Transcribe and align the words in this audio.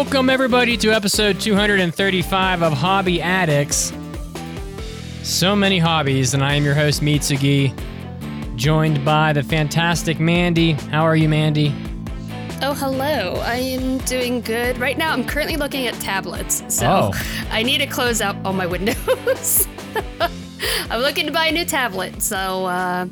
Welcome 0.00 0.30
everybody 0.30 0.76
to 0.76 0.92
episode 0.92 1.40
235 1.40 2.62
of 2.62 2.72
Hobby 2.72 3.20
Addicts. 3.20 3.92
So 5.24 5.56
many 5.56 5.80
hobbies, 5.80 6.34
and 6.34 6.44
I 6.44 6.54
am 6.54 6.64
your 6.64 6.76
host, 6.76 7.02
Mitsugi, 7.02 7.74
joined 8.54 9.04
by 9.04 9.32
the 9.32 9.42
fantastic 9.42 10.20
Mandi. 10.20 10.74
How 10.74 11.02
are 11.02 11.16
you, 11.16 11.28
Mandi? 11.28 11.74
Oh, 12.62 12.74
hello. 12.74 13.42
I 13.44 13.56
am 13.56 13.98
doing 13.98 14.40
good. 14.40 14.78
Right 14.78 14.96
now, 14.96 15.12
I'm 15.12 15.24
currently 15.26 15.56
looking 15.56 15.88
at 15.88 15.94
tablets, 15.94 16.62
so 16.68 17.10
Oh. 17.12 17.46
I 17.50 17.64
need 17.64 17.78
to 17.78 17.86
close 17.88 18.20
out 18.20 18.36
all 18.46 18.52
my 18.52 18.66
windows. 18.66 19.66
I'm 20.90 21.00
looking 21.00 21.26
to 21.26 21.32
buy 21.32 21.46
a 21.46 21.52
new 21.52 21.64
tablet, 21.64 22.22
so 22.22 22.66
uh, 22.66 23.08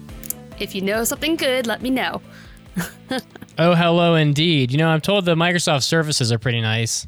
if 0.60 0.72
you 0.72 0.82
know 0.82 1.02
something 1.02 1.34
good, 1.34 1.66
let 1.66 1.82
me 1.82 1.90
know. 1.90 2.22
Oh, 3.58 3.74
hello 3.74 4.14
indeed. 4.14 4.70
You 4.70 4.78
know, 4.78 4.88
I'm 4.88 5.00
told 5.00 5.24
the 5.24 5.34
Microsoft 5.34 5.82
Surfaces 5.84 6.30
are 6.30 6.38
pretty 6.38 6.60
nice, 6.60 7.06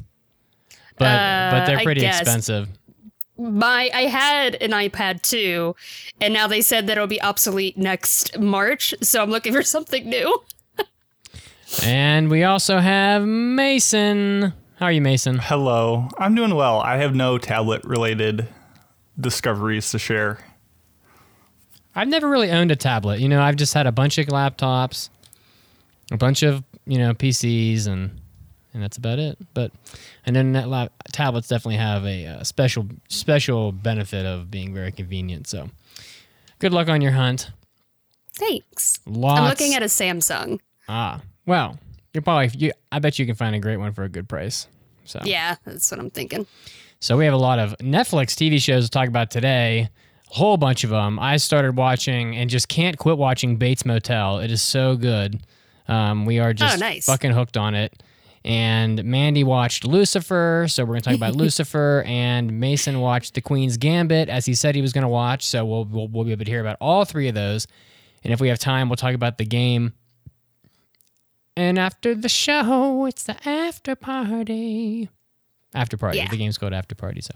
but 0.97 1.51
but 1.51 1.61
Uh, 1.63 1.65
they're 1.65 1.79
pretty 1.83 2.05
expensive. 2.05 2.67
My 3.37 3.89
I 3.93 4.01
had 4.03 4.55
an 4.55 4.71
iPad 4.71 5.21
too, 5.21 5.75
and 6.19 6.33
now 6.33 6.47
they 6.47 6.61
said 6.61 6.87
that 6.87 6.93
it'll 6.97 7.07
be 7.07 7.21
obsolete 7.21 7.77
next 7.77 8.37
March, 8.39 8.93
so 9.01 9.21
I'm 9.21 9.29
looking 9.29 9.53
for 9.53 9.63
something 9.75 10.09
new. 10.09 10.41
And 11.83 12.29
we 12.31 12.43
also 12.43 12.79
have 12.79 13.23
Mason. 13.25 14.53
How 14.77 14.87
are 14.87 14.91
you, 14.91 15.01
Mason? 15.01 15.37
Hello, 15.37 16.07
I'm 16.17 16.33
doing 16.33 16.55
well. 16.55 16.79
I 16.79 16.97
have 16.97 17.13
no 17.13 17.37
tablet 17.37 17.83
related 17.83 18.47
discoveries 19.19 19.91
to 19.91 19.99
share. 19.99 20.39
I've 21.95 22.07
never 22.07 22.27
really 22.29 22.49
owned 22.49 22.71
a 22.71 22.75
tablet. 22.75 23.19
You 23.19 23.29
know, 23.29 23.41
I've 23.41 23.55
just 23.57 23.73
had 23.73 23.85
a 23.87 23.91
bunch 23.91 24.17
of 24.17 24.27
laptops, 24.27 25.09
a 26.11 26.17
bunch 26.17 26.43
of 26.43 26.63
you 26.85 26.97
know 26.97 27.13
PCs, 27.13 27.87
and 27.87 28.19
and 28.73 28.83
that's 28.83 28.97
about 28.97 29.19
it. 29.19 29.37
But 29.53 29.71
and 30.25 30.35
then 30.35 30.53
that 30.53 30.67
lap, 30.69 30.91
tablets 31.11 31.47
definitely 31.47 31.77
have 31.77 32.05
a 32.05 32.25
uh, 32.25 32.43
special 32.43 32.87
special 33.07 33.71
benefit 33.71 34.25
of 34.25 34.49
being 34.51 34.73
very 34.73 34.91
convenient. 34.91 35.47
So, 35.47 35.69
good 36.59 36.73
luck 36.73 36.89
on 36.89 37.01
your 37.01 37.11
hunt. 37.13 37.51
Thanks. 38.35 38.99
Lots. 39.05 39.39
I'm 39.39 39.49
looking 39.49 39.73
at 39.75 39.81
a 39.83 39.87
Samsung. 39.87 40.59
ah 40.87 41.21
well. 41.45 41.77
You're 42.13 42.23
probably 42.23 42.49
you. 42.57 42.71
I 42.91 42.97
bet 42.99 43.19
you 43.19 43.25
can 43.27 43.35
find 43.35 43.55
a 43.55 43.59
great 43.59 43.77
one 43.77 43.93
for 43.93 44.03
a 44.03 44.09
good 44.09 44.27
price. 44.27 44.67
So 45.05 45.19
Yeah, 45.23 45.55
that's 45.63 45.91
what 45.91 45.99
I'm 45.99 46.09
thinking. 46.09 46.47
So 46.99 47.17
we 47.17 47.25
have 47.25 47.33
a 47.33 47.37
lot 47.37 47.59
of 47.59 47.75
Netflix 47.77 48.33
TV 48.35 48.59
shows 48.61 48.85
to 48.85 48.89
talk 48.91 49.07
about 49.07 49.29
today. 49.31 49.89
A 50.31 50.33
whole 50.33 50.57
bunch 50.57 50.83
of 50.83 50.89
them. 50.89 51.19
I 51.19 51.37
started 51.37 51.75
watching 51.77 52.35
and 52.35 52.49
just 52.49 52.67
can't 52.67 52.97
quit 52.97 53.17
watching 53.17 53.57
Bates 53.57 53.85
Motel. 53.85 54.39
It 54.39 54.51
is 54.51 54.61
so 54.61 54.95
good. 54.95 55.41
Um, 55.89 56.25
we 56.25 56.39
are 56.39 56.53
just 56.53 56.79
nice. 56.79 57.05
fucking 57.05 57.31
hooked 57.31 57.57
on 57.57 57.75
it. 57.75 58.01
And 58.45 59.03
Mandi 59.03 59.43
watched 59.43 59.83
Lucifer, 59.85 60.67
so 60.69 60.85
we're 60.85 60.93
gonna 60.93 61.01
talk 61.01 61.15
about 61.15 61.35
Lucifer. 61.35 62.03
And 62.05 62.59
Mason 62.59 63.01
watched 63.01 63.33
The 63.33 63.41
Queen's 63.41 63.75
Gambit, 63.75 64.29
as 64.29 64.45
he 64.45 64.55
said 64.55 64.75
he 64.75 64.81
was 64.81 64.93
gonna 64.93 65.09
watch. 65.09 65.45
So 65.45 65.65
we'll, 65.65 65.85
we'll 65.85 66.07
we'll 66.07 66.23
be 66.23 66.31
able 66.31 66.45
to 66.45 66.51
hear 66.51 66.61
about 66.61 66.77
all 66.79 67.03
three 67.03 67.27
of 67.27 67.35
those. 67.35 67.67
And 68.23 68.31
if 68.31 68.39
we 68.39 68.47
have 68.49 68.59
time, 68.59 68.87
we'll 68.87 68.95
talk 68.95 69.13
about 69.13 69.37
the 69.37 69.45
game. 69.45 69.93
And 71.57 71.77
after 71.77 72.15
the 72.15 72.29
show, 72.29 73.05
it's 73.05 73.23
the 73.23 73.35
after 73.47 73.95
party 73.95 75.09
after 75.73 75.97
party. 75.97 76.17
Yeah. 76.17 76.29
The 76.29 76.37
game's 76.37 76.57
called 76.57 76.73
After 76.73 76.95
Party, 76.95 77.21
so 77.21 77.33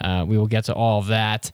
uh, 0.00 0.24
we 0.26 0.36
will 0.38 0.46
get 0.46 0.64
to 0.64 0.74
all 0.74 0.98
of 0.98 1.06
that. 1.08 1.52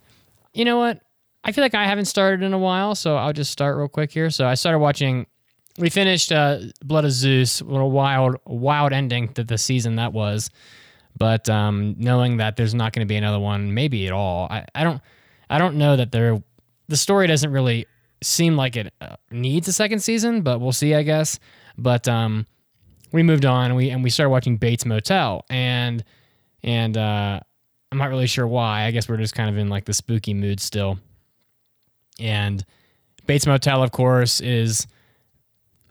You 0.54 0.64
know 0.64 0.78
what? 0.78 1.00
I 1.44 1.52
feel 1.52 1.62
like 1.62 1.74
I 1.74 1.86
haven't 1.86 2.04
started 2.06 2.44
in 2.44 2.52
a 2.52 2.58
while, 2.58 2.94
so 2.94 3.16
I'll 3.16 3.32
just 3.32 3.50
start 3.50 3.76
real 3.76 3.88
quick 3.88 4.12
here. 4.12 4.30
So 4.30 4.46
I 4.46 4.54
started 4.54 4.78
watching. 4.78 5.26
We 5.78 5.90
finished 5.90 6.32
uh, 6.32 6.58
Blood 6.84 7.04
of 7.04 7.12
Zeus. 7.12 7.62
What 7.62 7.80
a 7.80 7.86
wild, 7.86 8.36
wild 8.44 8.92
ending 8.92 9.28
to 9.34 9.44
the 9.44 9.56
season 9.56 9.96
that 9.96 10.12
was. 10.12 10.50
But 11.16 11.48
um, 11.48 11.94
knowing 11.98 12.38
that 12.38 12.56
there's 12.56 12.74
not 12.74 12.92
going 12.92 13.06
to 13.06 13.08
be 13.08 13.16
another 13.16 13.38
one, 13.38 13.74
maybe 13.74 14.06
at 14.06 14.12
all. 14.12 14.48
I, 14.50 14.66
I 14.74 14.84
don't. 14.84 15.00
I 15.50 15.58
don't 15.58 15.76
know 15.76 15.96
that 15.96 16.12
there. 16.12 16.42
The 16.88 16.96
story 16.96 17.26
doesn't 17.26 17.50
really 17.50 17.86
seem 18.22 18.56
like 18.56 18.76
it 18.76 18.92
uh, 19.00 19.16
needs 19.30 19.68
a 19.68 19.72
second 19.72 20.00
season, 20.00 20.40
but 20.42 20.60
we'll 20.60 20.72
see. 20.72 20.94
I 20.94 21.02
guess. 21.02 21.38
But 21.76 22.08
um, 22.08 22.46
we 23.12 23.22
moved 23.22 23.44
on 23.44 23.66
and 23.66 23.76
we 23.76 23.90
and 23.90 24.02
we 24.02 24.10
started 24.10 24.30
watching 24.30 24.56
Bates 24.56 24.84
Motel 24.84 25.44
and 25.50 26.02
and 26.62 26.96
uh, 26.96 27.40
I'm 27.90 27.98
not 27.98 28.08
really 28.08 28.26
sure 28.26 28.46
why. 28.46 28.84
I 28.84 28.90
guess 28.90 29.08
we're 29.08 29.18
just 29.18 29.34
kind 29.34 29.50
of 29.50 29.58
in 29.58 29.68
like 29.68 29.84
the 29.84 29.92
spooky 29.92 30.34
mood 30.34 30.60
still. 30.60 30.98
And 32.18 32.64
Bates 33.26 33.46
Motel, 33.46 33.82
of 33.82 33.92
course, 33.92 34.40
is 34.40 34.86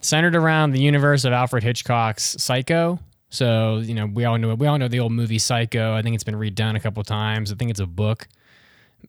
centered 0.02 0.36
around 0.36 0.72
the 0.72 0.82
universe 0.82 1.26
of 1.26 1.34
Alfred 1.34 1.64
Hitchcock's 1.64 2.36
Psycho. 2.42 3.00
So 3.30 3.78
you 3.78 3.94
know 3.94 4.08
we 4.08 4.26
all 4.26 4.38
know 4.38 4.56
we 4.56 4.68
all 4.68 4.78
know 4.78 4.88
the 4.88 5.00
old 5.00 5.14
movie 5.14 5.40
Psycho. 5.40 5.94
I 5.96 6.02
think 6.02 6.16
it's 6.16 6.24
been 6.24 6.36
redone 6.36 6.76
a 6.76 6.80
couple 6.80 7.04
times. 7.04 7.52
I 7.52 7.56
think 7.56 7.72
it's 7.72 7.80
a 7.80 7.86
book 7.86 8.28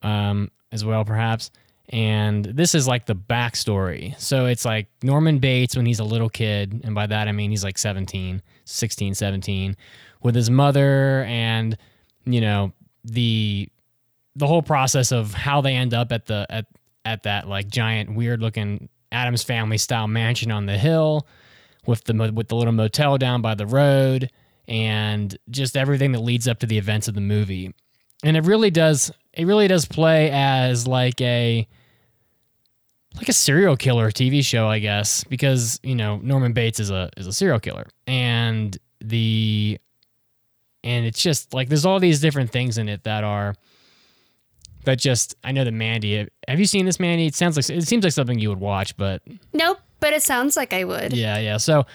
um, 0.02 0.50
as 0.70 0.84
well, 0.84 1.04
perhaps. 1.04 1.50
And 1.88 2.44
this 2.44 2.74
is 2.74 2.88
like 2.88 3.06
the 3.06 3.14
backstory. 3.14 4.18
So 4.18 4.46
it's 4.46 4.64
like 4.64 4.88
Norman 5.02 5.38
Bates 5.38 5.76
when 5.76 5.84
he's 5.84 5.98
a 5.98 6.04
little 6.04 6.30
kid. 6.30 6.80
And 6.84 6.94
by 6.94 7.06
that, 7.06 7.28
I 7.28 7.32
mean 7.32 7.50
he's 7.50 7.64
like 7.64 7.76
17, 7.76 8.40
16, 8.64 9.14
17, 9.14 9.76
with 10.22 10.34
his 10.34 10.48
mother 10.48 11.24
and, 11.24 11.76
you 12.24 12.40
know, 12.40 12.72
the 13.04 13.68
the 14.34 14.46
whole 14.46 14.62
process 14.62 15.12
of 15.12 15.34
how 15.34 15.60
they 15.60 15.74
end 15.74 15.92
up 15.92 16.12
at 16.12 16.26
the 16.26 16.46
at 16.48 16.66
at 17.04 17.24
that 17.24 17.48
like 17.48 17.68
giant 17.68 18.14
weird 18.14 18.40
looking 18.40 18.88
Addams 19.12 19.42
family 19.42 19.78
style 19.78 20.08
mansion 20.08 20.50
on 20.50 20.66
the 20.66 20.78
hill 20.78 21.26
with 21.86 22.04
the 22.04 22.32
with 22.32 22.48
the 22.48 22.56
little 22.56 22.72
motel 22.72 23.18
down 23.18 23.42
by 23.42 23.54
the 23.54 23.66
road 23.66 24.30
and 24.68 25.36
just 25.50 25.76
everything 25.76 26.12
that 26.12 26.20
leads 26.20 26.48
up 26.48 26.58
to 26.60 26.66
the 26.66 26.78
events 26.78 27.08
of 27.08 27.14
the 27.14 27.20
movie. 27.20 27.74
And 28.24 28.36
it 28.36 28.44
really 28.44 28.70
does 28.70 29.10
it 29.32 29.46
really 29.46 29.68
does 29.68 29.84
play 29.84 30.30
as 30.30 30.86
like 30.86 31.20
a 31.20 31.66
like 33.16 33.28
a 33.28 33.32
serial 33.32 33.76
killer 33.76 34.10
TV 34.10 34.44
show, 34.44 34.68
I 34.68 34.78
guess, 34.78 35.24
because 35.24 35.78
you 35.82 35.94
know 35.94 36.18
Norman 36.18 36.52
Bates 36.52 36.80
is 36.80 36.90
a 36.90 37.10
is 37.16 37.26
a 37.26 37.32
serial 37.32 37.60
killer, 37.60 37.88
and 38.06 38.76
the 39.00 39.78
and 40.84 41.06
it's 41.06 41.20
just 41.20 41.52
like 41.52 41.68
there's 41.68 41.84
all 41.84 42.00
these 42.00 42.20
different 42.20 42.50
things 42.50 42.78
in 42.78 42.88
it 42.88 43.04
that 43.04 43.24
are 43.24 43.54
that 44.84 44.98
just 44.98 45.34
I 45.44 45.52
know 45.52 45.64
that 45.64 45.72
Mandi. 45.72 46.28
Have 46.48 46.58
you 46.58 46.66
seen 46.66 46.86
this, 46.86 46.98
Mandi? 47.00 47.26
It 47.26 47.34
sounds 47.34 47.56
like 47.56 47.68
it 47.70 47.86
seems 47.86 48.04
like 48.04 48.12
something 48.12 48.38
you 48.38 48.48
would 48.48 48.60
watch, 48.60 48.96
but 48.96 49.22
Nope, 49.52 49.78
but 50.00 50.12
it 50.12 50.22
sounds 50.22 50.56
like 50.56 50.72
I 50.72 50.84
would. 50.84 51.12
yeah, 51.12 51.38
yeah. 51.38 51.56
So, 51.56 51.86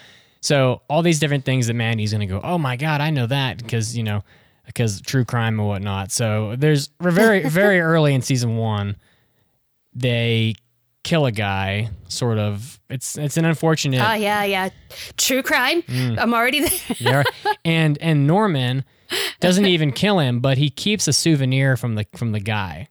so 0.41 0.81
all 0.89 1.01
these 1.01 1.19
different 1.19 1.45
things 1.45 1.67
that 1.67 1.73
Mandi's 1.73 2.11
gonna 2.11 2.25
go, 2.27 2.39
oh 2.43 2.57
my 2.57 2.75
god, 2.77 3.01
I 3.01 3.09
know 3.09 3.27
that 3.27 3.57
because 3.57 3.95
you 3.97 4.03
know, 4.03 4.23
because 4.65 5.01
true 5.01 5.25
crime 5.25 5.59
and 5.59 5.67
whatnot. 5.67 6.11
So 6.11 6.55
there's 6.57 6.89
very 7.01 7.47
very 7.47 7.79
early 7.91 8.13
in 8.13 8.21
season 8.21 8.57
one, 8.57 8.95
they 9.93 10.55
kill 11.07 11.25
a 11.25 11.31
guy. 11.31 11.89
Sort 12.09 12.37
of. 12.37 12.79
It's 12.89 13.17
it's 13.17 13.37
an 13.37 13.45
unfortunate. 13.45 14.01
Ah, 14.01 14.13
yeah, 14.15 14.43
yeah. 14.43 14.69
True 15.17 15.41
crime. 15.41 15.81
Mm. 15.83 16.19
I'm 16.19 16.33
already 16.33 16.61
there. 16.61 16.71
Yeah, 16.99 17.23
and 17.65 17.97
and 18.01 18.27
Norman 18.27 18.83
doesn't 19.39 19.65
even 19.65 19.91
kill 19.91 20.19
him, 20.19 20.39
but 20.39 20.57
he 20.57 20.69
keeps 20.69 21.07
a 21.07 21.13
souvenir 21.13 21.77
from 21.77 21.95
the 21.95 22.05
from 22.15 22.31
the 22.31 22.39
guy. 22.39 22.89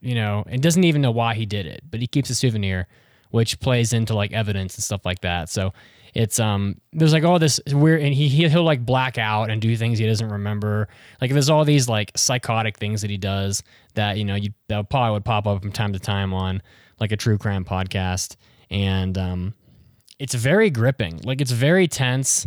You 0.00 0.14
know, 0.14 0.44
and 0.46 0.62
doesn't 0.62 0.84
even 0.84 1.00
know 1.02 1.10
why 1.10 1.34
he 1.34 1.46
did 1.46 1.66
it, 1.66 1.82
but 1.90 2.00
he 2.00 2.06
keeps 2.06 2.28
a 2.30 2.34
souvenir, 2.34 2.86
which 3.30 3.58
plays 3.60 3.92
into 3.94 4.14
like 4.14 4.32
evidence 4.32 4.74
and 4.76 4.84
stuff 4.84 5.06
like 5.06 5.20
that. 5.22 5.48
So 5.48 5.72
it's 6.14 6.38
um 6.38 6.76
there's 6.92 7.12
like 7.14 7.24
all 7.24 7.38
this 7.38 7.60
weird, 7.68 8.02
and 8.02 8.14
he 8.14 8.28
he- 8.28 8.48
he'll 8.48 8.62
like 8.62 8.84
black 8.84 9.16
out 9.18 9.50
and 9.50 9.60
do 9.62 9.74
things 9.76 9.98
he 9.98 10.06
doesn't 10.06 10.28
remember. 10.28 10.88
Like 11.20 11.30
there's 11.32 11.48
all 11.50 11.64
these 11.64 11.88
like 11.88 12.12
psychotic 12.16 12.78
things 12.78 13.00
that 13.02 13.10
he 13.10 13.16
does 13.16 13.62
that 13.94 14.16
you 14.18 14.24
know 14.24 14.34
you 14.34 14.50
that 14.68 14.88
probably 14.90 15.12
would 15.12 15.24
pop 15.24 15.46
up 15.46 15.62
from 15.62 15.72
time 15.72 15.92
to 15.94 15.98
time 15.98 16.32
on 16.34 16.60
like 17.00 17.12
a 17.12 17.16
true 17.16 17.38
crime 17.38 17.64
podcast, 17.64 18.36
and 18.70 19.16
um 19.18 19.54
it's 20.18 20.34
very 20.34 20.70
gripping. 20.70 21.20
Like 21.24 21.40
it's 21.40 21.50
very 21.50 21.88
tense. 21.88 22.46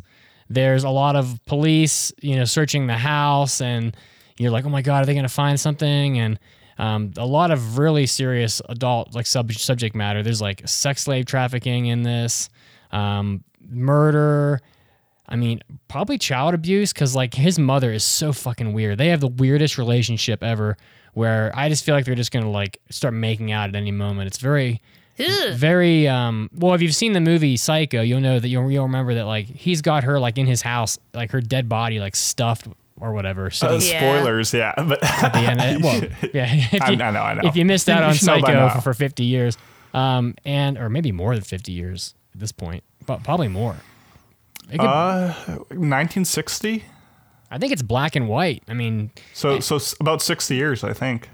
There's 0.49 0.83
a 0.83 0.89
lot 0.89 1.15
of 1.15 1.39
police, 1.45 2.11
you 2.21 2.37
know, 2.37 2.45
searching 2.45 2.87
the 2.87 2.97
house, 2.97 3.59
and 3.61 3.95
you're 4.37 4.51
like, 4.51 4.65
oh 4.65 4.69
my 4.69 4.81
god, 4.81 5.03
are 5.03 5.05
they 5.05 5.13
going 5.13 5.23
to 5.23 5.29
find 5.29 5.59
something? 5.59 6.19
And 6.19 6.39
um, 6.77 7.11
a 7.17 7.25
lot 7.25 7.51
of 7.51 7.77
really 7.77 8.05
serious 8.05 8.61
adult 8.69 9.13
like 9.13 9.25
sub- 9.25 9.51
subject 9.51 9.95
matter. 9.95 10.23
There's 10.23 10.41
like 10.41 10.67
sex 10.67 11.03
slave 11.03 11.25
trafficking 11.25 11.87
in 11.87 12.03
this, 12.03 12.49
um, 12.91 13.43
murder, 13.69 14.61
I 15.27 15.35
mean, 15.35 15.61
probably 15.87 16.17
child 16.17 16.53
abuse 16.53 16.93
because 16.93 17.15
like 17.15 17.33
his 17.33 17.59
mother 17.59 17.91
is 17.91 18.03
so 18.03 18.31
fucking 18.31 18.73
weird. 18.73 18.97
They 18.97 19.09
have 19.09 19.19
the 19.19 19.27
weirdest 19.27 19.77
relationship 19.77 20.41
ever. 20.41 20.77
Where 21.17 21.51
I 21.55 21.67
just 21.67 21.83
feel 21.83 21.95
like 21.95 22.05
they're 22.05 22.13
just 22.13 22.31
gonna 22.31 22.51
like 22.51 22.79
start 22.91 23.15
making 23.15 23.51
out 23.51 23.69
at 23.69 23.75
any 23.75 23.89
moment. 23.89 24.27
It's 24.27 24.37
very, 24.37 24.81
very. 25.53 26.07
um 26.07 26.47
Well, 26.53 26.75
if 26.75 26.81
you've 26.83 26.93
seen 26.93 27.13
the 27.13 27.19
movie 27.19 27.57
Psycho, 27.57 28.01
you'll 28.03 28.19
know 28.21 28.39
that 28.39 28.47
you'll, 28.47 28.69
you'll 28.69 28.83
remember 28.83 29.15
that 29.15 29.25
like 29.25 29.47
he's 29.47 29.81
got 29.81 30.03
her 30.03 30.19
like 30.19 30.37
in 30.37 30.45
his 30.45 30.61
house, 30.61 30.99
like 31.15 31.31
her 31.31 31.41
dead 31.41 31.67
body 31.67 31.99
like 31.99 32.15
stuffed 32.15 32.67
or 33.01 33.13
whatever. 33.13 33.49
So 33.49 33.67
Uh, 33.67 33.79
spoilers, 33.79 34.53
yeah. 34.53 34.73
But 34.77 35.03
at 35.03 35.33
the 35.33 35.39
end, 35.39 35.83
well, 35.83 36.03
yeah. 36.35 36.53
If 36.71 36.81
I, 36.83 36.89
you, 36.91 37.01
I 37.01 37.09
know, 37.11 37.21
I 37.21 37.33
know. 37.33 37.41
if 37.49 37.55
you 37.55 37.65
missed 37.65 37.89
out 37.89 38.03
on 38.03 38.13
should 38.13 38.27
know 38.27 38.39
by 38.39 38.53
Psycho 38.53 38.69
for, 38.75 38.81
for 38.81 38.93
50 38.93 39.23
years, 39.23 39.57
um, 39.95 40.35
and 40.45 40.77
or 40.77 40.87
maybe 40.87 41.11
more 41.11 41.33
than 41.33 41.43
50 41.43 41.71
years 41.71 42.13
at 42.35 42.39
this 42.41 42.51
point, 42.51 42.83
but 43.07 43.23
probably 43.23 43.47
more. 43.47 43.75
It 44.71 44.77
could- 44.77 44.85
Uh, 44.85 45.33
1960. 45.69 46.83
I 47.49 47.57
think 47.57 47.71
it's 47.71 47.81
black 47.81 48.15
and 48.15 48.27
white. 48.27 48.63
I 48.67 48.73
mean, 48.73 49.11
So, 49.33 49.59
so 49.59 49.79
about 49.99 50.21
60 50.21 50.55
years, 50.55 50.83
I 50.83 50.93
think. 50.93 51.29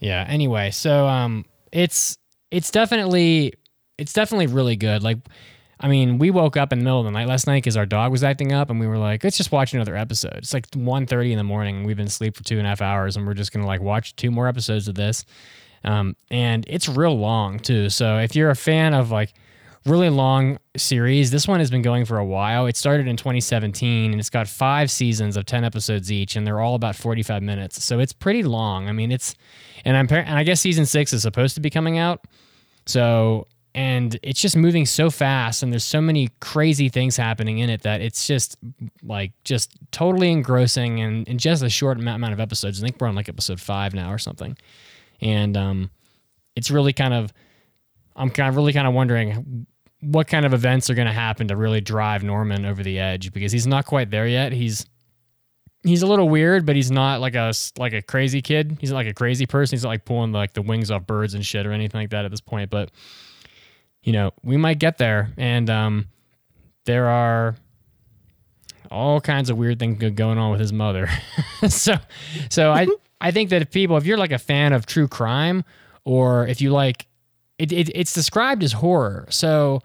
yeah. 0.00 0.24
Anyway, 0.28 0.70
so 0.70 1.06
um, 1.06 1.44
it's 1.72 2.18
it's 2.50 2.70
definitely 2.70 3.54
it's 3.98 4.12
definitely 4.12 4.46
really 4.46 4.76
good. 4.76 5.02
Like, 5.02 5.18
I 5.80 5.88
mean, 5.88 6.18
we 6.18 6.30
woke 6.30 6.56
up 6.56 6.72
in 6.72 6.78
the 6.78 6.84
middle 6.84 7.00
of 7.00 7.04
the 7.04 7.10
night 7.10 7.26
last 7.28 7.46
night 7.46 7.58
because 7.58 7.76
our 7.76 7.86
dog 7.86 8.10
was 8.12 8.22
acting 8.24 8.52
up, 8.52 8.70
and 8.70 8.78
we 8.80 8.86
were 8.86 8.98
like, 8.98 9.24
let's 9.24 9.36
just 9.36 9.52
watch 9.52 9.72
another 9.74 9.96
episode. 9.96 10.34
It's 10.36 10.54
like 10.54 10.70
1.30 10.70 11.30
in 11.32 11.38
the 11.38 11.44
morning. 11.44 11.84
We've 11.84 11.96
been 11.96 12.06
asleep 12.06 12.36
for 12.36 12.44
two 12.44 12.58
and 12.58 12.66
a 12.66 12.68
half 12.70 12.82
hours, 12.82 13.16
and 13.16 13.26
we're 13.26 13.34
just 13.34 13.52
gonna 13.52 13.66
like 13.66 13.80
watch 13.80 14.16
two 14.16 14.30
more 14.30 14.48
episodes 14.48 14.88
of 14.88 14.94
this. 14.94 15.24
Um, 15.84 16.16
and 16.30 16.64
it's 16.68 16.88
real 16.88 17.18
long 17.18 17.58
too. 17.58 17.90
So 17.90 18.18
if 18.18 18.34
you're 18.34 18.50
a 18.50 18.56
fan 18.56 18.94
of 18.94 19.10
like 19.10 19.34
really 19.86 20.08
long 20.08 20.58
series, 20.76 21.30
this 21.30 21.46
one 21.46 21.60
has 21.60 21.70
been 21.70 21.82
going 21.82 22.04
for 22.04 22.18
a 22.18 22.24
while. 22.24 22.66
It 22.66 22.76
started 22.76 23.06
in 23.06 23.16
2017 23.16 24.12
and 24.12 24.20
it's 24.20 24.30
got 24.30 24.48
five 24.48 24.90
seasons 24.90 25.36
of 25.36 25.46
10 25.46 25.64
episodes 25.64 26.10
each, 26.10 26.36
and 26.36 26.46
they're 26.46 26.60
all 26.60 26.74
about 26.74 26.96
45 26.96 27.42
minutes. 27.42 27.84
So 27.84 27.98
it's 27.98 28.12
pretty 28.12 28.42
long. 28.42 28.88
I 28.88 28.92
mean, 28.92 29.12
it's 29.12 29.34
and 29.84 29.96
I'm 29.96 30.08
and 30.10 30.38
I 30.38 30.44
guess 30.44 30.60
season 30.60 30.86
six 30.86 31.12
is 31.12 31.22
supposed 31.22 31.54
to 31.56 31.60
be 31.60 31.70
coming 31.70 31.98
out. 31.98 32.26
So 32.86 33.46
and 33.76 34.16
it's 34.22 34.40
just 34.40 34.56
moving 34.56 34.86
so 34.86 35.10
fast, 35.10 35.62
and 35.62 35.72
there's 35.72 35.84
so 35.84 36.00
many 36.00 36.30
crazy 36.40 36.88
things 36.88 37.16
happening 37.16 37.58
in 37.58 37.70
it 37.70 37.82
that 37.82 38.00
it's 38.00 38.26
just 38.26 38.56
like 39.02 39.32
just 39.42 39.72
totally 39.90 40.30
engrossing, 40.30 41.00
and 41.00 41.26
in 41.26 41.38
just 41.38 41.62
a 41.62 41.68
short 41.68 41.98
amount 41.98 42.32
of 42.32 42.40
episodes. 42.40 42.80
I 42.80 42.86
think 42.86 43.00
we're 43.00 43.08
on 43.08 43.16
like 43.16 43.28
episode 43.28 43.60
five 43.60 43.92
now 43.92 44.12
or 44.12 44.18
something 44.18 44.56
and 45.20 45.56
um, 45.56 45.90
it's 46.54 46.70
really 46.70 46.92
kind 46.92 47.14
of 47.14 47.32
I'm 48.16 48.30
kind 48.30 48.48
of 48.48 48.56
really 48.56 48.72
kind 48.72 48.86
of 48.86 48.94
wondering 48.94 49.66
what 50.04 50.28
kind 50.28 50.44
of 50.44 50.54
events 50.54 50.90
are 50.90 50.94
going 50.94 51.06
to 51.06 51.12
happen 51.12 51.48
to 51.48 51.56
really 51.56 51.80
drive 51.80 52.22
Norman 52.22 52.64
over 52.64 52.82
the 52.82 52.98
edge 52.98 53.32
because 53.32 53.52
he's 53.52 53.66
not 53.66 53.86
quite 53.86 54.10
there 54.10 54.26
yet. 54.26 54.52
He's 54.52 54.86
he's 55.82 56.02
a 56.02 56.06
little 56.06 56.28
weird, 56.28 56.66
but 56.66 56.76
he's 56.76 56.90
not 56.90 57.20
like 57.20 57.34
a 57.34 57.52
like 57.78 57.92
a 57.92 58.02
crazy 58.02 58.42
kid. 58.42 58.78
He's 58.80 58.90
not 58.90 58.96
like 58.96 59.06
a 59.06 59.14
crazy 59.14 59.46
person. 59.46 59.76
He's 59.76 59.84
not 59.84 59.90
like 59.90 60.04
pulling 60.04 60.32
like 60.32 60.52
the 60.52 60.62
wings 60.62 60.90
off 60.90 61.06
birds 61.06 61.34
and 61.34 61.44
shit 61.44 61.66
or 61.66 61.72
anything 61.72 62.00
like 62.00 62.10
that 62.10 62.24
at 62.24 62.30
this 62.30 62.40
point. 62.40 62.70
But 62.70 62.90
you 64.02 64.12
know, 64.12 64.32
we 64.42 64.56
might 64.56 64.78
get 64.78 64.98
there, 64.98 65.32
and 65.36 65.70
um, 65.70 66.08
there 66.84 67.08
are 67.08 67.56
all 68.90 69.20
kinds 69.20 69.50
of 69.50 69.56
weird 69.56 69.78
things 69.78 69.98
going 70.14 70.38
on 70.38 70.50
with 70.50 70.60
his 70.60 70.72
mother. 70.72 71.08
so, 71.68 71.94
so 72.50 72.70
I 72.70 72.86
I 73.20 73.30
think 73.30 73.50
that 73.50 73.62
if 73.62 73.70
people, 73.70 73.96
if 73.96 74.04
you're 74.04 74.18
like 74.18 74.32
a 74.32 74.38
fan 74.38 74.72
of 74.72 74.84
true 74.84 75.08
crime, 75.08 75.64
or 76.04 76.46
if 76.46 76.60
you 76.60 76.70
like, 76.70 77.06
it, 77.58 77.72
it 77.72 77.90
it's 77.94 78.12
described 78.12 78.62
as 78.62 78.72
horror. 78.72 79.26
So, 79.30 79.80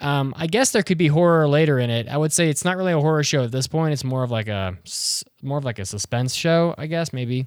um, 0.00 0.34
I 0.36 0.46
guess 0.46 0.72
there 0.72 0.82
could 0.82 0.98
be 0.98 1.06
horror 1.06 1.46
later 1.48 1.78
in 1.78 1.90
it. 1.90 2.08
I 2.08 2.16
would 2.16 2.32
say 2.32 2.48
it's 2.48 2.64
not 2.64 2.76
really 2.76 2.92
a 2.92 3.00
horror 3.00 3.22
show 3.22 3.44
at 3.44 3.52
this 3.52 3.66
point. 3.66 3.92
It's 3.92 4.04
more 4.04 4.22
of 4.22 4.30
like 4.30 4.48
a 4.48 4.76
more 5.42 5.58
of 5.58 5.64
like 5.64 5.78
a 5.78 5.84
suspense 5.84 6.34
show, 6.34 6.74
I 6.76 6.86
guess 6.86 7.12
maybe. 7.12 7.46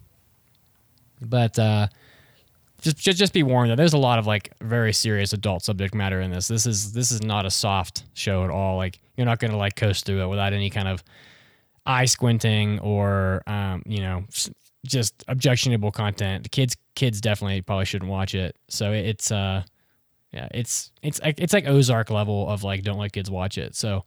But 1.22 1.58
uh, 1.58 1.88
just, 2.82 2.98
just 2.98 3.18
just 3.18 3.34
be 3.34 3.44
warned 3.44 3.72
that 3.72 3.76
there's 3.76 3.94
a 3.94 3.98
lot 3.98 4.20
of 4.20 4.28
like 4.28 4.54
very 4.62 4.94
serious 4.94 5.34
adult 5.34 5.64
subject 5.64 5.94
matter 5.94 6.22
in 6.22 6.32
this. 6.32 6.48
This 6.48 6.66
is 6.66 6.94
this 6.94 7.12
is 7.12 7.22
not 7.22 7.46
a 7.46 7.52
soft 7.52 8.04
show 8.14 8.44
at 8.44 8.50
all. 8.50 8.78
Like 8.78 9.00
you're 9.16 9.26
not 9.26 9.40
gonna 9.40 9.58
like 9.58 9.76
coast 9.76 10.06
through 10.06 10.22
it 10.22 10.28
without 10.28 10.54
any 10.54 10.70
kind 10.70 10.88
of 10.88 11.04
eye 11.86 12.06
squinting 12.06 12.80
or 12.80 13.42
um, 13.48 13.82
you 13.86 14.02
know 14.02 14.26
just 14.88 15.24
objectionable 15.28 15.92
content. 15.92 16.44
The 16.44 16.50
kids 16.50 16.76
kids 16.96 17.22
definitely 17.22 17.62
probably 17.62 17.86
shouldn't 17.86 18.10
watch 18.12 18.36
it. 18.36 18.56
So 18.70 18.92
it's 18.92 19.32
uh 19.32 19.64
yeah 20.32 20.48
it's 20.52 20.92
it's 21.02 21.20
it's 21.24 21.54
like 21.54 21.68
Ozark 21.68 22.10
level 22.10 22.50
of 22.50 22.64
like 22.64 22.84
don't 22.84 22.98
let 22.98 23.14
kids 23.14 23.30
watch 23.30 23.58
it. 23.58 23.76
So 23.76 24.04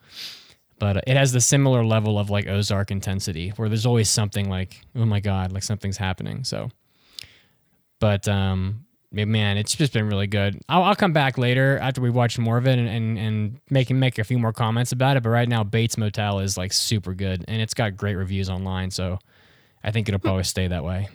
but 0.78 1.04
it 1.06 1.16
has 1.16 1.32
the 1.32 1.40
similar 1.40 1.84
level 1.84 2.18
of 2.18 2.30
like 2.30 2.46
Ozark 2.46 2.90
intensity 2.90 3.50
where 3.50 3.68
there's 3.68 3.86
always 3.86 4.08
something 4.08 4.48
like 4.48 4.80
oh 4.96 5.04
my 5.04 5.20
god 5.20 5.52
like 5.52 5.62
something's 5.62 5.96
happening. 5.96 6.44
So 6.44 6.70
but 8.00 8.26
um 8.28 8.86
man 9.12 9.56
it's 9.56 9.74
just 9.74 9.92
been 9.92 10.08
really 10.08 10.28
good 10.28 10.60
I'll, 10.68 10.84
I'll 10.84 10.94
come 10.94 11.12
back 11.12 11.36
later 11.36 11.78
after 11.78 12.00
we 12.00 12.10
watch 12.10 12.38
more 12.38 12.56
of 12.58 12.66
it 12.68 12.78
and, 12.78 12.88
and 12.88 13.18
and 13.18 13.60
make 13.68 13.90
make 13.90 14.18
a 14.18 14.24
few 14.24 14.38
more 14.38 14.52
comments 14.52 14.92
about 14.92 15.16
it 15.16 15.24
but 15.24 15.30
right 15.30 15.48
now 15.48 15.64
bates 15.64 15.98
motel 15.98 16.38
is 16.38 16.56
like 16.56 16.72
super 16.72 17.12
good 17.12 17.44
and 17.48 17.60
it's 17.60 17.74
got 17.74 17.96
great 17.96 18.14
reviews 18.14 18.48
online 18.48 18.88
so 18.90 19.18
i 19.84 19.90
think 19.90 20.08
it'll 20.08 20.18
probably 20.20 20.44
stay 20.44 20.66
that 20.68 20.84
way 20.84 21.08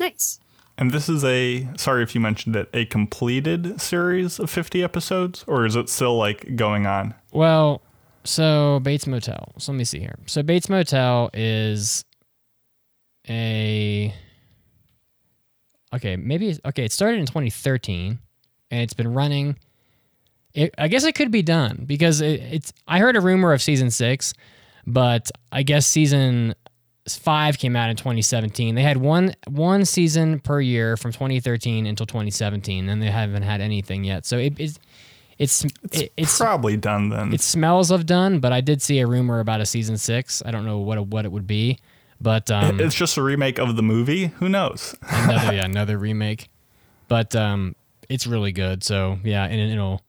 Nice. 0.00 0.38
And 0.76 0.92
this 0.92 1.08
is 1.08 1.24
a, 1.24 1.66
sorry 1.76 2.04
if 2.04 2.14
you 2.14 2.20
mentioned 2.20 2.54
it, 2.54 2.68
a 2.72 2.84
completed 2.84 3.80
series 3.80 4.38
of 4.38 4.48
50 4.48 4.84
episodes, 4.84 5.44
or 5.48 5.66
is 5.66 5.74
it 5.74 5.88
still 5.88 6.16
like 6.16 6.54
going 6.54 6.86
on? 6.86 7.14
well 7.32 7.82
so 8.24 8.78
bates 8.82 9.06
motel 9.06 9.54
so 9.58 9.72
let 9.72 9.78
me 9.78 9.84
see 9.84 9.98
here 9.98 10.14
so 10.26 10.42
bates 10.42 10.68
motel 10.68 11.30
is 11.32 12.04
a 13.28 14.12
okay 15.94 16.16
maybe 16.16 16.58
okay 16.64 16.84
it 16.84 16.92
started 16.92 17.18
in 17.20 17.26
2013 17.26 18.18
and 18.70 18.80
it's 18.82 18.92
been 18.92 19.14
running 19.14 19.56
it, 20.52 20.74
i 20.76 20.88
guess 20.88 21.04
it 21.04 21.14
could 21.14 21.30
be 21.30 21.42
done 21.42 21.84
because 21.86 22.20
it, 22.20 22.40
it's 22.40 22.72
i 22.86 22.98
heard 22.98 23.16
a 23.16 23.20
rumor 23.20 23.52
of 23.52 23.62
season 23.62 23.90
six 23.90 24.34
but 24.86 25.30
i 25.52 25.62
guess 25.62 25.86
season 25.86 26.54
five 27.16 27.58
came 27.58 27.76
out 27.76 27.90
in 27.90 27.96
2017 27.96 28.74
they 28.74 28.82
had 28.82 28.96
one 28.96 29.34
one 29.48 29.84
season 29.84 30.40
per 30.40 30.60
year 30.60 30.96
from 30.96 31.12
2013 31.12 31.86
until 31.86 32.06
2017 32.06 32.88
and 32.88 33.02
they 33.02 33.10
haven't 33.10 33.42
had 33.42 33.60
anything 33.60 34.04
yet 34.04 34.26
so 34.26 34.38
it, 34.38 34.54
it's 34.58 34.78
it's 35.38 35.64
it, 35.92 36.12
it's 36.16 36.38
Probably 36.38 36.76
done 36.76 37.08
then. 37.10 37.32
it 37.32 37.40
smells 37.40 37.90
of 37.90 38.06
done 38.06 38.40
but 38.40 38.52
i 38.52 38.60
did 38.60 38.82
see 38.82 38.98
a 38.98 39.06
rumor 39.06 39.40
about 39.40 39.60
a 39.60 39.66
season 39.66 39.96
six 39.96 40.42
i 40.44 40.50
don't 40.50 40.64
know 40.64 40.78
what 40.78 41.06
what 41.06 41.24
it 41.24 41.32
would 41.32 41.46
be 41.46 41.78
but 42.20 42.50
um 42.50 42.80
it's 42.80 42.94
just 42.94 43.16
a 43.16 43.22
remake 43.22 43.58
of 43.58 43.76
the 43.76 43.82
movie. 43.82 44.26
Who 44.26 44.48
knows? 44.48 44.96
another 45.08 45.54
yeah 45.54 45.64
another 45.64 45.98
remake 45.98 46.50
but 47.06 47.34
um 47.36 47.74
it's 48.08 48.26
really 48.26 48.52
good 48.52 48.82
so 48.82 49.18
yeah 49.22 49.44
and 49.44 49.60
it'll 49.72 50.02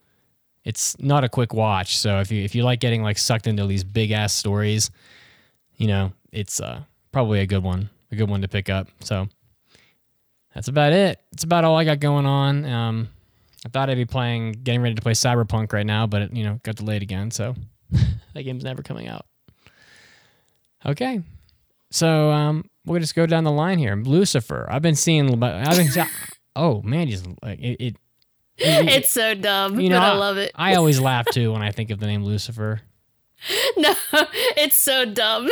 it's 0.66 1.00
not 1.00 1.24
a 1.24 1.30
quick 1.30 1.54
watch 1.54 1.98
so 1.98 2.20
if 2.20 2.32
you 2.32 2.44
if 2.44 2.56
you 2.56 2.64
like 2.64 2.80
getting 2.80 3.02
like 3.04 3.18
sucked 3.18 3.48
into 3.48 3.66
these 3.68 3.84
big 3.84 4.12
ass 4.12 4.34
stories 4.34 4.90
you 5.78 5.88
know 5.88 6.12
it's 6.32 6.60
uh 6.60 6.82
probably 7.12 7.40
a 7.40 7.46
good 7.46 7.64
one 7.64 7.90
a 8.12 8.16
good 8.16 8.30
one 8.30 8.42
to 8.42 8.48
pick 8.48 8.70
up 8.70 8.88
so 9.02 9.28
that's 10.54 10.68
about 10.68 10.92
it 10.94 11.20
it's 11.32 11.44
about 11.44 11.64
all 11.64 11.78
i 11.78 11.84
got 11.84 12.00
going 12.00 12.26
on 12.26 12.66
um 12.66 13.10
i 13.66 13.70
thought 13.70 13.90
i'd 13.90 13.98
be 13.98 14.06
playing 14.06 14.52
getting 14.52 14.82
ready 14.82 14.96
to 14.96 15.02
play 15.02 15.14
cyberpunk 15.14 15.74
right 15.74 15.86
now 15.86 16.06
but 16.08 16.22
it, 16.24 16.34
you 16.34 16.44
know 16.44 16.60
got 16.64 16.76
delayed 16.76 17.02
again 17.02 17.32
so 17.32 17.56
that 18.34 18.44
game's 18.44 18.64
never 18.64 18.82
coming 18.84 19.08
out 19.08 19.26
okay 20.86 21.22
so 21.92 22.30
um, 22.30 22.70
we'll 22.86 23.00
just 23.00 23.16
go 23.16 23.26
down 23.26 23.44
the 23.46 23.52
line 23.52 23.80
here. 23.80 23.96
Lucifer. 23.96 24.68
I've 24.70 24.84
been 24.84 24.94
seeing. 24.94 25.44
I've 25.44 25.76
been. 25.76 26.06
oh 26.56 26.84
man, 26.84 27.10
just 27.10 27.26
like 27.42 27.60
it. 27.60 27.82
it, 27.82 27.82
it- 27.82 27.96
It's 28.96 29.10
so 29.10 29.34
dumb, 29.34 29.80
you 29.80 29.90
know, 29.90 30.00
but 30.00 30.04
I 30.04 30.14
love 30.18 30.38
it. 30.38 30.52
I 30.54 30.76
always 30.76 31.00
laugh 31.00 31.26
too 31.32 31.54
when 31.54 31.62
I 31.64 31.72
think 31.72 31.90
of 31.92 32.00
the 32.00 32.06
name 32.06 32.24
Lucifer. 32.26 32.82
No, 33.78 33.96
it's 34.58 34.78
so 34.78 35.06
dumb. 35.06 35.50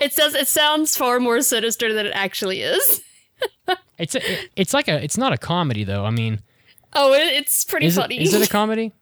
It 0.00 0.12
says 0.12 0.34
it 0.34 0.46
sounds 0.48 0.96
far 0.96 1.18
more 1.20 1.40
sinister 1.40 1.92
than 1.92 2.06
it 2.06 2.12
actually 2.14 2.60
is. 2.62 3.00
It's 3.96 4.14
a, 4.16 4.32
it- 4.32 4.50
it's 4.56 4.74
like 4.74 4.88
a. 4.88 5.02
It's 5.02 5.16
not 5.16 5.32
a 5.32 5.38
comedy 5.38 5.84
though. 5.84 6.04
I 6.04 6.10
mean, 6.10 6.40
Oh, 6.94 7.12
it, 7.12 7.20
it's 7.34 7.64
pretty 7.64 7.86
is 7.86 7.96
funny. 7.96 8.20
is 8.22 8.34
it 8.34 8.46
a 8.46 8.50
comedy? 8.60 8.92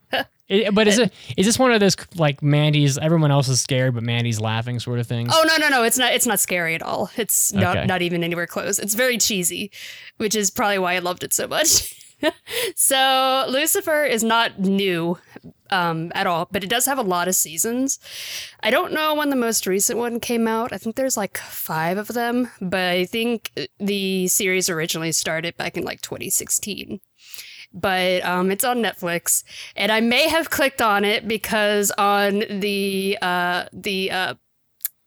It- 0.48 0.74
but 0.74 0.86
is 0.86 0.98
it 0.98 1.12
is 1.38 1.46
this 1.46 1.58
one 1.58 1.72
of 1.72 1.80
those 1.80 1.96
like 2.16 2.42
Mandi's? 2.42 2.98
Everyone 2.98 3.30
else 3.30 3.48
is 3.48 3.60
scared, 3.60 3.94
but 3.94 4.02
Mandi's 4.02 4.38
laughing 4.38 4.78
sort 4.80 4.98
of 4.98 5.06
things. 5.06 5.30
Oh 5.34 5.44
no 5.46 5.56
no 5.56 5.68
no! 5.70 5.82
It's 5.82 5.96
not. 5.96 6.12
It's 6.12 6.26
not 6.26 6.40
scary 6.40 6.74
at 6.74 6.82
all. 6.82 7.10
It's 7.16 7.52
not 7.54 7.76
Okay. 7.78 7.86
not 7.86 8.02
even 8.02 8.22
anywhere 8.22 8.46
close. 8.46 8.78
It's 8.78 8.94
very 8.94 9.16
cheesy, 9.16 9.70
which 10.18 10.34
is 10.36 10.50
probably 10.50 10.78
why 10.78 10.94
I 10.94 10.98
loved 10.98 11.24
it 11.24 11.32
so 11.32 11.48
much. 11.48 11.94
so 12.76 13.46
Lucifer 13.48 14.04
is 14.04 14.22
not 14.22 14.58
new 14.60 15.18
um, 15.72 16.12
at 16.14 16.26
all, 16.26 16.48
but 16.52 16.62
it 16.62 16.70
does 16.70 16.86
have 16.86 16.98
a 16.98 17.02
lot 17.02 17.28
of 17.28 17.34
seasons. 17.34 17.98
I 18.60 18.70
don't 18.70 18.92
know 18.92 19.14
when 19.14 19.30
the 19.30 19.36
most 19.36 19.66
recent 19.66 19.98
one 19.98 20.20
came 20.20 20.46
out. 20.46 20.72
I 20.72 20.78
think 20.78 20.96
there's 20.96 21.16
like 21.16 21.38
five 21.38 21.98
of 21.98 22.08
them, 22.08 22.50
but 22.60 22.80
I 22.80 23.04
think 23.06 23.50
the 23.78 24.28
series 24.28 24.68
originally 24.70 25.12
started 25.12 25.56
back 25.56 25.76
in 25.76 25.84
like 25.84 26.02
2016. 26.02 27.00
but 27.72 28.22
um, 28.24 28.50
it's 28.50 28.64
on 28.64 28.82
Netflix, 28.82 29.44
and 29.76 29.90
I 29.90 30.00
may 30.00 30.28
have 30.28 30.50
clicked 30.50 30.82
on 30.82 31.04
it 31.04 31.26
because 31.26 31.90
on 31.92 32.44
the 32.50 33.18
uh, 33.22 33.64
the 33.72 34.10
uh, 34.10 34.34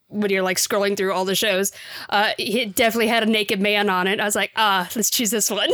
when 0.08 0.32
you're 0.32 0.42
like 0.42 0.58
scrolling 0.58 0.98
through 0.98 1.14
all 1.14 1.26
the 1.26 1.36
shows, 1.36 1.72
uh, 2.10 2.32
it 2.38 2.76
definitely 2.76 3.08
had 3.08 3.24
a 3.24 3.28
naked 3.28 3.60
man 3.62 3.90
on 3.90 4.08
it. 4.08 4.20
I 4.20 4.26
was 4.26 4.36
like, 4.36 4.52
ah, 4.56 4.90
let's 4.96 5.10
choose 5.12 5.30
this 5.32 5.52
one. 5.52 5.70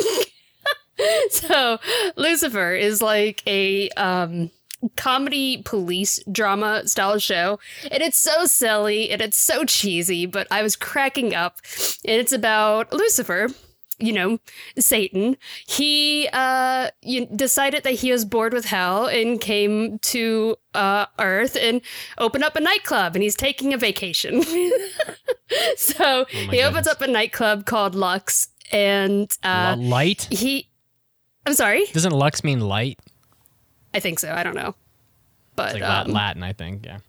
so 1.30 1.80
Lucifer 2.16 2.74
is 2.74 3.02
like 3.02 3.42
a 3.48 3.90
um 3.92 4.52
comedy 4.96 5.62
police 5.64 6.20
drama 6.32 6.88
style 6.88 7.20
show 7.20 7.60
and 7.92 8.02
it's 8.02 8.18
so 8.18 8.46
silly 8.46 9.10
and 9.12 9.22
it's 9.22 9.38
so 9.38 9.64
cheesy 9.64 10.26
but 10.26 10.48
i 10.52 10.62
was 10.64 10.76
cracking 10.76 11.36
up 11.36 11.58
and 12.06 12.20
it's 12.20 12.32
about 12.32 12.92
lucifer 12.92 13.48
you 14.00 14.12
know 14.12 14.40
satan 14.80 15.38
he 15.68 16.28
uh 16.34 16.90
decided 17.36 17.84
that 17.84 17.94
he 17.94 18.12
was 18.12 18.26
bored 18.26 18.54
with 18.54 18.66
hell 18.66 19.06
and 19.06 19.40
came 19.40 20.00
to 20.00 20.56
uh 20.74 21.06
earth 21.20 21.56
and 21.56 21.82
opened 22.18 22.44
up 22.44 22.56
a 22.56 22.60
nightclub 22.60 23.16
and 23.16 23.22
he's 23.22 23.36
taking 23.36 23.74
a 23.74 23.78
vacation 23.78 24.42
so 25.78 26.26
he 26.30 26.48
my 26.48 26.62
opens 26.64 26.88
up 26.88 27.02
a 27.02 27.08
nightclub 27.08 27.66
called 27.66 27.94
lux 27.94 28.48
and 28.72 29.38
uh 29.44 29.76
light? 29.78 30.28
he 30.32 30.68
i'm 31.46 31.54
sorry 31.54 31.86
Doesn't 31.94 32.14
Lux 32.14 32.44
mean 32.44 32.62
light? 32.62 33.00
I 33.94 34.00
think 34.00 34.20
so 34.20 34.32
i 34.34 34.44
don't 34.44 34.56
know 34.56 34.76
but 35.56 35.76
It's 35.76 35.82
like 35.82 35.90
um, 36.08 36.12
Latin, 36.12 36.44
I 36.44 36.54
think. 36.54 36.86
Yeah. 36.86 37.00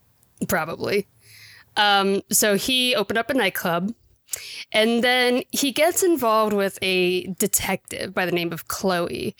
probably. 0.48 1.06
Um, 1.76 2.22
so 2.30 2.56
he 2.56 2.94
opened 2.94 3.18
up 3.18 3.30
a 3.30 3.34
nightclub, 3.34 3.94
and 4.72 5.02
then 5.02 5.42
he 5.52 5.72
gets 5.72 6.02
involved 6.02 6.52
with 6.52 6.78
a 6.82 7.26
detective 7.38 8.12
by 8.12 8.26
the 8.26 8.32
name 8.32 8.52
of 8.52 8.68
Chloe. 8.68 9.34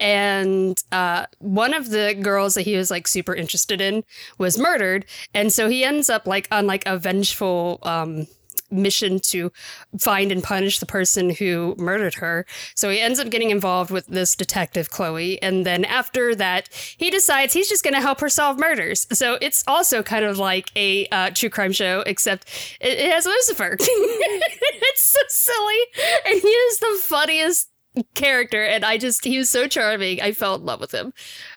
And 0.00 0.82
uh, 0.92 1.26
one 1.40 1.74
of 1.74 1.90
the 1.90 2.14
girls 2.14 2.54
that 2.54 2.62
he 2.62 2.76
was 2.76 2.90
like 2.90 3.06
super 3.06 3.34
interested 3.34 3.80
in 3.80 4.02
was 4.38 4.56
murdered, 4.58 5.04
and 5.34 5.52
so 5.52 5.68
he 5.68 5.84
ends 5.84 6.08
up 6.08 6.26
like 6.26 6.48
on 6.50 6.66
like 6.66 6.84
a 6.86 6.96
vengeful 6.98 7.80
um, 7.82 8.26
mission 8.70 9.18
to 9.18 9.50
find 9.98 10.30
and 10.30 10.42
punish 10.42 10.78
the 10.78 10.86
person 10.86 11.30
who 11.30 11.74
murdered 11.78 12.14
her. 12.14 12.46
So 12.74 12.90
he 12.90 13.00
ends 13.00 13.18
up 13.18 13.30
getting 13.30 13.50
involved 13.50 13.90
with 13.90 14.06
this 14.06 14.34
detective, 14.34 14.90
Chloe. 14.90 15.40
And 15.42 15.64
then 15.64 15.84
after 15.84 16.34
that, 16.34 16.68
he 16.96 17.10
decides 17.10 17.52
he's 17.52 17.68
just 17.68 17.84
going 17.84 17.94
to 17.94 18.00
help 18.00 18.20
her 18.20 18.28
solve 18.28 18.58
murders. 18.58 19.06
So 19.12 19.38
it's 19.40 19.64
also 19.66 20.02
kind 20.02 20.24
of 20.24 20.38
like 20.38 20.70
a 20.76 21.06
uh, 21.08 21.30
true 21.30 21.50
crime 21.50 21.72
show, 21.72 22.02
except 22.06 22.48
it, 22.80 22.98
it 22.98 23.10
has 23.10 23.26
Lucifer. 23.26 23.76
it's 23.80 25.02
so 25.02 25.20
silly. 25.28 25.80
And 26.26 26.40
he 26.40 26.48
is 26.48 26.78
the 26.78 27.00
funniest 27.02 27.70
character. 28.14 28.64
And 28.64 28.84
I 28.84 28.98
just, 28.98 29.24
he 29.24 29.38
was 29.38 29.50
so 29.50 29.66
charming. 29.66 30.20
I 30.20 30.32
fell 30.32 30.56
in 30.56 30.64
love 30.64 30.80
with 30.80 30.92
him. 30.92 31.12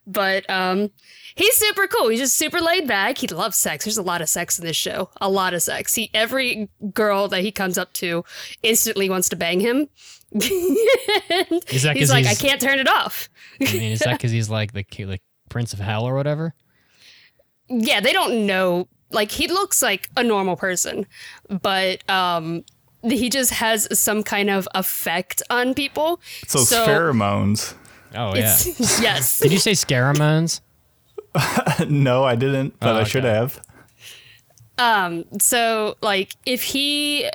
But, 0.07 0.49
um, 0.49 0.91
He's 1.35 1.55
super 1.55 1.87
cool. 1.87 2.09
He's 2.09 2.19
just 2.19 2.35
super 2.35 2.59
laid 2.61 2.87
back. 2.87 3.17
He 3.19 3.27
loves 3.27 3.57
sex. 3.57 3.85
There's 3.85 3.97
a 3.97 4.01
lot 4.03 4.21
of 4.21 4.29
sex 4.29 4.59
in 4.59 4.65
this 4.65 4.75
show. 4.75 5.09
A 5.21 5.29
lot 5.29 5.53
of 5.53 5.61
sex. 5.61 5.93
He 5.95 6.09
every 6.13 6.69
girl 6.93 7.27
that 7.29 7.41
he 7.41 7.51
comes 7.51 7.77
up 7.77 7.93
to 7.93 8.23
instantly 8.63 9.09
wants 9.09 9.29
to 9.29 9.35
bang 9.35 9.59
him. 9.59 9.87
Is 10.33 11.83
that 11.83 11.95
he's 11.95 12.09
'cause 12.09 12.09
like, 12.11 12.25
he's- 12.25 12.41
I 12.43 12.47
can't 12.47 12.61
turn 12.61 12.79
it 12.79 12.87
off. 12.87 13.29
I 13.59 13.65
mean, 13.65 13.91
is 13.91 13.99
that 13.99 14.13
because 14.17 14.31
he's 14.31 14.49
like 14.49 14.73
the 14.73 14.83
ki- 14.83 15.05
like 15.05 15.21
Prince 15.49 15.73
of 15.73 15.79
Hell 15.79 16.05
or 16.05 16.15
whatever? 16.15 16.53
Yeah, 17.69 17.99
they 17.99 18.13
don't 18.13 18.45
know. 18.45 18.87
Like 19.11 19.31
he 19.31 19.47
looks 19.47 19.81
like 19.81 20.09
a 20.15 20.23
normal 20.23 20.55
person, 20.55 21.05
but 21.49 22.09
um, 22.09 22.63
he 23.03 23.29
just 23.29 23.51
has 23.51 23.87
some 23.97 24.23
kind 24.23 24.49
of 24.49 24.67
effect 24.73 25.43
on 25.49 25.73
people. 25.73 26.21
It's 26.43 26.53
those 26.53 26.69
So- 26.69 26.85
pheromones. 26.87 27.73
Oh 28.15 28.35
yeah. 28.35 28.53
It's, 28.55 29.01
yes. 29.01 29.39
Did 29.39 29.51
you 29.53 29.59
say 29.59 29.73
scaramouns? 29.73 30.61
no, 31.89 32.23
I 32.23 32.35
didn't, 32.35 32.79
but 32.79 32.95
Oh, 32.95 32.99
I 32.99 33.03
should 33.03 33.23
have. 33.23 33.61
Um, 34.77 35.25
so 35.39 35.95
like 36.01 36.35
if 36.45 36.63
he 36.63 37.29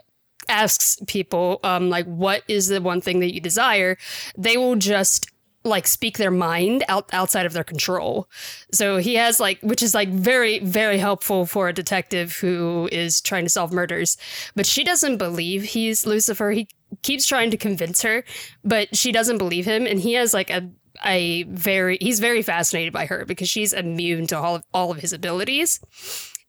asks 0.49 0.97
people 1.09 1.59
um 1.65 1.91
like 1.91 2.07
what 2.07 2.43
is 2.47 2.69
the 2.69 2.81
one 2.81 3.00
thing 3.00 3.21
that 3.21 3.35
you 3.35 3.41
desire, 3.41 3.97
they 4.37 4.57
will 4.57 4.76
just 4.76 5.31
like 5.65 5.87
speak 5.87 6.17
their 6.19 6.31
mind 6.31 6.85
out 6.88 7.09
outside 7.12 7.47
of 7.47 7.53
their 7.53 7.65
control. 7.65 8.29
So 8.73 8.99
he 8.99 9.15
has 9.15 9.41
like 9.41 9.61
which 9.62 9.83
is 9.83 9.95
like 9.95 10.09
very 10.09 10.61
very 10.61 10.99
helpful 10.99 11.47
for 11.47 11.69
a 11.69 11.73
detective 11.73 12.37
who 12.37 12.88
is 12.93 13.21
trying 13.21 13.45
to 13.45 13.50
solve 13.50 13.73
murders. 13.73 14.17
But 14.55 14.67
she 14.67 14.85
doesn't 14.85 15.19
believe 15.19 15.62
he's 15.65 16.07
Lucifer. 16.07 16.50
He 16.50 16.69
keeps 17.03 17.26
trying 17.26 17.50
to 17.50 17.57
convince 17.57 18.03
her, 18.03 18.25
but 18.65 18.97
she 18.97 19.11
doesn't 19.12 19.38
believe 19.38 19.65
him 19.67 19.87
and 19.87 20.00
he 20.00 20.12
has 20.15 20.33
like 20.33 20.50
a 20.50 20.69
a 21.05 21.45
very 21.45 21.99
he's 22.00 22.21
very 22.21 22.43
fascinated 22.43 22.93
by 22.93 23.07
her 23.07 23.25
because 23.25 23.49
she's 23.49 23.73
immune 23.73 24.26
to 24.29 24.38
all 24.38 24.57
of, 24.57 24.62
all 24.73 24.91
of 24.91 24.99
his 24.99 25.12
abilities. 25.12 25.81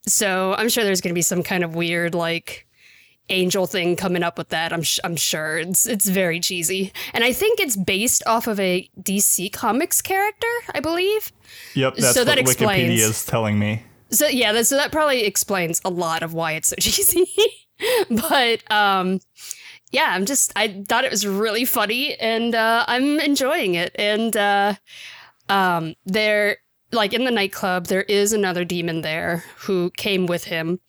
So 0.07 0.53
I'm 0.57 0.69
sure 0.69 0.83
there's 0.83 1.01
going 1.01 1.13
to 1.13 1.17
be 1.17 1.21
some 1.21 1.43
kind 1.43 1.63
of 1.63 1.75
weird 1.75 2.15
like 2.15 2.67
angel 3.29 3.67
thing 3.67 3.95
coming 3.95 4.23
up 4.23 4.37
with 4.37 4.49
that. 4.49 4.71
I'm 4.71 4.81
sh- 4.81 4.99
I'm 5.03 5.15
sure 5.15 5.57
it's 5.57 5.85
it's 5.85 6.07
very 6.07 6.39
cheesy, 6.39 6.91
and 7.13 7.23
I 7.23 7.33
think 7.33 7.59
it's 7.59 7.75
based 7.75 8.23
off 8.25 8.47
of 8.47 8.59
a 8.59 8.89
DC 9.01 9.51
Comics 9.51 10.01
character, 10.01 10.47
I 10.73 10.79
believe. 10.79 11.31
Yep, 11.75 11.95
that's 11.95 12.13
So 12.13 12.23
that 12.23 12.37
what 12.37 12.45
Wikipedia 12.45 12.89
is 12.89 13.25
telling 13.25 13.59
me. 13.59 13.83
So 14.09 14.27
yeah, 14.27 14.53
that, 14.53 14.67
so 14.67 14.77
that 14.77 14.91
probably 14.91 15.23
explains 15.23 15.81
a 15.83 15.89
lot 15.89 16.23
of 16.23 16.33
why 16.33 16.53
it's 16.53 16.69
so 16.69 16.75
cheesy. 16.79 17.27
but 18.09 18.71
um, 18.71 19.19
yeah, 19.91 20.09
I'm 20.11 20.25
just 20.25 20.51
I 20.55 20.83
thought 20.87 21.05
it 21.05 21.11
was 21.11 21.25
really 21.25 21.65
funny, 21.65 22.15
and 22.15 22.53
uh, 22.53 22.85
I'm 22.87 23.19
enjoying 23.19 23.75
it. 23.75 23.95
And 23.95 24.35
uh, 24.35 24.75
um, 25.49 25.95
there, 26.05 26.57
like 26.91 27.13
in 27.13 27.25
the 27.25 27.31
nightclub, 27.31 27.87
there 27.87 28.03
is 28.03 28.33
another 28.33 28.65
demon 28.65 29.01
there 29.01 29.43
who 29.59 29.91
came 29.91 30.25
with 30.25 30.45
him. 30.45 30.79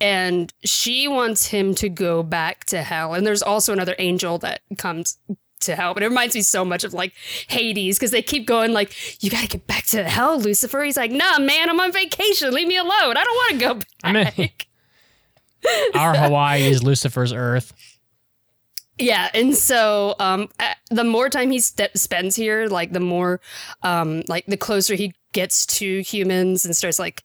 And 0.00 0.52
she 0.64 1.06
wants 1.06 1.46
him 1.46 1.74
to 1.76 1.88
go 1.88 2.24
back 2.24 2.64
to 2.66 2.82
hell. 2.82 3.14
And 3.14 3.24
there's 3.24 3.42
also 3.42 3.72
another 3.72 3.94
angel 4.00 4.38
that 4.38 4.60
comes 4.76 5.18
to 5.60 5.76
hell. 5.76 5.94
But 5.94 6.02
it 6.02 6.08
reminds 6.08 6.34
me 6.34 6.42
so 6.42 6.64
much 6.64 6.82
of 6.84 6.92
like 6.92 7.12
Hades 7.48 7.96
because 7.96 8.10
they 8.10 8.20
keep 8.20 8.44
going 8.46 8.72
like, 8.72 9.22
"You 9.22 9.30
got 9.30 9.42
to 9.42 9.48
get 9.48 9.66
back 9.66 9.86
to 9.86 10.04
hell, 10.04 10.38
Lucifer." 10.38 10.82
He's 10.82 10.96
like, 10.96 11.12
"Nah, 11.12 11.38
man, 11.38 11.70
I'm 11.70 11.80
on 11.80 11.92
vacation. 11.92 12.52
Leave 12.52 12.68
me 12.68 12.76
alone. 12.76 13.16
I 13.16 13.24
don't 13.24 13.34
want 13.34 13.52
to 13.52 13.58
go 13.58 13.74
back." 13.74 13.86
I 14.02 14.12
mean, 14.12 14.50
our 15.94 16.14
Hawaii 16.14 16.64
is 16.64 16.82
Lucifer's 16.82 17.32
Earth. 17.32 17.72
Yeah, 18.98 19.28
and 19.34 19.56
so 19.56 20.14
um, 20.20 20.48
the 20.90 21.04
more 21.04 21.28
time 21.28 21.50
he 21.50 21.58
st- 21.58 21.96
spends 21.98 22.36
here, 22.36 22.66
like 22.68 22.92
the 22.92 23.00
more, 23.00 23.40
um, 23.82 24.22
like 24.28 24.46
the 24.46 24.56
closer 24.56 24.94
he 24.94 25.14
gets 25.32 25.66
to 25.66 26.00
humans 26.02 26.64
and 26.64 26.76
starts 26.76 27.00
like 27.00 27.24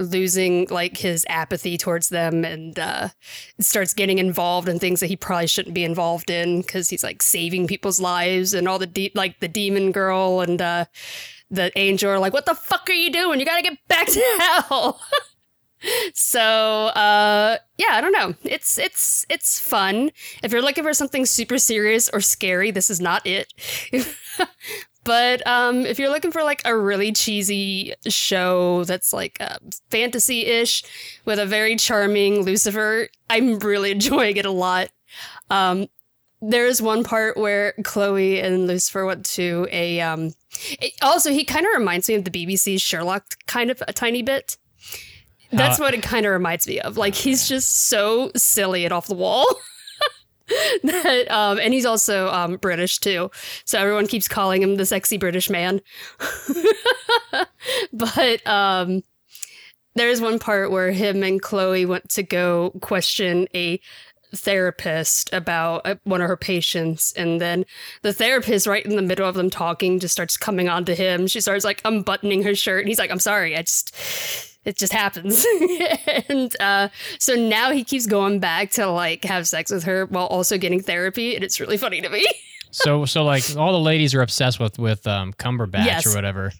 losing 0.00 0.66
like 0.70 0.96
his 0.96 1.24
apathy 1.28 1.78
towards 1.78 2.08
them 2.08 2.44
and 2.44 2.80
uh, 2.80 3.08
starts 3.60 3.94
getting 3.94 4.18
involved 4.18 4.68
in 4.68 4.80
things 4.80 4.98
that 4.98 5.06
he 5.06 5.14
probably 5.16 5.46
shouldn't 5.46 5.74
be 5.74 5.84
involved 5.84 6.30
in 6.30 6.62
because 6.62 6.88
he's 6.88 7.04
like 7.04 7.22
saving 7.22 7.68
people's 7.68 8.00
lives 8.00 8.52
and 8.52 8.66
all 8.66 8.80
the 8.80 8.86
de- 8.86 9.12
like 9.14 9.38
the 9.38 9.46
demon 9.46 9.92
girl 9.92 10.40
and 10.40 10.60
uh, 10.60 10.84
the 11.48 11.70
angel 11.78 12.10
are 12.10 12.18
like, 12.18 12.32
"What 12.32 12.46
the 12.46 12.56
fuck 12.56 12.90
are 12.90 12.92
you 12.92 13.12
doing? 13.12 13.38
You 13.38 13.46
got 13.46 13.56
to 13.56 13.62
get 13.62 13.78
back 13.86 14.08
to 14.08 14.20
hell." 14.40 15.00
So 16.14 16.40
uh 16.40 17.58
yeah, 17.78 17.90
I 17.90 18.00
don't 18.00 18.12
know. 18.12 18.34
It's 18.44 18.78
it's 18.78 19.26
it's 19.28 19.58
fun. 19.58 20.10
If 20.42 20.52
you're 20.52 20.62
looking 20.62 20.84
for 20.84 20.94
something 20.94 21.26
super 21.26 21.58
serious 21.58 22.08
or 22.08 22.20
scary, 22.20 22.70
this 22.70 22.90
is 22.90 23.00
not 23.00 23.26
it. 23.26 23.52
but 25.04 25.46
um 25.46 25.84
if 25.84 25.98
you're 25.98 26.10
looking 26.10 26.32
for 26.32 26.42
like 26.42 26.62
a 26.64 26.76
really 26.76 27.12
cheesy 27.12 27.94
show 28.08 28.84
that's 28.84 29.12
like 29.12 29.36
uh, 29.40 29.58
fantasy-ish 29.90 30.84
with 31.24 31.38
a 31.38 31.46
very 31.46 31.76
charming 31.76 32.42
Lucifer, 32.42 33.08
I'm 33.28 33.58
really 33.58 33.90
enjoying 33.92 34.36
it 34.36 34.46
a 34.46 34.50
lot. 34.50 34.90
Um 35.50 35.88
there 36.40 36.66
is 36.66 36.82
one 36.82 37.04
part 37.04 37.36
where 37.38 37.72
Chloe 37.84 38.40
and 38.40 38.66
Lucifer 38.66 39.06
went 39.06 39.24
to 39.26 39.66
a 39.70 40.00
um 40.00 40.34
it, 40.80 40.92
also 41.02 41.30
he 41.30 41.44
kind 41.44 41.66
of 41.66 41.72
reminds 41.76 42.08
me 42.08 42.14
of 42.14 42.24
the 42.24 42.30
BBC's 42.30 42.82
Sherlock 42.82 43.24
kind 43.46 43.70
of 43.70 43.82
a 43.86 43.92
tiny 43.92 44.22
bit. 44.22 44.56
That's 45.56 45.78
How- 45.78 45.84
what 45.84 45.94
it 45.94 46.02
kind 46.02 46.26
of 46.26 46.32
reminds 46.32 46.66
me 46.66 46.80
of. 46.80 46.96
Like 46.96 47.14
he's 47.14 47.48
just 47.48 47.88
so 47.88 48.30
silly 48.36 48.84
and 48.84 48.92
off 48.92 49.06
the 49.06 49.14
wall. 49.14 49.46
that 50.82 51.30
um 51.30 51.58
and 51.58 51.72
he's 51.72 51.86
also 51.86 52.28
um 52.28 52.56
British 52.56 52.98
too. 52.98 53.30
So 53.64 53.78
everyone 53.78 54.06
keeps 54.06 54.28
calling 54.28 54.62
him 54.62 54.76
the 54.76 54.84
sexy 54.86 55.16
British 55.16 55.48
man. 55.48 55.80
but 57.92 58.46
um 58.46 59.02
there's 59.96 60.20
one 60.20 60.38
part 60.38 60.70
where 60.70 60.90
him 60.90 61.22
and 61.22 61.40
Chloe 61.40 61.86
went 61.86 62.08
to 62.10 62.22
go 62.22 62.72
question 62.80 63.46
a 63.54 63.80
therapist 64.34 65.32
about 65.32 65.82
uh, 65.86 65.94
one 66.02 66.20
of 66.20 66.26
her 66.28 66.36
patients 66.36 67.12
and 67.16 67.40
then 67.40 67.64
the 68.02 68.12
therapist 68.12 68.66
right 68.66 68.84
in 68.84 68.96
the 68.96 69.02
middle 69.02 69.28
of 69.28 69.36
them 69.36 69.48
talking 69.48 70.00
just 70.00 70.12
starts 70.12 70.36
coming 70.36 70.68
on 70.68 70.84
to 70.84 70.92
him 70.92 71.28
she 71.28 71.40
starts 71.40 71.64
like 71.64 71.80
unbuttoning 71.84 72.42
her 72.42 72.52
shirt 72.52 72.80
and 72.80 72.88
he's 72.88 72.98
like 72.98 73.12
i'm 73.12 73.20
sorry 73.20 73.56
i 73.56 73.62
just 73.62 73.94
it 74.64 74.76
just 74.76 74.92
happens 74.92 75.44
and 76.28 76.54
uh 76.60 76.88
so 77.18 77.34
now 77.34 77.70
he 77.72 77.84
keeps 77.84 78.06
going 78.06 78.38
back 78.40 78.70
to 78.70 78.86
like 78.86 79.24
have 79.24 79.46
sex 79.46 79.70
with 79.70 79.84
her 79.84 80.06
while 80.06 80.26
also 80.26 80.56
getting 80.58 80.80
therapy 80.82 81.34
and 81.34 81.44
it's 81.44 81.60
really 81.60 81.76
funny 81.76 82.00
to 82.00 82.08
me 82.08 82.26
So 82.70 83.04
so 83.04 83.22
like 83.22 83.44
all 83.56 83.72
the 83.72 83.78
ladies 83.78 84.14
are 84.16 84.22
obsessed 84.22 84.58
with 84.58 84.78
with 84.80 85.06
um 85.06 85.32
Cumberbatch 85.34 85.86
Yes. 85.86 86.06
or 86.08 86.14
whatever. 86.16 86.50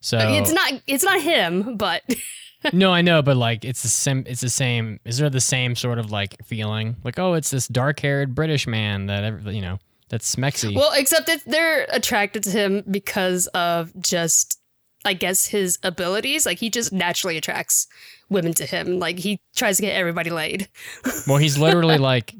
So 0.00 0.18
It's 0.18 0.50
not 0.50 0.72
it's 0.86 1.04
not 1.04 1.20
him, 1.20 1.76
but 1.76 2.02
no, 2.72 2.90
I 2.90 3.02
know, 3.02 3.20
but 3.20 3.36
like 3.36 3.62
it's 3.62 3.82
the 3.82 3.88
same. 3.88 4.24
It's 4.26 4.40
the 4.40 4.48
same. 4.48 4.98
Is 5.04 5.18
there 5.18 5.28
the 5.28 5.40
same 5.42 5.76
sort 5.76 5.98
of 5.98 6.10
like 6.10 6.36
feeling? 6.46 6.96
Like 7.04 7.18
oh, 7.18 7.34
it's 7.34 7.50
this 7.50 7.68
dark-haired 7.68 8.34
British 8.34 8.66
man 8.66 9.06
that 9.06 9.24
every, 9.24 9.54
you 9.54 9.60
know 9.60 9.78
that's 10.08 10.34
smexy. 10.34 10.74
well, 10.74 10.92
except 10.94 11.26
that 11.26 11.42
they're 11.46 11.86
attracted 11.90 12.42
to 12.44 12.50
him 12.50 12.82
because 12.90 13.46
of 13.48 13.92
just 14.00 14.58
I 15.06 15.14
guess 15.14 15.46
his 15.46 15.78
abilities. 15.82 16.44
Like 16.44 16.58
he 16.58 16.68
just 16.68 16.92
naturally 16.92 17.36
attracts 17.36 17.86
women 18.28 18.52
to 18.54 18.66
him. 18.66 18.98
Like 18.98 19.18
he 19.18 19.40
tries 19.54 19.76
to 19.76 19.82
get 19.82 19.94
everybody 19.96 20.30
laid. 20.30 20.68
Well, 21.26 21.38
he's 21.38 21.56
literally 21.58 21.98
like 21.98 22.34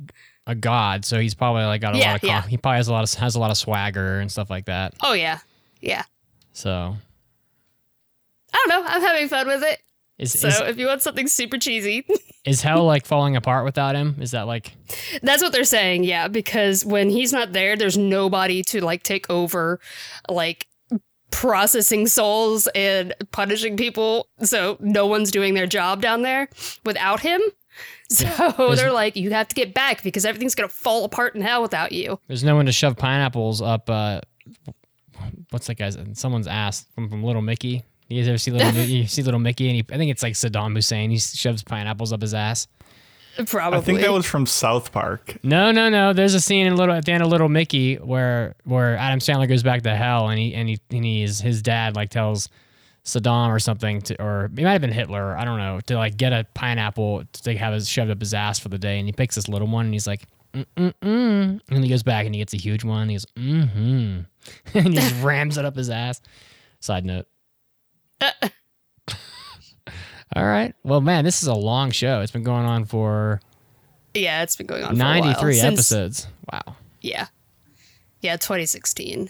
a 0.46 0.54
god, 0.54 1.04
so 1.04 1.18
he's 1.18 1.34
probably 1.34 1.64
like 1.64 1.80
got 1.80 1.94
a 1.94 1.98
Yeah, 1.98 2.12
lot 2.12 2.22
of. 2.22 2.28
yeah. 2.28 2.42
He 2.42 2.56
probably 2.56 2.76
has 2.76 2.88
a 2.88 2.92
lot 2.92 3.04
of 3.04 3.12
has 3.18 3.34
a 3.34 3.40
lot 3.40 3.50
of 3.50 3.56
swagger 3.56 4.20
and 4.20 4.30
stuff 4.30 4.50
like 4.50 4.66
that. 4.66 4.94
Oh 5.02 5.12
yeah. 5.12 5.38
Yeah. 5.80 6.02
So 6.52 6.96
I 8.52 8.64
don't 8.66 8.68
know. 8.68 8.88
I'm 8.88 9.02
having 9.02 9.28
fun 9.28 9.46
with 9.46 9.62
it. 9.62 9.80
is 10.18 10.38
So 10.38 10.48
is, 10.48 10.60
if 10.60 10.78
you 10.78 10.86
want 10.86 11.02
something 11.02 11.26
super 11.28 11.58
cheesy, 11.58 12.06
is 12.44 12.62
hell 12.62 12.84
like 12.84 13.06
falling 13.06 13.36
apart 13.36 13.64
without 13.64 13.94
him? 13.94 14.16
Is 14.20 14.30
that 14.30 14.46
like 14.46 14.72
That's 15.22 15.42
what 15.42 15.52
they're 15.52 15.64
saying, 15.64 16.04
yeah, 16.04 16.28
because 16.28 16.84
when 16.84 17.10
he's 17.10 17.32
not 17.32 17.52
there, 17.52 17.76
there's 17.76 17.98
nobody 17.98 18.62
to 18.64 18.84
like 18.84 19.02
take 19.02 19.28
over 19.30 19.80
like 20.28 20.66
processing 21.30 22.06
souls 22.06 22.66
and 22.74 23.14
punishing 23.32 23.76
people. 23.76 24.28
So 24.42 24.76
no 24.80 25.06
one's 25.06 25.30
doing 25.30 25.54
their 25.54 25.66
job 25.66 26.00
down 26.02 26.22
there 26.22 26.48
without 26.84 27.20
him. 27.20 27.40
So 28.08 28.74
they're 28.76 28.92
like, 28.92 29.16
you 29.16 29.32
have 29.32 29.48
to 29.48 29.54
get 29.56 29.74
back 29.74 30.04
because 30.04 30.24
everything's 30.24 30.54
gonna 30.54 30.68
fall 30.68 31.04
apart 31.04 31.34
in 31.34 31.42
hell 31.42 31.60
without 31.60 31.90
you. 31.90 32.20
there's 32.28 32.44
no 32.44 32.54
one 32.54 32.66
to 32.66 32.72
shove 32.72 32.96
pineapples 32.96 33.60
up? 33.60 33.90
uh 33.90 34.20
What's 35.50 35.66
that 35.66 35.74
guy's? 35.76 35.98
Someone's 36.12 36.46
ass 36.46 36.86
from 36.94 37.08
from 37.10 37.24
Little 37.24 37.42
Nicky. 37.42 37.82
You 38.08 38.20
guys 38.20 38.28
ever 38.28 38.38
see 38.38 38.52
little 38.52 38.72
you 38.84 39.08
see 39.08 39.22
little 39.24 39.40
Nicky 39.40 39.66
and 39.68 39.74
he, 39.76 39.84
I 39.92 39.98
think 39.98 40.12
it's 40.12 40.22
like 40.22 40.34
Saddam 40.34 40.74
Hussein. 40.76 41.10
He 41.10 41.18
shoves 41.18 41.64
pineapples 41.64 42.12
up 42.12 42.22
his 42.22 42.32
ass. 42.32 42.68
Probably. 43.46 43.78
I 43.78 43.82
think 43.82 44.00
that 44.00 44.12
was 44.12 44.24
from 44.26 44.46
South 44.46 44.92
Park. 44.92 45.36
No, 45.42 45.70
no, 45.70 45.88
no. 45.88 46.12
There's 46.12 46.34
a 46.34 46.40
scene 46.40 46.66
in 46.66 46.76
little 46.76 46.94
at 46.94 47.04
the 47.04 47.12
end 47.12 47.22
of 47.22 47.28
Little 47.28 47.48
Nicky 47.48 47.96
where 47.96 48.54
where 48.64 48.96
Adam 48.96 49.18
Sandler 49.18 49.48
goes 49.48 49.62
back 49.62 49.82
to 49.82 49.94
hell 49.94 50.28
and 50.28 50.38
he 50.38 50.54
and 50.54 50.68
he 50.68 50.80
and 50.90 51.04
he's 51.04 51.40
his 51.40 51.62
dad 51.62 51.96
like 51.96 52.10
tells 52.10 52.48
Saddam 53.04 53.48
or 53.48 53.58
something 53.58 54.00
to 54.02 54.22
or 54.22 54.46
it 54.46 54.62
might 54.62 54.72
have 54.72 54.80
been 54.80 54.92
Hitler, 54.92 55.36
I 55.36 55.44
don't 55.44 55.58
know, 55.58 55.80
to 55.86 55.96
like 55.96 56.16
get 56.16 56.32
a 56.32 56.46
pineapple 56.54 57.24
to 57.24 57.50
like, 57.50 57.58
have 57.58 57.74
his 57.74 57.88
shoved 57.88 58.10
up 58.10 58.20
his 58.20 58.34
ass 58.34 58.58
for 58.58 58.68
the 58.68 58.78
day 58.78 58.98
and 58.98 59.06
he 59.06 59.12
picks 59.12 59.34
this 59.34 59.48
little 59.48 59.68
one 59.68 59.86
and 59.86 59.94
he's 59.94 60.06
like 60.06 60.26
mm 60.54 60.64
mm 60.76 60.94
mm 61.02 61.60
and 61.68 61.84
he 61.84 61.90
goes 61.90 62.02
back 62.02 62.24
and 62.24 62.34
he 62.34 62.40
gets 62.40 62.54
a 62.54 62.56
huge 62.56 62.84
one 62.84 63.02
and 63.02 63.10
he 63.10 63.14
goes 63.16 63.26
mm-hmm 63.36 64.20
and 64.74 64.88
he 64.88 64.94
just 64.94 65.14
rams 65.22 65.58
it 65.58 65.64
up 65.64 65.76
his 65.76 65.90
ass. 65.90 66.20
Side 66.80 67.04
note. 67.04 67.26
All 70.34 70.44
right. 70.44 70.74
Well, 70.82 71.00
man, 71.00 71.24
this 71.24 71.42
is 71.42 71.48
a 71.48 71.54
long 71.54 71.90
show. 71.92 72.20
It's 72.20 72.32
been 72.32 72.42
going 72.42 72.66
on 72.66 72.84
for 72.84 73.40
yeah, 74.14 74.42
it's 74.42 74.56
been 74.56 74.66
going 74.66 74.82
on 74.82 74.88
for 74.90 74.94
a 74.94 74.96
93 74.96 75.54
Since- 75.54 75.64
episodes. 75.74 76.26
Wow. 76.52 76.76
Yeah. 77.00 77.26
Yeah, 78.22 78.36
2016. 78.36 79.28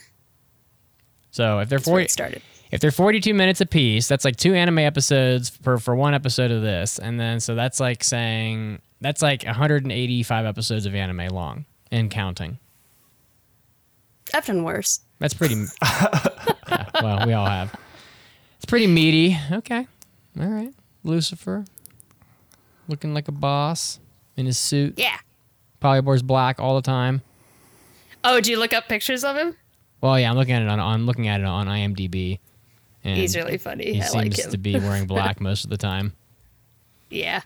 So 1.31 1.59
if 1.59 1.69
they're 1.69 1.77
That's 1.77 1.87
40, 1.87 2.07
started. 2.07 2.41
if 2.71 2.79
they're 2.79 2.89
42 2.91 3.33
minutes 3.33 3.61
apiece, 3.61 4.07
that's 4.07 4.25
like 4.25 4.37
two 4.37 4.55
anime 4.55 4.79
episodes 4.79 5.49
for 5.49 5.77
for 5.77 5.95
one 5.95 6.13
episode 6.15 6.49
of 6.51 6.61
this, 6.63 6.97
and 6.97 7.19
then 7.19 7.39
so 7.39 7.53
that's 7.53 7.79
like 7.79 8.03
saying 8.03 8.79
that's 9.01 9.21
like 9.21 9.43
185 9.43 10.45
episodes 10.45 10.85
of 10.87 10.95
anime 10.95 11.27
long 11.27 11.65
and 11.91 12.09
counting. 12.09 12.57
I've 14.33 14.45
done 14.45 14.63
worse. 14.63 15.01
That's 15.19 15.33
pretty. 15.35 15.55
yeah, 15.83 16.89
well, 17.01 17.27
we 17.27 17.33
all 17.33 17.45
have. 17.45 17.75
It's 18.55 18.65
pretty 18.65 18.87
meaty. 18.87 19.37
Okay, 19.51 19.85
all 20.39 20.47
right. 20.47 20.73
Lucifer, 21.03 21.65
looking 22.87 23.13
like 23.13 23.27
a 23.27 23.31
boss 23.31 23.99
in 24.35 24.45
his 24.45 24.57
suit. 24.57 24.95
Yeah. 24.97 25.17
Probably 25.79 26.01
wears 26.01 26.21
black 26.23 26.59
all 26.59 26.75
the 26.75 26.81
time. 26.81 27.21
Oh, 28.23 28.35
did 28.35 28.47
you 28.47 28.57
look 28.59 28.73
up 28.73 28.87
pictures 28.87 29.23
of 29.23 29.35
him? 29.37 29.55
Well, 30.01 30.19
yeah, 30.19 30.29
I'm 30.29 30.35
looking 30.37 30.53
at 30.55 30.61
it 30.61 30.67
on 30.67 30.79
I'm 30.79 31.05
looking 31.05 31.27
at 31.27 31.39
it 31.39 31.45
on 31.45 31.67
IMDb. 31.67 32.39
And 33.03 33.17
He's 33.17 33.35
really 33.35 33.57
funny. 33.57 33.93
He 33.93 34.01
I 34.01 34.05
seems 34.05 34.15
like 34.37 34.39
him. 34.45 34.51
to 34.51 34.57
be 34.57 34.77
wearing 34.77 35.05
black 35.07 35.39
most 35.39 35.63
of 35.63 35.69
the 35.69 35.77
time. 35.77 36.13
yeah. 37.09 37.41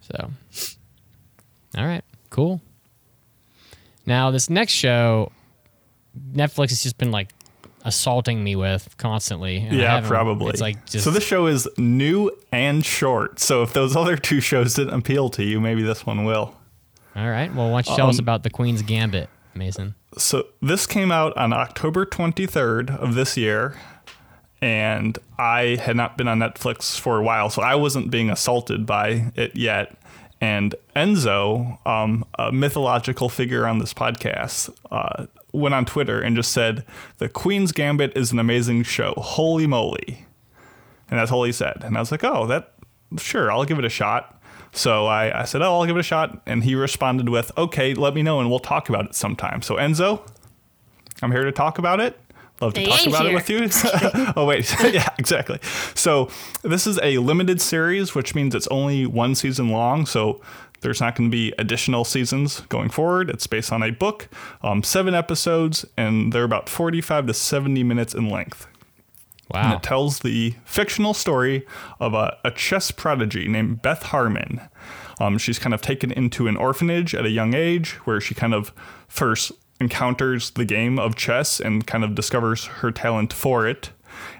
So, 0.00 0.30
all 1.78 1.84
right, 1.86 2.02
cool. 2.30 2.60
Now 4.04 4.32
this 4.32 4.50
next 4.50 4.72
show, 4.72 5.30
Netflix 6.34 6.70
has 6.70 6.82
just 6.82 6.98
been 6.98 7.12
like 7.12 7.28
assaulting 7.84 8.42
me 8.44 8.56
with 8.56 8.94
constantly. 8.96 9.58
Yeah, 9.58 10.00
probably. 10.06 10.50
It's 10.50 10.60
like 10.60 10.84
just 10.86 11.04
so 11.04 11.10
this 11.10 11.24
show 11.24 11.46
is 11.46 11.68
new 11.76 12.30
and 12.52 12.84
short. 12.84 13.38
So 13.40 13.62
if 13.62 13.72
those 13.72 13.96
other 14.02 14.16
two 14.16 14.40
shows 14.40 14.74
didn't 14.74 14.94
appeal 14.94 15.28
to 15.30 15.42
you, 15.44 15.60
maybe 15.60 15.82
this 15.82 16.04
one 16.06 16.24
will. 16.24 16.54
all 17.16 17.28
right. 17.30 17.54
Well, 17.54 17.70
why 17.70 17.82
don't 17.82 17.90
you 17.90 17.96
tell 17.96 18.08
us 18.08 18.18
Um, 18.18 18.24
about 18.24 18.42
the 18.42 18.50
Queen's 18.50 18.82
Gambit, 18.82 19.28
Mason? 19.54 19.94
So 20.18 20.46
this 20.60 20.86
came 20.86 21.10
out 21.10 21.36
on 21.36 21.52
October 21.52 22.04
23rd 22.06 22.96
of 22.98 23.14
this 23.14 23.36
year, 23.36 23.76
and 24.60 25.18
I 25.38 25.76
had 25.80 25.96
not 25.96 26.16
been 26.16 26.28
on 26.28 26.38
Netflix 26.38 26.98
for 27.00 27.18
a 27.18 27.22
while, 27.22 27.50
so 27.50 27.62
I 27.62 27.74
wasn't 27.74 28.10
being 28.10 28.30
assaulted 28.30 28.86
by 28.86 29.32
it 29.34 29.56
yet. 29.56 29.96
And 30.40 30.74
Enzo, 30.96 31.78
um, 31.86 32.24
a 32.38 32.50
mythological 32.52 33.28
figure 33.28 33.66
on 33.66 33.78
this 33.78 33.94
podcast, 33.94 34.70
uh, 34.90 35.26
went 35.52 35.74
on 35.74 35.84
Twitter 35.84 36.20
and 36.20 36.34
just 36.36 36.52
said, 36.52 36.84
"The 37.18 37.28
Queen's 37.28 37.72
Gambit 37.72 38.16
is 38.16 38.32
an 38.32 38.38
amazing 38.38 38.82
show. 38.84 39.14
Holy 39.16 39.66
moly!" 39.66 40.26
And 41.10 41.18
that's 41.18 41.30
all 41.30 41.44
he 41.44 41.52
said. 41.52 41.82
And 41.82 41.96
I 41.96 42.00
was 42.00 42.10
like, 42.10 42.24
"Oh, 42.24 42.46
that 42.46 42.72
sure, 43.18 43.50
I'll 43.52 43.64
give 43.64 43.78
it 43.78 43.84
a 43.84 43.90
shot." 43.90 44.40
So 44.72 45.06
I, 45.06 45.42
I 45.42 45.44
said, 45.44 45.60
"Oh, 45.62 45.74
I'll 45.80 45.86
give 45.86 45.96
it 45.96 46.00
a 46.00 46.04
shot," 46.04 46.40
and 46.46 46.64
he 46.64 46.74
responded 46.74 47.28
with, 47.28 47.52
"Okay, 47.58 47.94
let 47.94 48.14
me 48.14 48.22
know, 48.22 48.40
and 48.40 48.48
we'll 48.48 48.58
talk 48.58 48.88
about 48.88 49.04
it 49.06 49.14
sometime." 49.14 49.60
So 49.62 49.76
Enzo, 49.76 50.22
I'm 51.22 51.30
here 51.32 51.44
to 51.44 51.52
talk 51.52 51.78
about 51.78 52.00
it. 52.00 52.18
Love 52.60 52.74
to 52.74 52.80
They 52.80 52.86
talk 52.86 53.06
about 53.06 53.22
here. 53.26 53.32
it 53.32 53.34
with 53.34 53.50
you. 53.50 53.68
oh 54.36 54.46
wait, 54.46 54.72
yeah, 54.94 55.08
exactly. 55.18 55.58
So 55.94 56.30
this 56.62 56.86
is 56.86 56.98
a 57.02 57.18
limited 57.18 57.60
series, 57.60 58.14
which 58.14 58.34
means 58.34 58.54
it's 58.54 58.68
only 58.68 59.04
one 59.04 59.34
season 59.34 59.68
long. 59.70 60.06
So 60.06 60.40
there's 60.82 61.00
not 61.00 61.14
going 61.16 61.30
to 61.30 61.34
be 61.34 61.52
additional 61.58 62.04
seasons 62.04 62.60
going 62.68 62.90
forward. 62.90 63.30
It's 63.30 63.46
based 63.46 63.72
on 63.72 63.82
a 63.82 63.90
book, 63.90 64.28
um, 64.62 64.82
seven 64.82 65.14
episodes, 65.14 65.84
and 65.96 66.32
they're 66.32 66.44
about 66.44 66.68
45 66.68 67.26
to 67.28 67.34
70 67.34 67.82
minutes 67.82 68.14
in 68.14 68.28
length. 68.28 68.66
And 69.54 69.70
Wow. 69.70 69.76
it 69.76 69.82
tells 69.82 70.20
the 70.20 70.54
fictional 70.64 71.12
story 71.14 71.66
of 72.00 72.14
a, 72.14 72.38
a 72.44 72.50
chess 72.50 72.90
prodigy 72.90 73.48
named 73.48 73.82
Beth 73.82 74.04
Harmon. 74.04 74.60
Um, 75.20 75.36
she's 75.38 75.58
kind 75.58 75.74
of 75.74 75.82
taken 75.82 76.10
into 76.10 76.46
an 76.48 76.56
orphanage 76.56 77.14
at 77.14 77.26
a 77.26 77.30
young 77.30 77.52
age 77.54 77.92
where 78.06 78.20
she 78.20 78.34
kind 78.34 78.54
of 78.54 78.72
first 79.08 79.52
encounters 79.78 80.50
the 80.50 80.64
game 80.64 80.98
of 80.98 81.16
chess 81.16 81.60
and 81.60 81.86
kind 81.86 82.02
of 82.02 82.14
discovers 82.14 82.64
her 82.66 82.90
talent 82.90 83.32
for 83.32 83.66
it. 83.66 83.90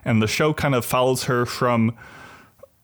And 0.05 0.23
the 0.23 0.27
show 0.27 0.55
kind 0.55 0.75
of 0.75 0.85
follows 0.85 1.25
her 1.25 1.45
from 1.45 1.95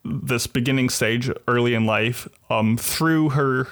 this 0.09 0.47
beginning 0.47 0.89
stage 0.89 1.31
early 1.47 1.73
in 1.73 1.85
life 1.85 2.27
um, 2.49 2.77
through 2.77 3.29
her 3.29 3.67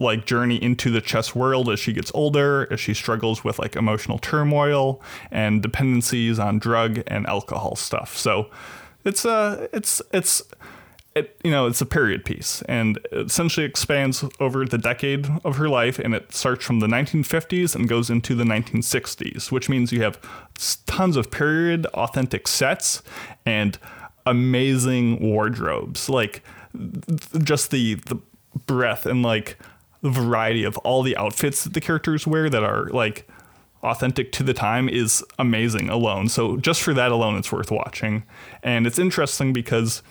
like 0.00 0.24
journey 0.26 0.56
into 0.62 0.90
the 0.90 1.00
chess 1.00 1.34
world 1.34 1.68
as 1.68 1.78
she 1.78 1.92
gets 1.92 2.10
older, 2.14 2.66
as 2.72 2.80
she 2.80 2.94
struggles 2.94 3.44
with 3.44 3.58
like 3.58 3.76
emotional 3.76 4.18
turmoil 4.18 5.00
and 5.30 5.62
dependencies 5.62 6.38
on 6.38 6.58
drug 6.58 7.02
and 7.06 7.26
alcohol 7.26 7.76
stuff. 7.76 8.16
So 8.16 8.50
it's 9.04 9.24
uh 9.24 9.68
it's 9.72 10.02
it's 10.12 10.42
it 11.14 11.36
you 11.42 11.50
know 11.50 11.66
it's 11.66 11.80
a 11.80 11.86
period 11.86 12.24
piece 12.24 12.62
and 12.62 12.98
essentially 13.12 13.66
expands 13.66 14.24
over 14.38 14.64
the 14.64 14.78
decade 14.78 15.28
of 15.44 15.56
her 15.56 15.68
life 15.68 15.98
and 15.98 16.14
it 16.14 16.32
starts 16.32 16.64
from 16.64 16.80
the 16.80 16.86
1950s 16.86 17.74
and 17.74 17.88
goes 17.88 18.10
into 18.10 18.34
the 18.34 18.44
1960s 18.44 19.50
which 19.50 19.68
means 19.68 19.90
you 19.90 20.02
have 20.02 20.20
tons 20.86 21.16
of 21.16 21.30
period 21.30 21.86
authentic 21.86 22.46
sets 22.46 23.02
and 23.44 23.78
amazing 24.26 25.18
wardrobes 25.20 26.08
like 26.08 26.42
th- 26.76 27.44
just 27.44 27.70
the 27.70 27.94
the 28.06 28.18
breadth 28.66 29.06
and 29.06 29.22
like 29.22 29.58
the 30.02 30.10
variety 30.10 30.64
of 30.64 30.76
all 30.78 31.02
the 31.02 31.16
outfits 31.16 31.64
that 31.64 31.74
the 31.74 31.80
characters 31.80 32.26
wear 32.26 32.48
that 32.48 32.62
are 32.62 32.88
like 32.90 33.28
authentic 33.82 34.32
to 34.32 34.42
the 34.42 34.54
time 34.54 34.88
is 34.88 35.24
amazing 35.38 35.88
alone. 35.88 36.28
So 36.28 36.56
just 36.58 36.82
for 36.82 36.94
that 36.94 37.12
alone, 37.12 37.36
it's 37.36 37.50
worth 37.50 37.70
watching. 37.70 38.24
And 38.62 38.86
it's 38.86 38.98
interesting 38.98 39.52
because 39.52 40.02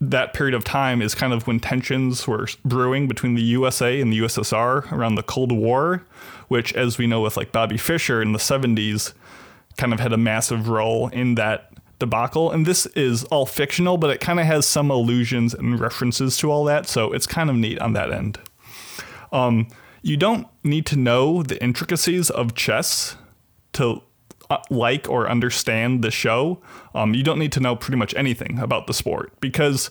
that 0.00 0.34
period 0.34 0.54
of 0.54 0.64
time 0.64 1.00
is 1.00 1.14
kind 1.14 1.32
of 1.32 1.46
when 1.46 1.60
tensions 1.60 2.26
were 2.26 2.48
brewing 2.64 3.06
between 3.06 3.34
the 3.34 3.42
USA 3.42 4.00
and 4.00 4.12
the 4.12 4.18
USSR 4.20 4.90
around 4.90 5.14
the 5.14 5.22
Cold 5.22 5.52
War, 5.52 6.04
which, 6.48 6.74
as 6.74 6.98
we 6.98 7.06
know 7.06 7.20
with 7.20 7.36
like 7.36 7.52
Bobby 7.52 7.76
Fischer 7.76 8.20
in 8.20 8.32
the 8.32 8.38
70s, 8.38 9.12
kind 9.78 9.92
of 9.92 10.00
had 10.00 10.12
a 10.12 10.16
massive 10.16 10.68
role 10.68 11.08
in 11.08 11.36
that 11.36 11.72
debacle. 12.02 12.50
And 12.50 12.66
this 12.66 12.86
is 12.86 13.22
all 13.24 13.46
fictional, 13.46 13.96
but 13.96 14.10
it 14.10 14.20
kind 14.20 14.40
of 14.40 14.46
has 14.46 14.66
some 14.66 14.90
allusions 14.90 15.54
and 15.54 15.78
references 15.78 16.36
to 16.38 16.50
all 16.50 16.64
that. 16.64 16.88
So 16.88 17.12
it's 17.12 17.28
kind 17.28 17.48
of 17.48 17.54
neat 17.54 17.78
on 17.78 17.92
that 17.92 18.12
end. 18.12 18.40
Um, 19.30 19.68
you 20.02 20.16
don't 20.16 20.48
need 20.64 20.84
to 20.86 20.96
know 20.96 21.44
the 21.44 21.62
intricacies 21.62 22.28
of 22.28 22.54
chess 22.56 23.16
to 23.74 24.02
uh, 24.50 24.58
like 24.68 25.08
or 25.08 25.30
understand 25.30 26.02
the 26.02 26.10
show. 26.10 26.60
Um, 26.92 27.14
you 27.14 27.22
don't 27.22 27.38
need 27.38 27.52
to 27.52 27.60
know 27.60 27.76
pretty 27.76 27.96
much 27.96 28.14
anything 28.16 28.58
about 28.58 28.88
the 28.88 28.94
sport 28.94 29.32
because 29.40 29.86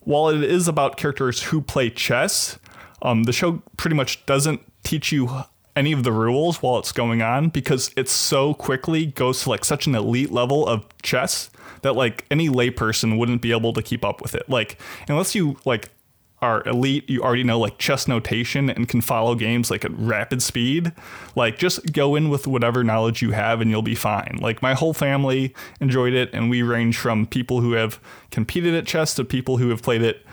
while 0.00 0.28
it 0.28 0.42
is 0.42 0.68
about 0.68 0.98
characters 0.98 1.44
who 1.44 1.62
play 1.62 1.88
chess, 1.88 2.58
um, 3.00 3.24
the 3.24 3.32
show 3.32 3.62
pretty 3.78 3.96
much 3.96 4.24
doesn't 4.26 4.60
teach 4.84 5.10
you 5.10 5.30
any 5.76 5.92
of 5.92 6.02
the 6.02 6.12
rules 6.12 6.62
while 6.62 6.78
it's 6.78 6.92
going 6.92 7.22
on 7.22 7.50
because 7.50 7.90
it 7.96 8.08
so 8.08 8.54
quickly 8.54 9.06
goes 9.06 9.42
to 9.42 9.50
like 9.50 9.64
such 9.64 9.86
an 9.86 9.94
elite 9.94 10.32
level 10.32 10.66
of 10.66 10.86
chess 11.02 11.50
that 11.82 11.94
like 11.94 12.24
any 12.30 12.48
layperson 12.48 13.18
wouldn't 13.18 13.42
be 13.42 13.52
able 13.52 13.72
to 13.74 13.82
keep 13.82 14.04
up 14.04 14.22
with 14.22 14.34
it. 14.34 14.48
Like 14.48 14.80
unless 15.08 15.34
you 15.34 15.58
like 15.64 15.90
are 16.42 16.66
elite, 16.66 17.08
you 17.08 17.22
already 17.22 17.44
know 17.44 17.58
like 17.58 17.78
chess 17.78 18.08
notation 18.08 18.68
and 18.68 18.88
can 18.88 19.00
follow 19.00 19.34
games 19.34 19.70
like 19.70 19.84
at 19.84 19.96
rapid 19.98 20.42
speed. 20.42 20.92
Like 21.34 21.58
just 21.58 21.92
go 21.92 22.14
in 22.14 22.28
with 22.28 22.46
whatever 22.46 22.82
knowledge 22.82 23.22
you 23.22 23.32
have 23.32 23.60
and 23.60 23.70
you'll 23.70 23.82
be 23.82 23.94
fine. 23.94 24.38
Like 24.40 24.62
my 24.62 24.74
whole 24.74 24.94
family 24.94 25.54
enjoyed 25.80 26.14
it 26.14 26.30
and 26.32 26.50
we 26.50 26.62
range 26.62 26.96
from 26.98 27.26
people 27.26 27.60
who 27.60 27.72
have 27.72 28.00
competed 28.30 28.74
at 28.74 28.86
chess 28.86 29.14
to 29.14 29.24
people 29.24 29.58
who 29.58 29.68
have 29.70 29.82
played 29.82 30.02
it 30.02 30.24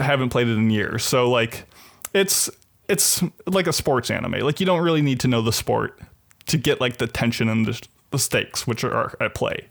haven't 0.00 0.30
played 0.30 0.48
it 0.48 0.56
in 0.56 0.70
years. 0.70 1.04
So 1.04 1.30
like 1.30 1.66
it's 2.12 2.50
it's 2.88 3.22
like 3.46 3.66
a 3.66 3.72
sports 3.72 4.10
anime. 4.10 4.40
Like 4.40 4.60
you 4.60 4.66
don't 4.66 4.82
really 4.82 5.02
need 5.02 5.20
to 5.20 5.28
know 5.28 5.42
the 5.42 5.52
sport 5.52 5.98
to 6.46 6.58
get 6.58 6.80
like 6.80 6.98
the 6.98 7.06
tension 7.06 7.48
and 7.48 7.66
the, 7.66 7.86
the 8.10 8.18
stakes 8.18 8.66
which 8.66 8.84
are 8.84 9.16
at 9.20 9.34
play. 9.34 9.68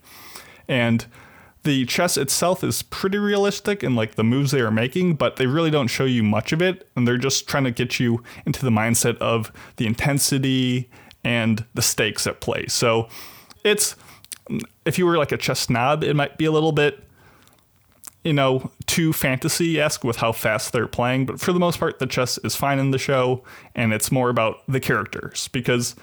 And 0.67 1.05
the 1.63 1.85
chess 1.85 2.17
itself 2.17 2.63
is 2.63 2.83
pretty 2.83 3.17
realistic 3.17 3.83
in 3.83 3.95
like 3.95 4.15
the 4.15 4.23
moves 4.23 4.51
they 4.51 4.59
are 4.59 4.71
making, 4.71 5.15
but 5.15 5.37
they 5.37 5.47
really 5.47 5.71
don't 5.71 5.87
show 5.87 6.03
you 6.03 6.21
much 6.21 6.51
of 6.51 6.61
it, 6.61 6.87
and 6.95 7.07
they're 7.07 7.17
just 7.17 7.47
trying 7.47 7.63
to 7.63 7.71
get 7.71 7.99
you 7.99 8.21
into 8.45 8.63
the 8.63 8.69
mindset 8.69 9.17
of 9.19 9.51
the 9.77 9.87
intensity 9.87 10.89
and 11.23 11.65
the 11.73 11.81
stakes 11.81 12.27
at 12.27 12.41
play. 12.41 12.65
So 12.67 13.07
it's 13.63 13.95
if 14.85 14.99
you 14.99 15.05
were 15.05 15.17
like 15.17 15.31
a 15.31 15.37
chess 15.37 15.61
snob, 15.61 16.03
it 16.03 16.15
might 16.15 16.37
be 16.37 16.45
a 16.45 16.51
little 16.51 16.73
bit 16.73 17.01
you 18.23 18.33
know, 18.33 18.71
too 18.85 19.11
fantasy 19.11 19.79
esque 19.79 20.03
with 20.03 20.17
how 20.17 20.31
fast 20.31 20.71
they're 20.71 20.87
playing, 20.87 21.25
but 21.25 21.39
for 21.39 21.51
the 21.51 21.59
most 21.59 21.79
part, 21.79 21.99
the 21.99 22.07
chess 22.07 22.37
is 22.39 22.55
fine 22.55 22.79
in 22.79 22.91
the 22.91 22.97
show, 22.97 23.43
and 23.75 23.93
it's 23.93 24.11
more 24.11 24.29
about 24.29 24.59
the 24.67 24.79
characters 24.79 25.49
because 25.49 25.95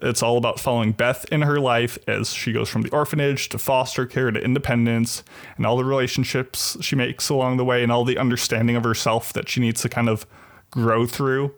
it's 0.00 0.22
all 0.22 0.36
about 0.36 0.60
following 0.60 0.92
Beth 0.92 1.24
in 1.32 1.42
her 1.42 1.58
life 1.58 1.98
as 2.06 2.32
she 2.32 2.52
goes 2.52 2.68
from 2.68 2.82
the 2.82 2.90
orphanage 2.90 3.48
to 3.48 3.58
foster 3.58 4.06
care 4.06 4.30
to 4.30 4.40
independence 4.40 5.24
and 5.56 5.66
all 5.66 5.76
the 5.76 5.84
relationships 5.84 6.76
she 6.80 6.94
makes 6.94 7.28
along 7.28 7.56
the 7.56 7.64
way 7.64 7.82
and 7.82 7.90
all 7.90 8.04
the 8.04 8.18
understanding 8.18 8.76
of 8.76 8.84
herself 8.84 9.32
that 9.32 9.48
she 9.48 9.60
needs 9.60 9.82
to 9.82 9.88
kind 9.88 10.08
of 10.08 10.26
grow 10.70 11.06
through. 11.06 11.52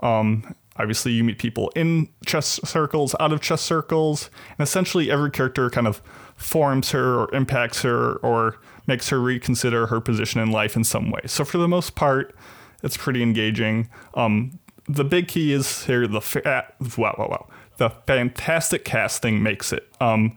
Um, 0.00 0.54
obviously, 0.76 1.12
you 1.12 1.24
meet 1.24 1.38
people 1.38 1.72
in 1.74 2.08
chess 2.24 2.60
circles, 2.64 3.16
out 3.18 3.32
of 3.32 3.40
chess 3.40 3.60
circles, 3.60 4.30
and 4.56 4.60
essentially 4.60 5.10
every 5.10 5.30
character 5.30 5.68
kind 5.68 5.88
of 5.88 6.00
forms 6.36 6.92
her 6.92 7.20
or 7.20 7.34
impacts 7.34 7.82
her 7.82 8.14
or 8.16 8.60
makes 8.86 9.08
her 9.08 9.20
reconsider 9.20 9.86
her 9.86 10.00
position 10.00 10.40
in 10.40 10.50
life 10.50 10.76
in 10.76 10.84
some 10.84 11.10
way. 11.10 11.20
So, 11.26 11.44
for 11.44 11.58
the 11.58 11.68
most 11.68 11.94
part, 11.94 12.34
it's 12.82 12.96
pretty 12.96 13.22
engaging. 13.22 13.88
Um, 14.14 14.58
the 14.88 15.04
big 15.04 15.28
key 15.28 15.52
is 15.52 15.84
here 15.84 16.06
the 16.06 16.20
fa- 16.20 16.72
wow 16.96 17.14
wow 17.18 17.28
wow 17.30 17.46
the 17.80 17.90
fantastic 18.06 18.84
casting 18.84 19.42
makes 19.42 19.72
it. 19.72 19.88
Um, 20.00 20.36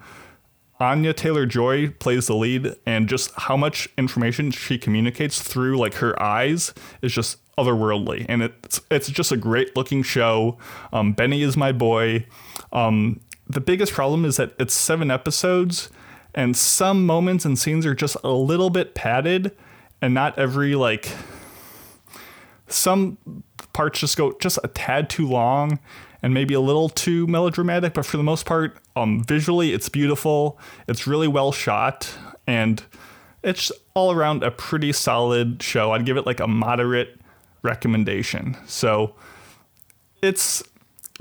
Anya 0.79 1.13
Taylor 1.13 1.45
Joy 1.45 1.89
plays 1.89 2.27
the 2.27 2.35
lead, 2.35 2.75
and 2.85 3.07
just 3.07 3.31
how 3.35 3.55
much 3.55 3.87
information 3.97 4.49
she 4.51 4.77
communicates 4.77 5.41
through 5.41 5.77
like 5.77 5.95
her 5.95 6.21
eyes 6.21 6.73
is 7.01 7.13
just 7.13 7.37
otherworldly, 7.57 8.25
and 8.29 8.41
it's 8.41 8.81
it's 8.89 9.09
just 9.09 9.31
a 9.31 9.37
great 9.37 9.75
looking 9.75 10.03
show. 10.03 10.57
Um, 10.91 11.13
Benny 11.13 11.41
is 11.41 11.55
my 11.55 11.71
boy. 11.71 12.25
Um, 12.71 13.19
the 13.47 13.61
biggest 13.61 13.93
problem 13.93 14.25
is 14.25 14.37
that 14.37 14.53
it's 14.57 14.73
seven 14.73 15.11
episodes, 15.11 15.89
and 16.33 16.55
some 16.55 17.05
moments 17.05 17.45
and 17.45 17.57
scenes 17.57 17.85
are 17.85 17.95
just 17.95 18.17
a 18.23 18.31
little 18.31 18.69
bit 18.69 18.95
padded, 18.95 19.55
and 20.01 20.13
not 20.13 20.37
every 20.37 20.75
like. 20.75 21.09
Some 22.67 23.43
parts 23.73 23.99
just 23.99 24.17
go 24.17 24.35
just 24.39 24.57
a 24.63 24.67
tad 24.67 25.09
too 25.09 25.27
long 25.27 25.79
and 26.23 26.33
maybe 26.33 26.53
a 26.53 26.59
little 26.59 26.89
too 26.89 27.27
melodramatic, 27.27 27.93
but 27.93 28.05
for 28.05 28.17
the 28.17 28.23
most 28.23 28.45
part, 28.45 28.77
um, 28.95 29.23
visually 29.23 29.73
it's 29.73 29.89
beautiful. 29.89 30.57
It's 30.87 31.05
really 31.05 31.27
well 31.27 31.51
shot, 31.51 32.09
and 32.47 32.81
it's 33.43 33.71
all 33.93 34.11
around 34.11 34.41
a 34.41 34.49
pretty 34.49 34.93
solid 34.93 35.61
show. 35.61 35.91
I'd 35.91 36.05
give 36.05 36.15
it 36.15 36.25
like 36.25 36.39
a 36.39 36.47
moderate 36.47 37.19
recommendation. 37.61 38.55
So 38.65 39.15
it's 40.21 40.63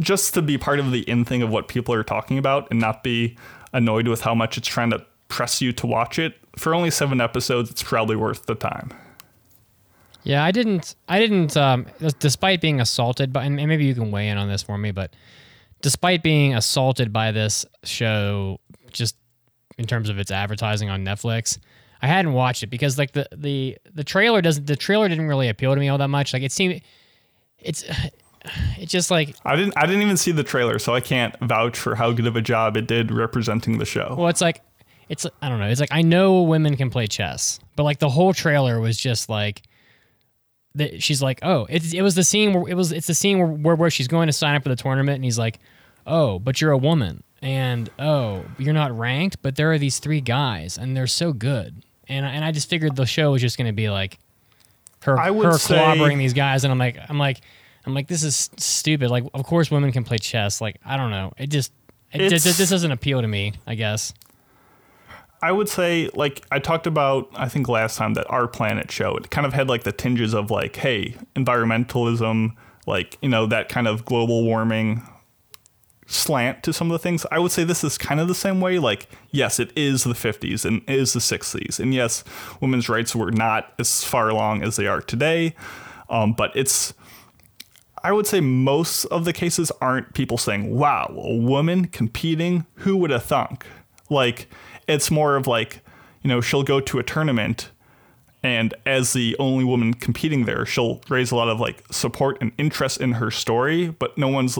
just 0.00 0.34
to 0.34 0.42
be 0.42 0.56
part 0.56 0.78
of 0.78 0.92
the 0.92 1.00
in 1.00 1.24
thing 1.24 1.42
of 1.42 1.50
what 1.50 1.68
people 1.68 1.92
are 1.94 2.04
talking 2.04 2.38
about 2.38 2.68
and 2.70 2.80
not 2.80 3.02
be 3.02 3.36
annoyed 3.72 4.08
with 4.08 4.22
how 4.22 4.34
much 4.34 4.58
it's 4.58 4.68
trying 4.68 4.90
to 4.90 5.04
press 5.28 5.60
you 5.60 5.72
to 5.72 5.86
watch 5.86 6.18
it. 6.18 6.34
For 6.56 6.74
only 6.74 6.90
seven 6.90 7.20
episodes, 7.20 7.70
it's 7.70 7.82
probably 7.82 8.16
worth 8.16 8.46
the 8.46 8.54
time. 8.54 8.92
Yeah, 10.24 10.44
I 10.44 10.52
didn't. 10.52 10.94
I 11.08 11.18
didn't. 11.18 11.56
Um, 11.56 11.86
despite 12.18 12.60
being 12.60 12.80
assaulted 12.80 13.32
by, 13.32 13.44
and 13.44 13.56
maybe 13.56 13.84
you 13.84 13.94
can 13.94 14.10
weigh 14.10 14.28
in 14.28 14.38
on 14.38 14.48
this 14.48 14.62
for 14.62 14.78
me, 14.78 14.92
but 14.92 15.14
despite 15.80 16.22
being 16.22 16.54
assaulted 16.54 17.12
by 17.12 17.32
this 17.32 17.66
show, 17.82 18.60
just 18.92 19.16
in 19.78 19.86
terms 19.86 20.08
of 20.08 20.18
its 20.18 20.30
advertising 20.30 20.90
on 20.90 21.04
Netflix, 21.04 21.58
I 22.02 22.06
hadn't 22.06 22.34
watched 22.34 22.62
it 22.62 22.68
because 22.68 22.98
like 22.98 23.12
the 23.12 23.26
the 23.34 23.78
the 23.92 24.04
trailer 24.04 24.42
doesn't. 24.42 24.66
The 24.66 24.76
trailer 24.76 25.08
didn't 25.08 25.26
really 25.26 25.48
appeal 25.48 25.74
to 25.74 25.80
me 25.80 25.88
all 25.88 25.98
that 25.98 26.08
much. 26.08 26.32
Like 26.32 26.42
it 26.42 26.52
seemed, 26.52 26.80
it's. 27.58 27.84
It's 28.78 28.90
just 28.90 29.10
like 29.10 29.36
I 29.44 29.56
didn't. 29.56 29.74
I 29.76 29.86
didn't 29.86 30.02
even 30.02 30.16
see 30.16 30.32
the 30.32 30.42
trailer, 30.42 30.78
so 30.78 30.94
I 30.94 31.00
can't 31.00 31.38
vouch 31.40 31.78
for 31.78 31.94
how 31.94 32.12
good 32.12 32.26
of 32.26 32.34
a 32.36 32.40
job 32.42 32.76
it 32.76 32.86
did 32.86 33.12
representing 33.12 33.78
the 33.78 33.84
show. 33.84 34.16
Well, 34.18 34.28
it's 34.28 34.40
like, 34.40 34.62
it's 35.08 35.26
I 35.40 35.48
don't 35.48 35.60
know. 35.60 35.68
It's 35.68 35.80
like 35.80 35.92
I 35.92 36.02
know 36.02 36.42
women 36.42 36.76
can 36.76 36.90
play 36.90 37.06
chess, 37.06 37.60
but 37.76 37.84
like 37.84 37.98
the 38.00 38.08
whole 38.08 38.32
trailer 38.34 38.80
was 38.80 38.96
just 38.96 39.28
like 39.28 39.62
that 40.74 41.02
she's 41.02 41.22
like, 41.22 41.38
oh, 41.42 41.66
it, 41.68 41.92
it 41.94 42.02
was 42.02 42.14
the 42.14 42.24
scene 42.24 42.52
where 42.52 42.68
it 42.68 42.74
was 42.74 42.92
it's 42.92 43.06
the 43.06 43.14
scene 43.14 43.38
where, 43.38 43.46
where 43.46 43.76
where 43.76 43.90
she's 43.90 44.08
going 44.08 44.26
to 44.26 44.32
sign 44.32 44.56
up 44.56 44.62
for 44.62 44.70
the 44.70 44.76
tournament, 44.76 45.16
and 45.16 45.24
he's 45.24 45.38
like, 45.38 45.58
oh, 46.06 46.38
but 46.38 46.60
you're 46.60 46.72
a 46.72 46.78
woman, 46.78 47.22
and 47.42 47.90
oh, 47.98 48.44
you're 48.58 48.74
not 48.74 48.96
ranked, 48.96 49.42
but 49.42 49.54
there 49.56 49.70
are 49.72 49.78
these 49.78 49.98
three 49.98 50.20
guys, 50.20 50.78
and 50.78 50.96
they're 50.96 51.06
so 51.06 51.32
good, 51.32 51.84
and 52.08 52.26
and 52.26 52.44
I 52.44 52.50
just 52.50 52.68
figured 52.68 52.96
the 52.96 53.06
show 53.06 53.32
was 53.32 53.40
just 53.42 53.56
going 53.56 53.68
to 53.68 53.72
be 53.72 53.88
like 53.90 54.18
her 55.02 55.18
I 55.18 55.30
would 55.30 55.46
her 55.46 55.58
say- 55.58 55.76
clobbering 55.76 56.18
these 56.18 56.32
guys, 56.32 56.64
and 56.64 56.72
I'm 56.72 56.78
like 56.78 56.96
I'm 57.08 57.18
like 57.18 57.40
I'm 57.86 57.94
like 57.94 58.08
this 58.08 58.22
is 58.22 58.50
stupid. 58.56 59.10
Like, 59.10 59.24
of 59.34 59.44
course 59.44 59.70
women 59.70 59.92
can 59.92 60.04
play 60.04 60.18
chess. 60.18 60.60
Like, 60.60 60.76
I 60.84 60.96
don't 60.96 61.10
know. 61.10 61.32
It 61.36 61.48
just 61.48 61.72
it, 62.12 62.20
It's- 62.22 62.44
this 62.44 62.70
doesn't 62.70 62.90
appeal 62.92 63.20
to 63.22 63.28
me. 63.28 63.54
I 63.66 63.74
guess. 63.74 64.12
I 65.44 65.50
would 65.50 65.68
say, 65.68 66.08
like 66.14 66.44
I 66.52 66.60
talked 66.60 66.86
about, 66.86 67.28
I 67.34 67.48
think 67.48 67.68
last 67.68 67.96
time 67.98 68.14
that 68.14 68.30
our 68.30 68.46
planet 68.46 68.92
show, 68.92 69.16
it 69.16 69.28
kind 69.30 69.44
of 69.44 69.52
had 69.52 69.68
like 69.68 69.82
the 69.82 69.90
tinges 69.90 70.34
of 70.34 70.52
like, 70.52 70.76
hey, 70.76 71.16
environmentalism, 71.34 72.50
like 72.86 73.18
you 73.20 73.28
know 73.28 73.46
that 73.46 73.68
kind 73.68 73.88
of 73.88 74.04
global 74.04 74.44
warming 74.44 75.02
slant 76.06 76.62
to 76.62 76.72
some 76.72 76.90
of 76.90 76.92
the 76.92 76.98
things. 77.02 77.26
I 77.32 77.38
would 77.40 77.50
say 77.50 77.64
this 77.64 77.82
is 77.82 77.98
kind 77.98 78.20
of 78.20 78.28
the 78.28 78.34
same 78.36 78.60
way. 78.60 78.78
Like, 78.78 79.08
yes, 79.32 79.58
it 79.58 79.72
is 79.74 80.04
the 80.04 80.12
50s 80.14 80.64
and 80.64 80.82
it 80.88 80.98
is 80.98 81.12
the 81.12 81.20
60s, 81.20 81.80
and 81.80 81.92
yes, 81.92 82.22
women's 82.60 82.88
rights 82.88 83.16
were 83.16 83.32
not 83.32 83.72
as 83.80 84.04
far 84.04 84.28
along 84.28 84.62
as 84.62 84.76
they 84.76 84.86
are 84.86 85.00
today, 85.00 85.54
um, 86.08 86.34
but 86.34 86.54
it's. 86.54 86.94
I 88.04 88.12
would 88.12 88.26
say 88.26 88.40
most 88.40 89.04
of 89.06 89.24
the 89.24 89.32
cases 89.32 89.70
aren't 89.80 90.14
people 90.14 90.38
saying, 90.38 90.74
"Wow, 90.74 91.12
a 91.16 91.36
woman 91.36 91.86
competing? 91.86 92.66
Who 92.76 92.96
would 92.98 93.10
have 93.10 93.24
thunk?" 93.24 93.66
Like, 94.10 94.48
it's 94.88 95.10
more 95.10 95.36
of 95.36 95.46
like, 95.46 95.80
you 96.22 96.28
know, 96.28 96.40
she'll 96.40 96.62
go 96.64 96.80
to 96.80 96.98
a 96.98 97.02
tournament 97.02 97.70
and 98.44 98.74
as 98.84 99.12
the 99.12 99.36
only 99.38 99.64
woman 99.64 99.94
competing 99.94 100.46
there, 100.46 100.66
she'll 100.66 101.00
raise 101.08 101.30
a 101.30 101.36
lot 101.36 101.48
of 101.48 101.60
like 101.60 101.84
support 101.92 102.38
and 102.40 102.50
interest 102.58 103.00
in 103.00 103.12
her 103.12 103.30
story, 103.30 103.88
but 103.90 104.18
no 104.18 104.26
one's 104.28 104.58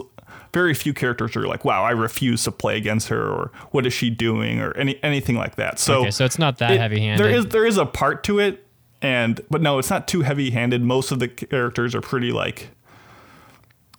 very 0.53 0.73
few 0.73 0.93
characters 0.93 1.35
are 1.35 1.45
like, 1.47 1.65
"Wow, 1.65 1.83
I 1.83 1.91
refuse 1.91 2.43
to 2.45 2.51
play 2.51 2.77
against 2.77 3.09
her," 3.09 3.21
or 3.27 3.51
"What 3.71 3.85
is 3.85 3.93
she 3.93 4.09
doing?" 4.09 4.61
or 4.61 4.71
any 4.77 5.03
anything 5.03 5.35
like 5.35 5.55
that. 5.57 5.79
So, 5.79 6.01
Okay, 6.01 6.11
so 6.11 6.23
it's 6.25 6.39
not 6.39 6.59
that 6.59 6.71
it- 6.71 6.79
heavy-handed. 6.79 7.23
There 7.25 7.31
is 7.33 7.47
there 7.47 7.65
is 7.65 7.77
a 7.77 7.85
part 7.85 8.23
to 8.25 8.39
it, 8.39 8.65
and 9.01 9.41
but 9.49 9.61
no, 9.61 9.79
it's 9.79 9.89
not 9.89 10.07
too 10.07 10.21
heavy-handed. 10.21 10.81
Most 10.81 11.11
of 11.11 11.19
the 11.19 11.27
characters 11.27 11.93
are 11.93 12.01
pretty 12.01 12.31
like, 12.31 12.69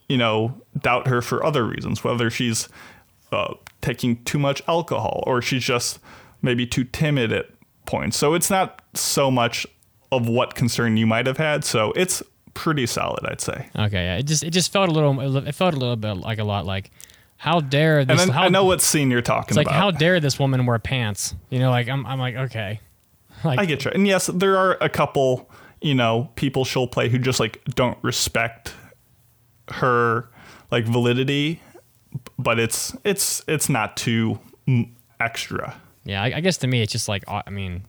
you 0.08 0.16
know, 0.16 0.60
doubt 0.80 1.06
her 1.08 1.22
for 1.22 1.44
other 1.44 1.64
reasons, 1.64 2.04
whether 2.04 2.30
she's 2.30 2.68
uh, 3.32 3.54
taking 3.80 4.22
too 4.24 4.38
much 4.38 4.62
alcohol 4.68 5.24
or 5.26 5.40
she's 5.42 5.64
just 5.64 5.98
maybe 6.42 6.66
too 6.66 6.84
timid 6.84 7.32
at 7.32 7.46
points. 7.86 8.16
So 8.16 8.34
it's 8.34 8.50
not 8.50 8.82
so 8.94 9.30
much 9.30 9.66
of 10.12 10.28
what 10.28 10.54
concern 10.54 10.96
you 10.96 11.06
might 11.06 11.26
have 11.26 11.38
had. 11.38 11.64
So 11.64 11.92
it's 11.92 12.22
pretty 12.54 12.86
solid, 12.86 13.26
I'd 13.26 13.40
say. 13.40 13.68
Okay, 13.76 14.04
yeah. 14.04 14.16
It 14.16 14.24
just 14.24 14.42
it 14.42 14.50
just 14.50 14.72
felt 14.72 14.88
a 14.88 14.92
little 14.92 15.38
it 15.38 15.54
felt 15.54 15.74
a 15.74 15.76
little 15.76 15.96
bit 15.96 16.14
like 16.14 16.38
a 16.38 16.44
lot 16.44 16.66
like 16.66 16.90
how 17.36 17.60
dare 17.60 18.04
this 18.04 18.22
And 18.22 18.30
how, 18.30 18.44
I 18.44 18.48
know 18.48 18.64
what 18.64 18.80
scene 18.80 19.10
you're 19.10 19.22
talking 19.22 19.50
it's 19.50 19.56
like 19.56 19.66
about. 19.66 19.76
how 19.76 19.90
dare 19.90 20.20
this 20.20 20.38
woman 20.38 20.64
wear 20.66 20.78
pants? 20.78 21.34
You 21.50 21.58
know, 21.58 21.70
like 21.70 21.88
I'm 21.88 22.06
I'm 22.06 22.18
like 22.18 22.36
okay. 22.36 22.80
Like 23.42 23.58
I 23.58 23.66
get 23.66 23.84
you. 23.84 23.90
And 23.92 24.06
yes, 24.06 24.28
there 24.28 24.56
are 24.56 24.78
a 24.80 24.88
couple, 24.88 25.50
you 25.82 25.94
know, 25.94 26.30
people 26.36 26.64
she'll 26.64 26.86
play 26.86 27.08
who 27.08 27.18
just 27.18 27.40
like 27.40 27.62
don't 27.74 27.98
respect 28.02 28.72
her 29.68 30.28
like 30.70 30.84
validity, 30.84 31.60
but 32.38 32.58
it's 32.58 32.96
it's 33.04 33.42
it's 33.46 33.68
not 33.68 33.96
too 33.96 34.38
extra. 35.20 35.76
Yeah, 36.04 36.22
I, 36.22 36.34
I 36.36 36.40
guess 36.40 36.58
to 36.58 36.66
me 36.66 36.82
it's 36.82 36.92
just 36.92 37.08
like 37.08 37.24
I 37.28 37.48
mean, 37.50 37.84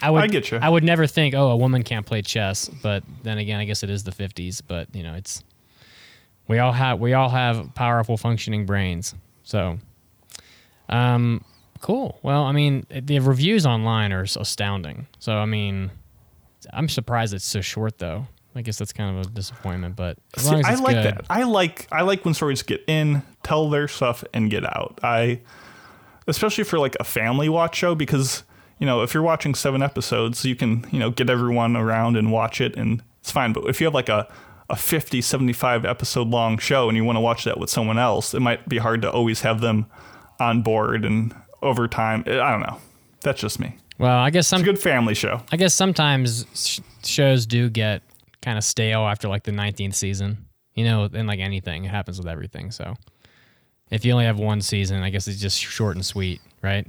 I 0.00 0.10
would 0.10 0.22
I 0.22 0.26
get 0.26 0.50
you. 0.50 0.58
I 0.58 0.68
would 0.68 0.84
never 0.84 1.06
think 1.06 1.34
oh 1.34 1.50
a 1.50 1.56
woman 1.56 1.82
can't 1.82 2.06
play 2.06 2.22
chess, 2.22 2.68
but 2.68 3.02
then 3.22 3.38
again 3.38 3.60
I 3.60 3.64
guess 3.64 3.82
it 3.82 3.90
is 3.90 4.04
the 4.04 4.10
'50s. 4.10 4.62
But 4.66 4.94
you 4.94 5.02
know 5.02 5.14
it's 5.14 5.42
we 6.48 6.58
all 6.58 6.72
have 6.72 7.00
we 7.00 7.12
all 7.12 7.28
have 7.28 7.74
powerful 7.74 8.16
functioning 8.16 8.66
brains. 8.66 9.14
So, 9.42 9.78
um, 10.88 11.44
cool. 11.80 12.18
Well, 12.22 12.44
I 12.44 12.52
mean 12.52 12.86
the 12.90 13.20
reviews 13.20 13.66
online 13.66 14.12
are 14.12 14.22
astounding. 14.22 15.06
So 15.18 15.36
I 15.36 15.46
mean, 15.46 15.90
I'm 16.72 16.88
surprised 16.88 17.34
it's 17.34 17.44
so 17.44 17.60
short 17.60 17.98
though. 17.98 18.26
I 18.56 18.62
guess 18.62 18.78
that's 18.78 18.92
kind 18.92 19.18
of 19.18 19.26
a 19.26 19.28
disappointment, 19.30 19.96
but 19.96 20.18
See, 20.38 20.48
I 20.64 20.74
like 20.76 20.96
good, 20.96 21.04
that. 21.04 21.26
I 21.28 21.42
like 21.42 21.86
I 21.92 22.02
like 22.02 22.24
when 22.24 22.34
stories 22.34 22.62
get 22.62 22.82
in, 22.86 23.22
tell 23.42 23.68
their 23.68 23.86
stuff, 23.86 24.24
and 24.32 24.50
get 24.50 24.64
out. 24.64 24.98
I 25.02 25.40
especially 26.26 26.64
for 26.64 26.78
like 26.78 26.96
a 26.98 27.04
family 27.04 27.48
watch 27.48 27.76
show 27.76 27.94
because 27.94 28.44
you 28.78 28.86
know 28.86 29.02
if 29.02 29.12
you're 29.14 29.22
watching 29.22 29.54
seven 29.54 29.82
episodes, 29.82 30.44
you 30.44 30.56
can 30.56 30.86
you 30.90 30.98
know 30.98 31.10
get 31.10 31.28
everyone 31.28 31.76
around 31.76 32.16
and 32.16 32.32
watch 32.32 32.60
it, 32.60 32.76
and 32.76 33.02
it's 33.20 33.30
fine. 33.30 33.52
But 33.52 33.68
if 33.68 33.80
you 33.80 33.86
have 33.86 33.94
like 33.94 34.08
a 34.08 34.26
a 34.68 34.74
50, 34.74 35.20
75 35.20 35.84
episode 35.84 36.26
long 36.26 36.58
show 36.58 36.88
and 36.88 36.96
you 36.96 37.04
want 37.04 37.14
to 37.16 37.20
watch 37.20 37.44
that 37.44 37.58
with 37.58 37.70
someone 37.70 37.98
else, 37.98 38.34
it 38.34 38.40
might 38.40 38.68
be 38.68 38.78
hard 38.78 39.00
to 39.02 39.10
always 39.10 39.42
have 39.42 39.60
them 39.60 39.86
on 40.40 40.62
board 40.62 41.04
and 41.04 41.32
over 41.62 41.86
time. 41.86 42.24
I 42.26 42.50
don't 42.50 42.62
know. 42.62 42.80
That's 43.20 43.40
just 43.40 43.60
me. 43.60 43.76
Well, 43.98 44.18
I 44.18 44.30
guess 44.30 44.48
some 44.48 44.60
It's 44.60 44.68
a 44.68 44.72
good 44.72 44.82
family 44.82 45.14
show. 45.14 45.40
I 45.52 45.56
guess 45.56 45.72
sometimes 45.72 46.46
sh- 46.54 46.80
shows 47.04 47.46
do 47.46 47.70
get 47.70 48.02
kind 48.46 48.56
of 48.56 48.62
stale 48.62 49.00
after 49.00 49.28
like 49.28 49.42
the 49.42 49.50
19th 49.50 49.96
season. 49.96 50.46
You 50.74 50.84
know, 50.84 51.08
and 51.12 51.26
like 51.26 51.40
anything, 51.40 51.84
it 51.84 51.90
happens 51.90 52.18
with 52.18 52.28
everything. 52.28 52.70
So 52.70 52.94
if 53.90 54.04
you 54.04 54.12
only 54.12 54.26
have 54.26 54.38
one 54.38 54.60
season, 54.60 55.02
I 55.02 55.10
guess 55.10 55.26
it's 55.26 55.40
just 55.40 55.58
short 55.58 55.96
and 55.96 56.04
sweet, 56.04 56.40
right? 56.62 56.86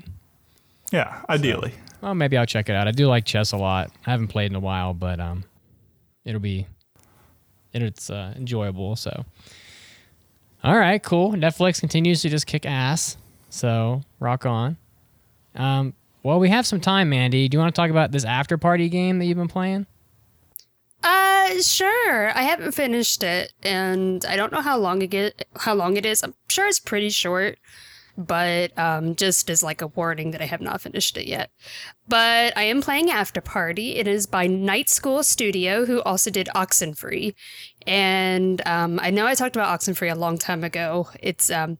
Yeah, 0.91 1.21
ideally. 1.29 1.73
Well, 2.01 2.13
maybe 2.13 2.37
I'll 2.37 2.45
check 2.45 2.69
it 2.69 2.75
out. 2.75 2.87
I 2.87 2.91
do 2.91 3.07
like 3.07 3.25
chess 3.25 3.53
a 3.53 3.57
lot. 3.57 3.91
I 4.05 4.11
haven't 4.11 4.27
played 4.27 4.51
in 4.51 4.55
a 4.55 4.59
while, 4.59 4.93
but 4.93 5.19
um, 5.19 5.45
it'll 6.25 6.41
be 6.41 6.67
it's 7.73 8.09
uh, 8.09 8.33
enjoyable. 8.35 8.95
So, 8.95 9.25
all 10.63 10.77
right, 10.77 11.01
cool. 11.01 11.31
Netflix 11.31 11.79
continues 11.79 12.21
to 12.21 12.29
just 12.29 12.45
kick 12.45 12.65
ass. 12.65 13.17
So 13.49 14.03
rock 14.19 14.45
on. 14.45 14.77
Um, 15.55 15.93
well, 16.23 16.39
we 16.39 16.49
have 16.49 16.67
some 16.67 16.81
time, 16.81 17.09
Mandi. 17.09 17.47
Do 17.47 17.55
you 17.55 17.59
want 17.59 17.73
to 17.73 17.81
talk 17.81 17.89
about 17.89 18.11
this 18.11 18.25
after 18.25 18.57
party 18.57 18.89
game 18.89 19.17
that 19.19 19.25
you've 19.25 19.37
been 19.37 19.47
playing? 19.47 19.87
Uh, 21.03 21.61
sure. 21.61 22.29
I 22.37 22.41
haven't 22.43 22.73
finished 22.73 23.23
it, 23.23 23.53
and 23.63 24.25
I 24.25 24.35
don't 24.35 24.51
know 24.51 24.61
how 24.61 24.77
long 24.77 25.01
it 25.01 25.07
get, 25.07 25.45
how 25.55 25.73
long 25.73 25.95
it 25.95 26.05
is. 26.05 26.23
I'm 26.23 26.33
sure 26.49 26.67
it's 26.67 26.79
pretty 26.79 27.09
short, 27.09 27.59
but 28.17 28.77
um, 28.77 29.15
just 29.15 29.49
as 29.49 29.61
like 29.63 29.81
a 29.81 29.87
warning 29.87 30.31
that 30.31 30.41
I 30.41 30.45
have 30.45 30.59
not 30.59 30.81
finished 30.81 31.15
it 31.17 31.27
yet. 31.27 31.51
But 32.07 32.57
I 32.57 32.63
am 32.63 32.81
playing 32.81 33.09
After 33.09 33.41
Party. 33.41 33.95
It 33.97 34.07
is 34.07 34.25
by 34.25 34.47
Night 34.47 34.89
School 34.89 35.23
Studio, 35.23 35.85
who 35.85 36.01
also 36.01 36.31
did 36.31 36.49
Oxenfree, 36.55 37.35
and 37.85 38.61
um, 38.65 38.99
I 39.01 39.11
know 39.11 39.27
I 39.27 39.35
talked 39.35 39.55
about 39.55 39.79
Oxenfree 39.79 40.11
a 40.11 40.15
long 40.15 40.37
time 40.37 40.63
ago. 40.63 41.09
It's 41.21 41.49
um. 41.49 41.77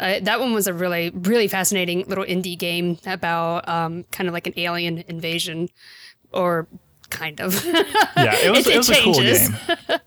Uh, 0.00 0.20
that 0.22 0.38
one 0.38 0.52
was 0.54 0.68
a 0.68 0.72
really, 0.72 1.10
really 1.10 1.48
fascinating 1.48 2.04
little 2.06 2.24
indie 2.24 2.56
game 2.56 2.96
about 3.04 3.68
um, 3.68 4.04
kind 4.12 4.28
of 4.28 4.32
like 4.32 4.46
an 4.46 4.52
alien 4.56 5.02
invasion, 5.08 5.68
or 6.32 6.68
kind 7.10 7.40
of. 7.40 7.64
Yeah, 7.64 8.34
it 8.42 8.50
was, 8.50 8.66
It- 8.66 8.74
it, 8.74 8.76
was 8.78 8.90
a 8.90 9.02
cool 9.02 9.14
game. 9.14 9.56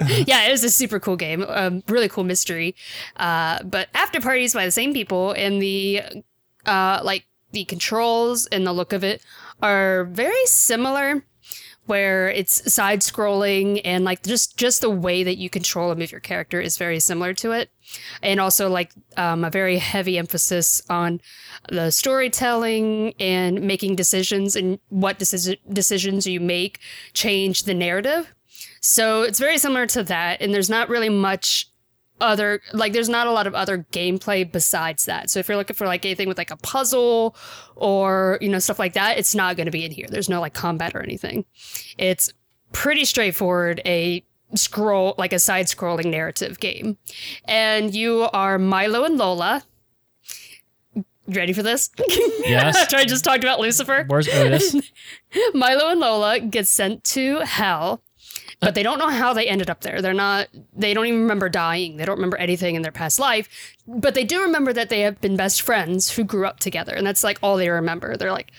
yeah, 0.28 0.48
it 0.48 0.52
was 0.52 0.64
a 0.64 0.70
super 0.70 1.00
cool 1.00 1.16
game. 1.16 1.46
Um, 1.48 1.84
really 1.88 2.10
cool 2.10 2.24
mystery. 2.24 2.76
Uh, 3.18 3.62
but 3.64 3.90
After 3.94 4.20
Parties 4.22 4.54
by 4.54 4.66
the 4.66 4.72
same 4.72 4.94
people 4.94 5.32
and 5.34 5.62
the 5.62 6.02
uh, 6.66 7.02
like 7.04 7.26
the 7.52 7.66
controls 7.66 8.48
and 8.48 8.66
the 8.66 8.74
look 8.74 8.94
of 8.94 9.04
it 9.04 9.22
are 9.62 10.06
very 10.06 10.46
similar. 10.46 11.24
Where 11.88 12.30
it's 12.30 12.72
side 12.72 13.02
scrolling 13.02 13.82
and 13.84 14.06
like 14.06 14.24
just 14.24 14.56
just 14.56 14.82
the 14.82 14.90
way 14.90 15.24
that 15.24 15.38
you 15.38 15.50
control 15.50 15.90
and 15.90 16.00
move 16.00 16.12
your 16.12 16.22
character 16.22 16.62
is 16.62 16.78
very 16.78 17.00
similar 17.00 17.34
to 17.34 17.52
it, 17.52 17.72
and 18.22 18.40
also 18.40 18.70
like 18.70 18.92
um, 19.18 19.44
a 19.44 19.50
very 19.50 19.78
heavy 19.78 20.18
emphasis 20.18 20.82
on 20.90 21.22
the 21.70 21.90
storytelling 21.90 23.14
and 23.20 23.62
making 23.62 23.96
decisions 23.96 24.56
and 24.56 24.80
what 24.90 25.18
decision 25.20 25.58
decisions 25.74 26.28
you 26.28 26.40
make 26.40 26.80
change 27.14 27.64
the 27.64 27.74
narrative. 27.74 28.32
So 28.80 29.24
it's 29.24 29.40
very 29.40 29.58
similar 29.58 29.88
to 29.88 30.04
that, 30.04 30.40
and 30.40 30.54
there's 30.54 30.70
not 30.70 30.88
really 30.88 31.10
much 31.10 31.71
other 32.22 32.62
like 32.74 32.94
there's 32.94 33.10
not 33.10 33.28
a 33.28 33.32
lot 33.32 33.48
of 33.48 33.54
other 33.56 33.86
gameplay 33.92 34.50
besides 34.50 35.06
that. 35.06 35.30
So 35.30 35.40
if 35.40 35.48
you're 35.48 35.58
looking 35.58 35.76
for 35.76 35.88
like 35.88 36.06
anything 36.06 36.28
with 36.28 36.38
like 36.38 36.52
a 36.52 36.58
puzzle 36.58 37.36
or 37.76 38.38
you 38.42 38.50
know 38.50 38.60
stuff 38.60 38.80
like 38.80 38.94
that, 38.94 39.18
it's 39.18 39.36
not 39.36 39.58
going 39.58 39.66
to 39.66 39.72
be 39.72 39.84
in 39.84 39.92
here. 39.92 40.08
There's 40.10 40.30
no 40.30 40.40
like 40.40 40.54
combat 40.54 40.96
or 40.96 41.02
anything. 41.02 41.46
It's 41.98 42.34
pretty 42.72 43.06
straightforward. 43.06 43.82
A 43.86 44.24
scroll 44.56 45.16
like 45.18 45.34
a 45.34 45.40
side 45.40 45.68
scrolling 45.68 46.06
narrative 46.12 46.60
game, 46.60 46.98
and 47.46 47.94
you 47.94 48.28
are 48.34 48.58
Milo 48.58 49.04
and 49.04 49.18
Lola. 49.18 49.64
Ready 51.28 51.54
for 51.54 51.64
this? 51.64 51.90
Yes. 52.46 52.76
After 52.82 52.98
I 52.98 53.06
just 53.06 53.24
talked 53.24 53.44
about 53.44 53.60
Lucifer. 53.60 54.04
Where's 54.08 54.28
Otis? 54.28 54.76
Milo 55.54 55.90
and 55.90 56.00
Lola 56.00 56.40
get 56.40 56.68
sent 56.68 57.04
to 57.06 57.40
hell, 57.40 58.02
but 58.62 58.76
they 58.76 58.84
don't 58.84 59.00
know 59.00 59.10
how 59.10 59.34
they 59.34 59.48
ended 59.48 59.70
up 59.70 59.82
there. 59.82 60.02
They're 60.02 60.14
not, 60.14 60.48
they 60.74 60.94
don't 60.94 61.08
even 61.08 61.22
remember 61.22 61.50
dying. 61.50 61.98
They 61.98 62.06
don't 62.06 62.16
remember 62.16 62.38
anything 62.38 62.76
in 62.76 62.84
their 62.84 62.92
past 62.92 63.20
life, 63.20 63.76
but 63.88 64.14
they 64.14 64.24
do 64.24 64.42
remember 64.44 64.72
that 64.72 64.90
they 64.90 65.02
have 65.02 65.20
been 65.20 65.36
best 65.36 65.64
friends 65.64 66.12
who 66.12 66.24
grew 66.24 66.46
up 66.46 66.60
together. 66.60 66.94
And 66.94 67.06
that's 67.06 67.24
like 67.24 67.40
all 67.42 67.58
they 67.58 67.70
remember. 67.70 68.16
They're 68.16 68.32
like, 68.32 68.52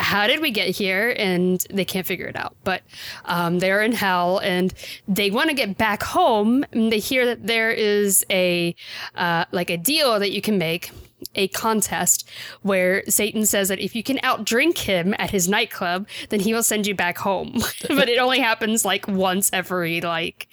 how 0.00 0.26
did 0.26 0.40
we 0.40 0.50
get 0.50 0.70
here? 0.70 1.14
And 1.18 1.64
they 1.70 1.84
can't 1.84 2.06
figure 2.06 2.26
it 2.26 2.36
out. 2.36 2.56
But 2.64 2.82
um, 3.26 3.58
they're 3.58 3.82
in 3.82 3.92
hell 3.92 4.38
and 4.38 4.72
they 5.06 5.30
want 5.30 5.50
to 5.50 5.54
get 5.54 5.76
back 5.76 6.02
home. 6.02 6.64
And 6.72 6.90
they 6.90 6.98
hear 6.98 7.26
that 7.26 7.46
there 7.46 7.70
is 7.70 8.24
a, 8.30 8.74
uh, 9.14 9.44
like 9.52 9.68
a 9.68 9.76
deal 9.76 10.18
that 10.18 10.32
you 10.32 10.40
can 10.40 10.56
make 10.56 10.90
a 11.34 11.48
contest 11.48 12.28
where 12.62 13.02
Satan 13.08 13.46
says 13.46 13.68
that 13.68 13.80
if 13.80 13.94
you 13.94 14.02
can 14.02 14.18
outdrink 14.18 14.78
him 14.78 15.14
at 15.18 15.30
his 15.30 15.48
nightclub, 15.48 16.06
then 16.28 16.40
he 16.40 16.52
will 16.52 16.62
send 16.62 16.86
you 16.86 16.94
back 16.94 17.18
home. 17.18 17.54
but 17.88 18.08
it 18.08 18.18
only 18.18 18.40
happens 18.40 18.84
like 18.84 19.06
once 19.08 19.50
every 19.52 20.00
like 20.00 20.48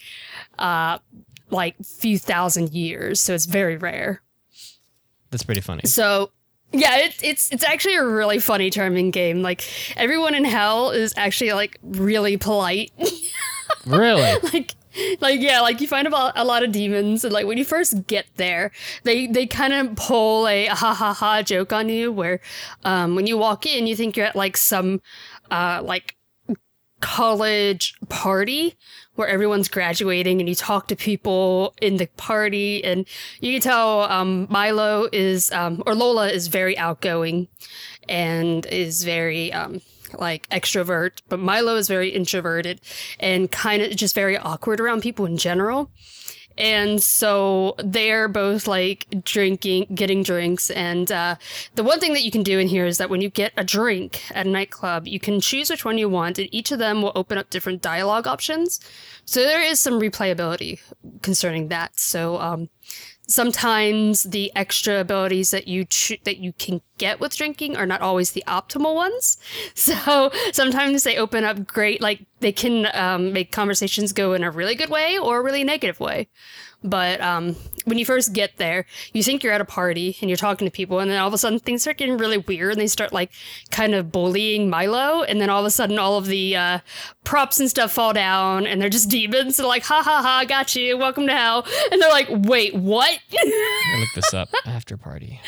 uh 0.60 0.98
like 1.50 1.76
few 1.84 2.18
thousand 2.18 2.72
years, 2.72 3.20
so 3.20 3.34
it's 3.34 3.46
very 3.46 3.76
rare. 3.76 4.22
That's 5.30 5.44
pretty 5.44 5.62
funny. 5.62 5.82
So 5.86 6.32
yeah, 6.72 6.98
it, 6.98 7.16
it's 7.22 7.52
it's 7.52 7.64
actually 7.64 7.96
a 7.96 8.06
really 8.06 8.40
funny, 8.40 8.70
charming 8.70 9.12
game. 9.12 9.42
Like 9.42 9.64
everyone 9.98 10.34
in 10.36 10.46
hell 10.46 10.92
is 10.92 11.14
actually 11.18 11.54
like 11.54 11.78
really 11.84 12.38
polite. 12.38 12.92
Really? 13.86 14.38
like 14.54 14.76
like 15.20 15.42
yeah 15.42 15.62
like 15.62 15.82
you 15.82 15.88
find 15.88 16.08
a 16.08 16.44
lot 16.44 16.64
of 16.64 16.72
demons 16.72 17.24
and 17.24 17.34
like 17.34 17.46
when 17.46 17.58
you 17.58 17.66
first 17.66 18.08
get 18.08 18.26
there 18.36 18.72
they 19.04 19.28
they 19.28 19.46
kind 19.46 19.74
of 19.74 19.96
pull 19.96 20.48
a 20.48 20.68
ha 20.68 20.94
ha 20.94 21.14
ha 21.14 21.42
joke 21.42 21.72
on 21.74 21.90
you 21.90 22.12
where 22.12 22.40
um 22.84 23.16
when 23.16 23.28
you 23.28 23.38
walk 23.38 23.66
in 23.66 23.88
you 23.88 23.96
think 23.96 24.18
you're 24.18 24.26
at 24.26 24.36
like 24.36 24.58
some 24.58 25.02
uh 25.50 25.82
like 25.84 26.16
college 27.02 27.96
party 28.10 28.76
where 29.16 29.28
everyone's 29.28 29.68
graduating 29.68 30.40
and 30.40 30.48
you 30.48 30.56
talk 30.56 30.88
to 30.88 30.96
people 30.96 31.74
in 31.82 31.98
the 31.98 32.08
party 32.16 32.84
and 32.84 33.08
you 33.40 33.52
can 33.54 33.62
tell 33.62 34.02
um 34.04 34.48
Milo 34.50 35.10
is 35.12 35.52
um 35.52 35.82
or 35.86 35.96
Lola 35.96 36.30
is 36.30 36.48
very 36.48 36.78
outgoing 36.78 37.48
and 38.08 38.66
is 38.68 39.04
very 39.04 39.52
um 39.52 39.82
like 40.18 40.50
extrovert, 40.50 41.22
but 41.30 41.40
Milo 41.40 41.76
is 41.76 41.88
very 41.88 42.10
introverted 42.10 42.82
and 43.20 43.52
kind 43.52 43.82
of 43.82 43.96
just 43.96 44.16
very 44.16 44.38
awkward 44.38 44.80
around 44.80 45.02
people 45.02 45.26
in 45.26 45.38
general. 45.38 45.90
And 46.58 47.02
so 47.02 47.76
they're 47.84 48.28
both 48.28 48.68
like 48.68 49.08
drinking, 49.24 49.88
getting 49.96 50.22
drinks. 50.22 50.70
And 50.70 51.12
uh, 51.12 51.36
the 51.76 51.84
one 51.84 52.00
thing 52.00 52.14
that 52.14 52.24
you 52.24 52.32
can 52.32 52.44
do 52.44 52.60
in 52.60 52.68
here 52.68 52.86
is 52.86 52.98
that 52.98 53.10
when 53.10 53.22
you 53.22 53.30
get 53.30 53.54
a 53.56 53.64
drink 53.64 54.22
at 54.36 54.46
a 54.46 54.50
nightclub, 54.50 55.08
you 55.08 55.20
can 55.20 55.40
choose 55.40 55.70
which 55.70 55.86
one 55.86 55.98
you 55.98 56.10
want, 56.10 56.38
and 56.38 56.50
each 56.52 56.72
of 56.72 56.80
them 56.80 57.02
will 57.02 57.14
open 57.16 57.38
up 57.38 57.50
different 57.50 57.82
dialogue 57.82 58.28
options. 58.28 58.80
So 59.26 59.42
there 59.42 59.62
is 59.62 59.80
some 59.80 60.00
replayability 60.00 60.80
concerning 61.22 61.70
that. 61.70 61.98
So 61.98 62.38
um, 62.38 62.70
sometimes 63.32 64.24
the 64.24 64.52
extra 64.56 65.00
abilities 65.00 65.52
that 65.52 65.68
you 65.68 65.86
that 66.26 66.38
you 66.38 66.54
can 66.54 66.82
get 66.98 67.20
with 67.20 67.36
drinking 67.36 67.78
are 67.78 67.86
not 67.86 68.02
always 68.02 68.32
the 68.32 68.44
optimal 68.48 68.96
ones. 68.96 69.38
So 69.76 70.32
sometimes 70.52 71.04
they 71.04 71.18
open 71.18 71.44
up 71.44 71.66
great 71.66 72.02
like 72.02 72.26
they 72.40 72.52
can 72.52 72.88
um, 72.94 73.34
make 73.34 73.52
conversations 73.52 74.14
go 74.14 74.34
in 74.34 74.44
a 74.44 74.52
really 74.52 74.76
good 74.76 74.90
way 74.90 75.18
or 75.18 75.40
a 75.40 75.44
really 75.44 75.64
negative 75.64 76.00
way. 76.00 76.28
But 76.84 77.22
um, 77.22 77.56
when 77.86 77.98
you 77.98 78.06
first 78.06 78.34
get 78.34 78.58
there, 78.58 78.86
you 79.14 79.24
think 79.24 79.44
you're 79.44 79.54
at 79.54 79.62
a 79.62 79.66
party 79.66 80.18
and 80.22 80.30
you're 80.30 80.38
talking 80.38 80.66
to 80.66 80.72
people, 80.72 81.00
and 81.00 81.10
then 81.10 81.20
all 81.20 81.28
of 81.28 81.34
a 81.34 81.38
sudden 81.38 81.60
things 81.60 81.82
start 81.82 81.98
getting 81.98 82.18
really 82.18 82.38
weird, 82.38 82.74
and 82.74 82.82
they 82.82 82.88
start 82.88 83.14
like 83.14 83.32
kind 83.72 83.96
of 83.96 84.12
bullying 84.12 84.70
Milo, 84.70 85.24
and 85.24 85.42
then 85.42 85.50
all 85.50 85.60
of 85.60 85.66
a 85.66 85.72
sudden 85.72 85.98
all 85.98 86.18
of 86.18 86.28
the 86.28 86.56
uh, 86.56 86.80
props 87.24 87.60
and 87.60 87.70
stuff 87.70 87.92
fall 87.92 88.14
down, 88.14 88.68
and 88.68 88.82
they're 88.82 88.90
just 88.90 89.10
demons. 89.10 89.58
They're 89.58 89.68
like, 89.68 89.84
ha 89.84 90.02
ha 90.04 90.22
ha, 90.22 90.46
got 90.48 90.76
you, 90.76 90.98
welcome 90.98 91.28
to 91.28 91.34
hell, 91.34 91.66
and 91.92 92.02
they're 92.02 92.10
like, 92.10 92.28
wait, 92.30 92.76
what? 92.76 93.20
I 93.34 93.98
look 94.00 94.10
this 94.16 94.34
up. 94.34 94.50
After 94.66 94.98
party. 94.98 95.40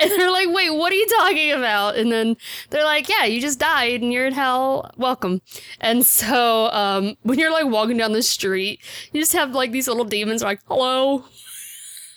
And 0.00 0.10
they're 0.10 0.30
like, 0.30 0.48
wait, 0.48 0.70
what 0.70 0.92
are 0.92 0.96
you 0.96 1.06
talking 1.06 1.52
about? 1.52 1.96
And 1.96 2.10
then 2.10 2.36
they're 2.70 2.84
like, 2.84 3.06
yeah, 3.08 3.26
you 3.26 3.38
just 3.38 3.58
died 3.58 4.00
and 4.00 4.10
you're 4.10 4.26
in 4.26 4.32
hell. 4.32 4.90
Welcome. 4.96 5.42
And 5.78 6.06
so 6.06 6.70
um, 6.70 7.16
when 7.22 7.38
you're 7.38 7.52
like 7.52 7.66
walking 7.66 7.98
down 7.98 8.12
the 8.12 8.22
street, 8.22 8.80
you 9.12 9.20
just 9.20 9.34
have 9.34 9.54
like 9.54 9.72
these 9.72 9.88
little 9.88 10.06
demons 10.06 10.42
like, 10.42 10.60
hello. 10.68 11.26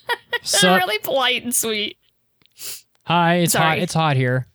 So, 0.45 0.75
really 0.75 0.97
polite 0.97 1.43
and 1.43 1.55
sweet. 1.55 1.97
hi, 3.03 3.35
it's 3.35 3.53
hot. 3.53 3.77
It's 3.77 3.93
hot 3.93 4.17
here. 4.17 4.45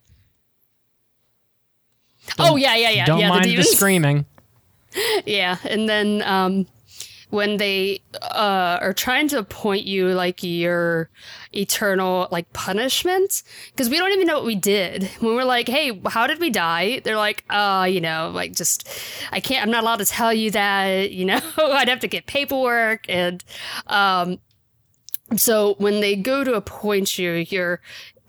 oh, 2.37 2.57
yeah, 2.57 2.75
yeah, 2.75 2.91
yeah. 2.91 3.05
Don't 3.05 3.19
yeah, 3.19 3.29
mind 3.29 3.45
the 3.45 3.55
the, 3.55 3.63
screaming. 3.63 4.25
Yeah. 5.25 5.57
And 5.63 5.89
then 5.89 6.21
um, 6.23 6.67
when 7.29 7.57
they 7.57 8.01
uh, 8.21 8.79
are 8.81 8.93
trying 8.93 9.27
to 9.29 9.39
appoint 9.39 9.85
you 9.85 10.09
like 10.09 10.43
your 10.43 11.09
eternal 11.53 12.27
like 12.31 12.51
punishment 12.53 13.43
because 13.71 13.89
we 13.89 13.97
don't 13.97 14.11
even 14.11 14.27
know 14.27 14.35
what 14.35 14.45
we 14.45 14.55
did 14.55 15.03
when 15.19 15.35
we're 15.35 15.43
like 15.43 15.67
hey 15.67 15.99
how 16.07 16.27
did 16.27 16.39
we 16.39 16.49
die 16.49 16.99
they're 17.03 17.17
like 17.17 17.43
uh 17.49 17.87
you 17.89 17.99
know 17.99 18.31
like 18.33 18.53
just 18.53 18.87
i 19.31 19.39
can't 19.39 19.63
i'm 19.63 19.71
not 19.71 19.81
allowed 19.81 19.97
to 19.97 20.05
tell 20.05 20.31
you 20.31 20.51
that 20.51 21.11
you 21.11 21.25
know 21.25 21.39
i'd 21.57 21.87
have 21.87 21.99
to 21.99 22.07
get 22.07 22.27
paperwork 22.27 23.03
and 23.09 23.43
um 23.87 24.39
so 25.37 25.75
when 25.77 26.01
they 26.01 26.15
go 26.15 26.43
to 26.43 26.53
appoint 26.53 27.17
you 27.17 27.31
you're 27.31 27.79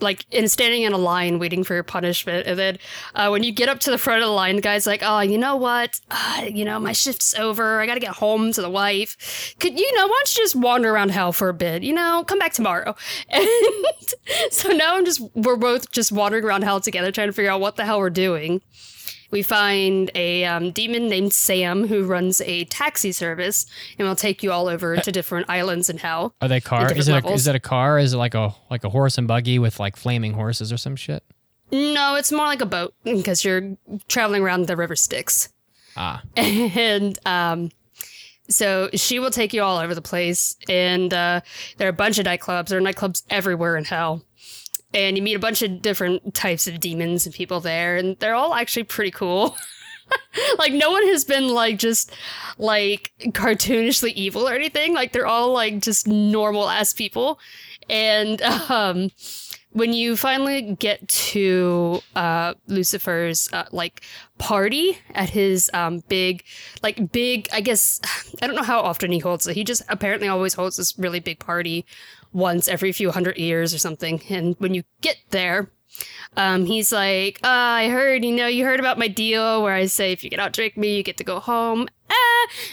like 0.01 0.25
in 0.31 0.49
standing 0.49 0.83
in 0.83 0.93
a 0.93 0.99
line 0.99 1.39
waiting 1.39 1.63
for 1.63 1.75
your 1.75 1.83
punishment 1.83 2.47
and 2.47 2.59
then 2.59 2.79
uh, 3.15 3.29
when 3.29 3.43
you 3.43 3.53
get 3.53 3.69
up 3.69 3.79
to 3.81 3.91
the 3.91 3.99
front 3.99 4.23
of 4.23 4.27
the 4.27 4.33
line 4.33 4.57
the 4.57 4.63
guy's 4.63 4.87
like 4.87 5.03
oh 5.03 5.21
you 5.21 5.39
know 5.39 5.57
what? 5.57 6.01
Uh, 6.11 6.45
you 6.47 6.65
know 6.65 6.79
my 6.81 6.93
shift's 6.93 7.35
over. 7.35 7.81
I 7.81 7.87
gotta 7.87 8.01
get 8.01 8.15
home 8.15 8.53
to 8.53 8.63
the 8.63 8.71
wife. 8.71 9.55
Could 9.59 9.79
you 9.79 9.95
know 9.95 10.07
why 10.07 10.15
don't 10.19 10.37
you 10.37 10.43
just 10.43 10.57
wander 10.57 10.91
around 10.93 11.11
hell 11.11 11.33
for 11.33 11.49
a 11.49 11.55
bit? 11.55 11.83
You 11.83 11.93
know 11.93 12.25
come 12.27 12.39
back 12.39 12.53
tomorrow. 12.53 12.95
And 13.33 14.53
so 14.53 14.71
now 14.71 14.97
i'm 14.97 15.05
just 15.05 15.21
we're 15.35 15.57
both 15.57 15.91
just 15.93 16.11
wandering 16.13 16.45
around 16.45 16.63
hell 16.63 16.81
together 16.81 17.13
trying 17.13 17.29
to 17.29 17.33
figure 17.33 17.51
out 17.51 17.61
what 17.61 17.77
the 17.77 17.85
hell 17.85 17.99
we're 18.01 18.11
doing 18.11 18.61
we 19.31 19.43
find 19.43 20.11
a 20.15 20.45
um, 20.45 20.71
demon 20.73 21.09
named 21.09 21.33
Sam 21.33 21.87
who 21.87 22.05
runs 22.05 22.41
a 22.43 22.65
taxi 22.65 23.13
service 23.13 23.67
and 23.99 24.07
will 24.07 24.17
take 24.17 24.43
you 24.43 24.53
all 24.53 24.69
over 24.69 24.97
to 24.97 25.13
different 25.13 25.49
islands 25.49 25.89
in 25.89 25.99
hell. 25.99 26.35
Are 26.41 26.49
they 26.49 26.61
car? 26.61 26.93
Is 26.93 27.09
it, 27.09 27.25
a, 27.25 27.29
is 27.29 27.47
it 27.47 27.55
a 27.55 27.61
car? 27.61 27.99
Is 27.99 28.15
it 28.15 28.17
like 28.17 28.35
a 28.35 28.55
like 28.71 28.85
a 28.85 28.91
horse 28.91 29.19
and 29.19 29.29
buggy 29.29 29.59
with 29.59 29.79
like 29.81 29.97
flaming 29.97 30.33
horses 30.33 30.73
or 30.73 30.77
some 30.77 30.97
shit? 30.97 31.23
No, 31.73 32.17
it's 32.17 32.33
more 32.33 32.47
like 32.47 32.61
a 32.61 32.67
boat 32.67 32.95
because 33.05 33.45
you're 33.45 33.77
traveling 34.09 34.43
around 34.43 34.67
the 34.67 34.77
river 34.77 34.97
Styx. 34.97 35.51
Ah, 35.97 36.23
and 36.37 37.19
um, 37.27 37.71
so 38.51 38.91
she 38.95 39.19
will 39.21 39.31
take 39.31 39.55
you 39.55 39.63
all 39.63 39.79
over 39.79 39.95
the 39.95 40.03
place. 40.03 40.57
And 40.69 41.15
uh, 41.15 41.41
there 41.77 41.87
are 41.87 41.91
a 41.91 41.95
bunch 41.95 42.19
of 42.19 42.27
nightclubs. 42.27 42.69
There 42.69 42.79
are 42.79 42.83
nightclubs 42.83 43.23
everywhere 43.31 43.77
in 43.77 43.85
hell. 43.85 44.23
And 44.93 45.17
you 45.17 45.23
meet 45.23 45.35
a 45.35 45.41
bunch 45.41 45.63
of 45.63 45.83
different 45.83 46.35
types 46.35 46.67
of 46.67 46.81
demons 46.81 47.25
and 47.25 47.35
people 47.35 47.61
there, 47.61 47.97
and 47.97 48.19
they're 48.19 48.35
all 48.35 48.55
actually 48.55 48.85
pretty 48.85 49.13
cool. 49.13 49.57
like 50.59 50.73
no 50.73 50.91
one 50.91 51.07
has 51.07 51.25
been 51.25 51.49
like 51.49 51.79
just 51.79 52.13
like 52.59 53.13
cartoonishly 53.21 54.13
evil 54.15 54.49
or 54.49 54.55
anything. 54.55 54.95
Like 54.95 55.13
they're 55.13 55.27
all 55.27 55.53
like 55.53 55.81
just 55.81 56.07
normal 56.07 56.69
ass 56.69 56.93
people. 56.93 57.39
And 57.89 58.43
um 58.69 59.11
when 59.73 59.93
you 59.93 60.17
finally 60.17 60.75
get 60.75 61.07
to 61.09 62.01
uh, 62.17 62.55
Lucifer's 62.67 63.49
uh, 63.53 63.67
like 63.71 64.03
party 64.39 64.99
at 65.15 65.31
his 65.31 65.71
um, 65.73 66.03
big, 66.09 66.45
like 66.83 67.13
big, 67.13 67.49
I 67.53 67.61
guess 67.61 68.01
I 68.43 68.47
don't 68.47 68.57
know 68.57 68.63
how 68.63 68.81
often 68.81 69.13
he 69.13 69.21
holds 69.21 69.47
it. 69.47 69.55
He 69.55 69.65
just 69.65 69.83
apparently 69.89 70.29
always 70.29 70.55
holds 70.55 70.77
this 70.77 70.99
really 70.99 71.21
big 71.21 71.39
party 71.39 71.87
once 72.33 72.69
every 72.69 72.93
few 72.93 73.11
hundred 73.11 73.37
years 73.39 73.75
or 73.75 73.79
something. 73.79 74.23
And 74.29 74.55
when 74.59 74.75
you 74.75 74.83
get 75.01 75.17
there, 75.31 75.71
um, 76.37 76.65
he's 76.67 76.93
like, 76.93 77.41
uh, 77.43 77.49
I 77.49 77.89
heard, 77.89 78.25
you 78.25 78.33
know, 78.35 78.47
you 78.47 78.65
heard 78.65 78.79
about 78.81 78.99
my 78.99 79.09
deal 79.09 79.63
where 79.63 79.75
I 79.75 79.87
say 79.87 80.13
if 80.13 80.23
you 80.23 80.31
get 80.31 80.39
out 80.41 80.53
drink 80.53 80.77
me, 80.77 80.97
you 80.97 81.03
get 81.03 81.17
to 81.19 81.25
go 81.25 81.41
home. 81.41 81.89
Uh, 82.09 82.13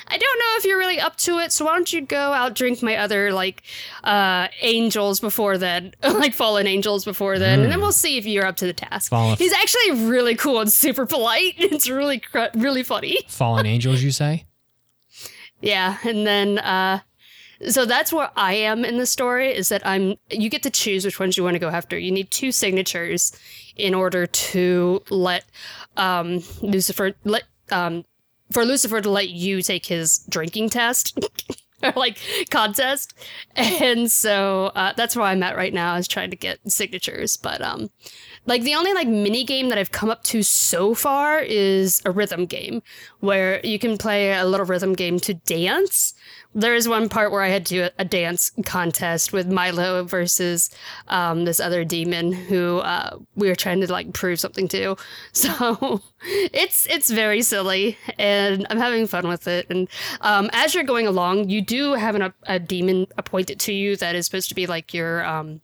I 0.08 0.18
don't 0.18 0.40
know 0.40 0.46
if 0.58 0.66
you're 0.66 0.78
really 0.78 1.00
up 1.00 1.16
to 1.18 1.40
it, 1.40 1.52
so 1.52 1.66
why 1.66 1.74
don't 1.74 1.92
you 1.92 2.02
go 2.02 2.34
out 2.34 2.56
drink 2.56 2.82
my 2.82 2.96
other 2.96 3.32
like 3.32 3.62
uh 4.04 4.48
angels 4.62 5.20
before 5.20 5.58
then, 5.58 5.94
like 6.04 6.34
fallen 6.34 6.66
angels 6.68 7.06
before 7.06 7.38
then, 7.38 7.62
and 7.62 7.72
then 7.72 7.80
we'll 7.82 7.92
see 7.92 8.18
if 8.18 8.26
you're 8.26 8.46
up 8.46 8.56
to 8.58 8.66
the 8.66 8.74
task. 8.74 9.10
Fallen- 9.12 9.38
He's 9.38 9.54
actually 9.54 10.06
really 10.08 10.34
cool 10.36 10.60
and 10.62 10.72
super 10.72 11.06
polite. 11.06 11.54
It's 11.60 11.90
really 11.90 12.22
really 12.56 12.84
funny. 12.84 13.20
fallen 13.28 13.66
angels, 13.66 14.02
you 14.02 14.12
say? 14.12 14.46
Yeah, 15.62 15.98
and 16.04 16.26
then 16.26 16.60
uh 16.60 17.00
so 17.70 17.86
that's 17.86 18.14
where 18.14 18.30
I 18.36 18.54
am 18.54 18.86
in 18.86 18.98
the 18.98 19.06
story 19.06 19.56
is 19.56 19.70
that 19.70 19.86
I'm 19.86 20.16
you 20.30 20.50
get 20.50 20.64
to 20.64 20.70
choose 20.70 21.06
which 21.06 21.20
ones 21.20 21.38
you 21.38 21.44
want 21.44 21.56
to 21.56 21.60
go 21.60 21.70
after. 21.70 21.98
You 21.98 22.12
need 22.12 22.32
two 22.32 22.52
signatures 22.52 23.32
in 23.76 23.94
order 23.94 24.26
to 24.28 25.04
let 25.10 25.46
um 25.96 26.42
Lucifer 26.62 27.14
let 27.24 27.44
um 27.72 28.06
for 28.52 28.66
Lucifer 28.66 29.02
to 29.02 29.10
let 29.10 29.30
you 29.30 29.62
take 29.62 29.86
his 29.86 30.20
drinking 30.30 30.70
test. 30.70 31.18
or 31.84 31.94
like 31.96 32.18
contest 32.50 33.14
and 33.56 34.12
so 34.12 34.72
uh, 34.74 34.94
that's 34.98 35.16
where 35.16 35.26
i'm 35.26 35.44
at 35.44 35.56
right 35.56 35.76
now 35.76 35.94
is 35.94 36.08
trying 36.08 36.32
to 36.32 36.36
get 36.36 36.58
signatures 36.68 37.38
but 37.38 37.62
um 37.62 37.88
like 38.48 38.64
the 38.64 38.76
only 38.76 38.94
like 38.94 39.08
mini 39.08 39.44
game 39.44 39.70
that 39.70 39.78
I've 39.78 39.92
come 39.92 40.10
up 40.10 40.24
to 40.24 40.42
so 40.42 40.96
far 40.96 41.40
is 41.40 42.02
a 42.06 42.12
rhythm 42.12 42.46
game 42.46 42.82
where 43.20 43.64
you 43.64 43.78
can 43.78 43.98
play 43.98 44.34
a 44.34 44.46
little 44.46 44.66
rhythm 44.66 44.94
game 44.94 45.20
to 45.20 45.34
dance. 45.34 46.14
There 46.58 46.74
is 46.74 46.90
one 46.90 47.08
part 47.08 47.32
where 47.32 47.44
I 47.44 47.50
had 47.50 47.68
to 47.68 47.74
do 47.76 47.90
a 48.00 48.04
dance 48.04 48.52
contest 48.66 49.32
with 49.32 49.48
Milo 49.48 50.04
versus 50.04 50.72
um, 51.08 51.46
this 51.46 51.60
other 51.60 51.86
demon 51.86 52.34
who 52.34 52.80
uh, 52.80 53.20
we 53.36 53.48
were 53.48 53.56
trying 53.56 53.80
to 53.82 53.92
like 53.92 54.12
prove 54.14 54.40
something 54.40 54.68
to. 54.70 54.98
So 55.34 56.02
it's 56.24 56.88
it's 56.88 57.12
very 57.12 57.44
silly 57.44 57.96
and 58.18 58.66
I'm 58.72 58.80
having 58.80 59.06
fun 59.06 59.28
with 59.28 59.48
it. 59.48 59.68
And 59.70 59.88
um, 60.22 60.50
as 60.52 60.74
you're 60.74 60.84
going 60.84 61.06
along, 61.06 61.50
you 61.50 61.62
do 61.62 61.94
have 61.94 62.16
an, 62.16 62.34
a 62.48 62.58
demon 62.60 63.06
appointed 63.20 63.60
to 63.62 63.74
you 63.74 63.96
that 63.98 64.16
is 64.16 64.26
supposed 64.26 64.50
to 64.50 64.56
be 64.56 64.66
like 64.66 64.96
your 64.96 65.24
um, 65.26 65.62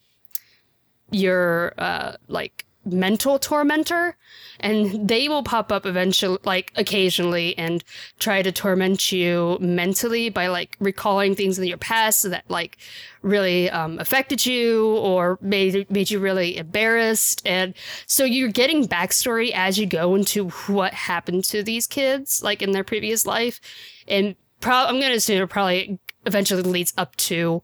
your 1.09 1.73
uh 1.79 2.17
like 2.27 2.65
mental 2.85 3.39
tormentor 3.39 4.17
and 4.59 5.07
they 5.07 5.29
will 5.29 5.43
pop 5.43 5.71
up 5.71 5.85
eventually 5.85 6.37
like 6.43 6.71
occasionally 6.75 7.57
and 7.57 7.83
try 8.19 8.41
to 8.41 8.51
torment 8.51 9.11
you 9.11 9.57
mentally 9.59 10.29
by 10.29 10.47
like 10.47 10.75
recalling 10.79 11.35
things 11.35 11.57
in 11.57 11.65
your 11.65 11.77
past 11.77 12.29
that 12.29 12.43
like 12.49 12.77
really 13.21 13.69
um, 13.69 13.99
affected 13.99 14.45
you 14.45 14.95
or 14.97 15.37
made 15.41 15.89
made 15.89 16.11
you 16.11 16.19
really 16.19 16.57
embarrassed. 16.57 17.41
And 17.45 17.73
so 18.05 18.25
you're 18.25 18.49
getting 18.49 18.87
backstory 18.87 19.51
as 19.53 19.77
you 19.77 19.85
go 19.85 20.15
into 20.15 20.49
what 20.67 20.93
happened 20.93 21.45
to 21.45 21.63
these 21.63 21.87
kids 21.87 22.43
like 22.43 22.61
in 22.61 22.71
their 22.71 22.83
previous 22.83 23.25
life. 23.25 23.61
And 24.07 24.35
pro- 24.63 24.85
i'm 24.85 24.99
gonna 24.99 25.13
assume 25.13 25.41
it 25.41 25.49
probably 25.49 25.99
eventually 26.25 26.63
leads 26.63 26.93
up 26.97 27.15
to 27.17 27.61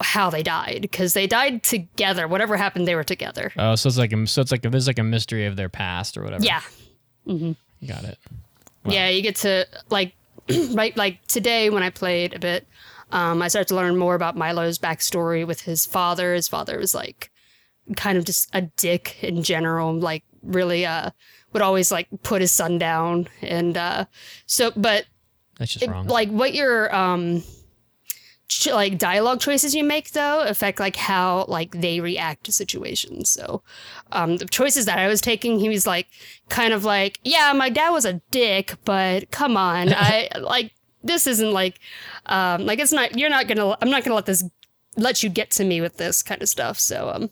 how 0.00 0.28
they 0.30 0.42
died 0.42 0.78
because 0.82 1.12
they 1.14 1.26
died 1.26 1.62
together. 1.62 2.26
Whatever 2.26 2.56
happened, 2.56 2.86
they 2.88 2.94
were 2.94 3.04
together. 3.04 3.52
Oh, 3.56 3.74
so 3.76 3.88
it's 3.88 3.98
like 3.98 4.12
a, 4.12 4.26
so 4.26 4.40
it's 4.42 4.50
like 4.50 4.64
a, 4.64 4.70
there's 4.70 4.86
like 4.86 4.98
a 4.98 5.04
mystery 5.04 5.46
of 5.46 5.56
their 5.56 5.68
past 5.68 6.16
or 6.16 6.22
whatever. 6.24 6.44
Yeah, 6.44 6.62
got 7.26 8.04
it. 8.04 8.18
yeah. 8.84 9.08
You 9.08 9.22
get 9.22 9.36
to 9.36 9.66
like 9.90 10.14
right 10.72 10.96
like 10.96 11.24
today 11.26 11.70
when 11.70 11.82
I 11.82 11.90
played 11.90 12.34
a 12.34 12.38
bit, 12.38 12.66
um, 13.12 13.40
I 13.42 13.48
started 13.48 13.68
to 13.68 13.76
learn 13.76 13.96
more 13.96 14.14
about 14.14 14.36
Milo's 14.36 14.78
backstory 14.78 15.46
with 15.46 15.60
his 15.62 15.86
father. 15.86 16.34
His 16.34 16.48
father 16.48 16.78
was 16.78 16.94
like 16.94 17.30
kind 17.96 18.16
of 18.18 18.24
just 18.24 18.48
a 18.52 18.62
dick 18.62 19.16
in 19.22 19.42
general, 19.42 19.94
like 19.98 20.24
really 20.42 20.84
uh 20.84 21.10
would 21.52 21.62
always 21.62 21.92
like 21.92 22.08
put 22.22 22.40
his 22.42 22.50
son 22.50 22.78
down 22.78 23.28
and 23.40 23.76
uh 23.78 24.04
so 24.46 24.72
but 24.76 25.06
That's 25.58 25.72
just 25.72 25.84
it- 25.84 25.88
wrong. 25.90 26.06
like 26.06 26.28
what 26.30 26.52
your 26.52 26.94
um 26.94 27.42
ch- 28.60 28.72
like 28.72 28.98
dialogue 28.98 29.40
choices 29.40 29.74
you 29.74 29.84
make 29.84 30.12
though 30.12 30.40
affect 30.40 30.80
like 30.80 30.96
how 30.96 31.44
like 31.48 31.72
they 31.80 32.00
react 32.00 32.44
to 32.44 32.52
situations 32.52 33.30
so 33.30 33.62
um 34.12 34.36
the 34.36 34.46
choices 34.46 34.86
that 34.86 34.98
i 34.98 35.06
was 35.06 35.20
taking 35.20 35.58
he 35.58 35.68
was 35.68 35.86
like 35.86 36.06
kind 36.48 36.72
of 36.72 36.84
like 36.84 37.18
yeah 37.24 37.52
my 37.52 37.68
dad 37.68 37.90
was 37.90 38.04
a 38.04 38.20
dick 38.30 38.74
but 38.84 39.30
come 39.30 39.56
on 39.56 39.88
i 39.96 40.28
like 40.40 40.72
this 41.02 41.26
isn't 41.26 41.52
like 41.52 41.80
um 42.26 42.64
like 42.64 42.78
it's 42.78 42.92
not 42.92 43.18
you're 43.18 43.30
not 43.30 43.46
gonna 43.46 43.76
i'm 43.80 43.90
not 43.90 44.04
gonna 44.04 44.14
let 44.14 44.26
this 44.26 44.44
let 44.96 45.22
you 45.22 45.28
get 45.28 45.50
to 45.50 45.64
me 45.64 45.80
with 45.80 45.96
this 45.96 46.22
kind 46.22 46.42
of 46.42 46.48
stuff 46.48 46.78
so 46.78 47.10
um 47.10 47.30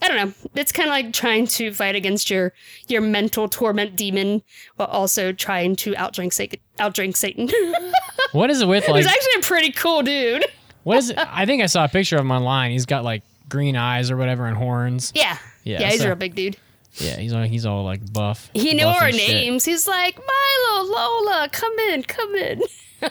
I 0.00 0.06
don't 0.06 0.16
know. 0.16 0.48
It's 0.54 0.70
kind 0.70 0.88
of 0.88 0.92
like 0.92 1.12
trying 1.12 1.48
to 1.48 1.72
fight 1.72 1.96
against 1.96 2.30
your 2.30 2.52
your 2.86 3.00
mental 3.00 3.48
torment 3.48 3.96
demon 3.96 4.42
while 4.76 4.86
also 4.88 5.32
trying 5.32 5.74
to 5.76 5.92
outdrink 5.94 6.32
Satan. 6.32 6.60
Outdrink 6.78 7.16
Satan. 7.16 7.48
What 8.32 8.50
is 8.50 8.60
it 8.62 8.66
with 8.68 8.86
like? 8.88 8.96
He's 8.96 9.06
actually 9.06 9.40
a 9.40 9.42
pretty 9.42 9.72
cool 9.72 10.02
dude. 10.02 10.44
what 10.84 10.98
is 10.98 11.10
it? 11.10 11.18
I 11.32 11.46
think 11.46 11.62
I 11.62 11.66
saw 11.66 11.84
a 11.84 11.88
picture 11.88 12.16
of 12.16 12.22
him 12.22 12.30
online. 12.30 12.70
He's 12.72 12.86
got 12.86 13.04
like 13.04 13.22
green 13.48 13.76
eyes 13.76 14.10
or 14.10 14.16
whatever 14.16 14.46
and 14.46 14.56
horns. 14.56 15.12
Yeah. 15.14 15.36
Yeah, 15.64 15.80
Yeah, 15.80 15.90
he's 15.90 16.00
so- 16.00 16.04
a 16.06 16.08
real 16.08 16.16
big 16.16 16.34
dude. 16.34 16.56
Yeah, 16.94 17.16
he's 17.16 17.32
all 17.32 17.42
he's 17.42 17.66
all 17.66 17.84
like 17.84 18.12
buff. 18.12 18.50
He 18.54 18.72
knew 18.74 18.82
buff 18.84 19.00
our 19.02 19.08
and 19.08 19.16
shit. 19.16 19.28
names. 19.30 19.64
He's 19.64 19.86
like, 19.86 20.16
Milo, 20.18 20.82
Lola, 20.84 21.48
come 21.52 21.72
in, 21.90 22.02
come 22.02 22.34
in. 22.34 22.62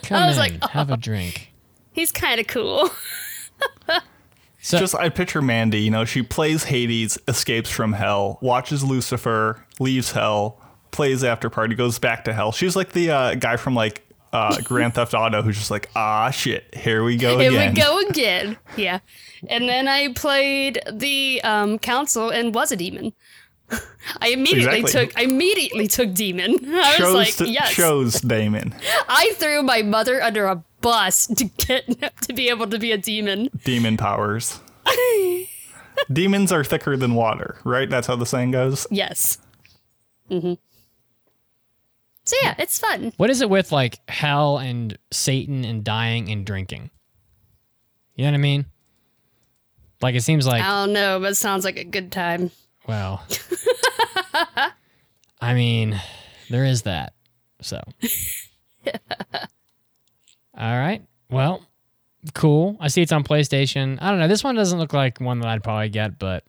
Come 0.01 0.17
I 0.23 0.27
was 0.27 0.35
in, 0.35 0.41
like, 0.41 0.53
"Oh." 0.61 0.67
have 0.69 0.89
a 0.91 0.97
drink. 0.97 1.53
He's 1.93 2.11
kind 2.11 2.41
of 2.41 2.47
cool. 2.47 2.89
So 4.59 4.79
Just 4.79 4.95
I 4.95 5.07
picture 5.09 5.41
Mandi, 5.41 5.79
you 5.79 5.91
know, 5.91 6.03
she 6.03 6.21
plays 6.23 6.65
Hades, 6.65 7.17
escapes 7.27 7.69
from 7.69 7.93
hell, 7.93 8.37
watches 8.41 8.83
Lucifer, 8.83 9.63
leaves 9.79 10.11
hell, 10.11 10.59
plays 10.91 11.23
after 11.23 11.49
party, 11.49 11.73
goes 11.73 11.99
back 11.99 12.25
to 12.25 12.33
hell. 12.33 12.51
She's 12.51 12.75
like 12.75 12.91
the 12.91 13.09
uh, 13.11 13.35
guy 13.35 13.55
from 13.55 13.75
like 13.75 14.03
uh, 14.33 14.59
Grand 14.61 14.93
Theft 14.95 15.13
Auto 15.13 15.41
who's 15.41 15.57
just 15.57 15.71
like, 15.71 15.89
ah 15.95 16.29
shit, 16.31 16.73
here 16.75 17.03
we 17.03 17.17
go 17.17 17.37
Here 17.39 17.51
we 17.51 17.73
go 17.73 17.99
again. 18.09 18.57
Yeah. 18.75 18.99
And 19.49 19.67
then 19.67 19.87
I 19.87 20.13
played 20.13 20.79
the 20.91 21.41
um, 21.43 21.79
council 21.79 22.29
and 22.29 22.53
was 22.53 22.71
a 22.71 22.75
demon. 22.75 23.13
I 24.21 24.29
immediately 24.29 24.79
Exactly. 24.79 25.07
took 25.07 25.17
I 25.17 25.23
immediately 25.23 25.87
took 25.87 26.13
demon. 26.13 26.57
I 26.73 26.97
was 26.99 27.13
like, 27.13 27.35
to, 27.37 27.49
yes. 27.49 27.73
chose 27.73 28.21
demon. 28.21 28.73
I 29.09 29.33
threw 29.35 29.61
my 29.63 29.81
mother 29.81 30.21
under 30.21 30.45
a 30.45 30.63
bus 30.81 31.27
to 31.27 31.45
get 31.45 31.85
to 32.21 32.33
be 32.33 32.49
able 32.49 32.67
to 32.67 32.79
be 32.79 32.91
a 32.91 32.97
demon. 32.97 33.49
Demon 33.65 33.97
powers. 33.97 34.59
Demons 36.11 36.51
are 36.51 36.63
thicker 36.63 36.95
than 36.95 37.15
water, 37.15 37.57
right? 37.65 37.89
That's 37.89 38.07
how 38.07 38.15
the 38.15 38.25
saying 38.25 38.51
goes. 38.51 38.87
Yes. 38.91 39.39
Mm-hmm. 40.29 40.53
So 42.27 42.35
yeah, 42.43 42.55
it's 42.59 42.77
fun. 42.77 43.13
what 43.15 43.29
is 43.29 43.39
it 43.41 43.49
with 43.49 43.71
like 43.71 43.99
hell 44.09 44.57
and 44.57 44.97
Satan 45.11 45.63
and 45.63 45.81
dying 45.83 46.29
and 46.29 46.45
drinking? 46.45 46.89
You 48.15 48.25
know 48.25 48.31
what 48.31 48.37
I 48.37 48.41
mean? 48.41 48.65
Like 50.01 50.13
it 50.15 50.23
seems 50.23 50.45
like 50.45 50.61
I 50.61 50.85
don't 50.85 50.91
know, 50.93 51.19
but 51.21 51.31
it 51.31 51.35
sounds 51.35 51.63
like 51.63 51.77
a 51.77 51.85
good 51.85 52.11
time. 52.11 52.51
well. 52.85 53.23
I 55.41 55.53
mean, 55.53 55.99
there 56.49 56.65
is 56.65 56.81
that. 56.81 57.13
So. 57.61 57.81
All 60.57 60.77
right. 60.77 61.01
Well, 61.29 61.63
cool. 62.33 62.75
I 62.79 62.89
see 62.89 63.01
it's 63.01 63.11
on 63.11 63.23
PlayStation. 63.23 63.97
I 64.01 64.09
don't 64.09 64.19
know. 64.19 64.27
This 64.27 64.43
one 64.43 64.55
doesn't 64.55 64.79
look 64.79 64.91
like 64.93 65.19
one 65.21 65.39
that 65.39 65.47
I'd 65.47 65.63
probably 65.63 65.89
get, 65.89 66.19
but 66.19 66.43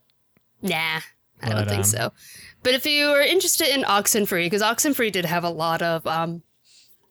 Nah, 0.60 1.00
I 1.42 1.48
But, 1.48 1.54
don't 1.54 1.68
think 1.68 1.78
um, 1.80 1.84
so. 1.84 2.12
But 2.62 2.74
if 2.74 2.86
you 2.86 3.06
are 3.08 3.22
interested 3.22 3.72
in 3.72 3.82
Oxenfree, 3.84 4.46
because 4.46 4.62
Oxenfree 4.62 5.12
did 5.12 5.24
have 5.24 5.44
a 5.44 5.50
lot 5.50 5.80
of 5.82 6.06
um, 6.06 6.42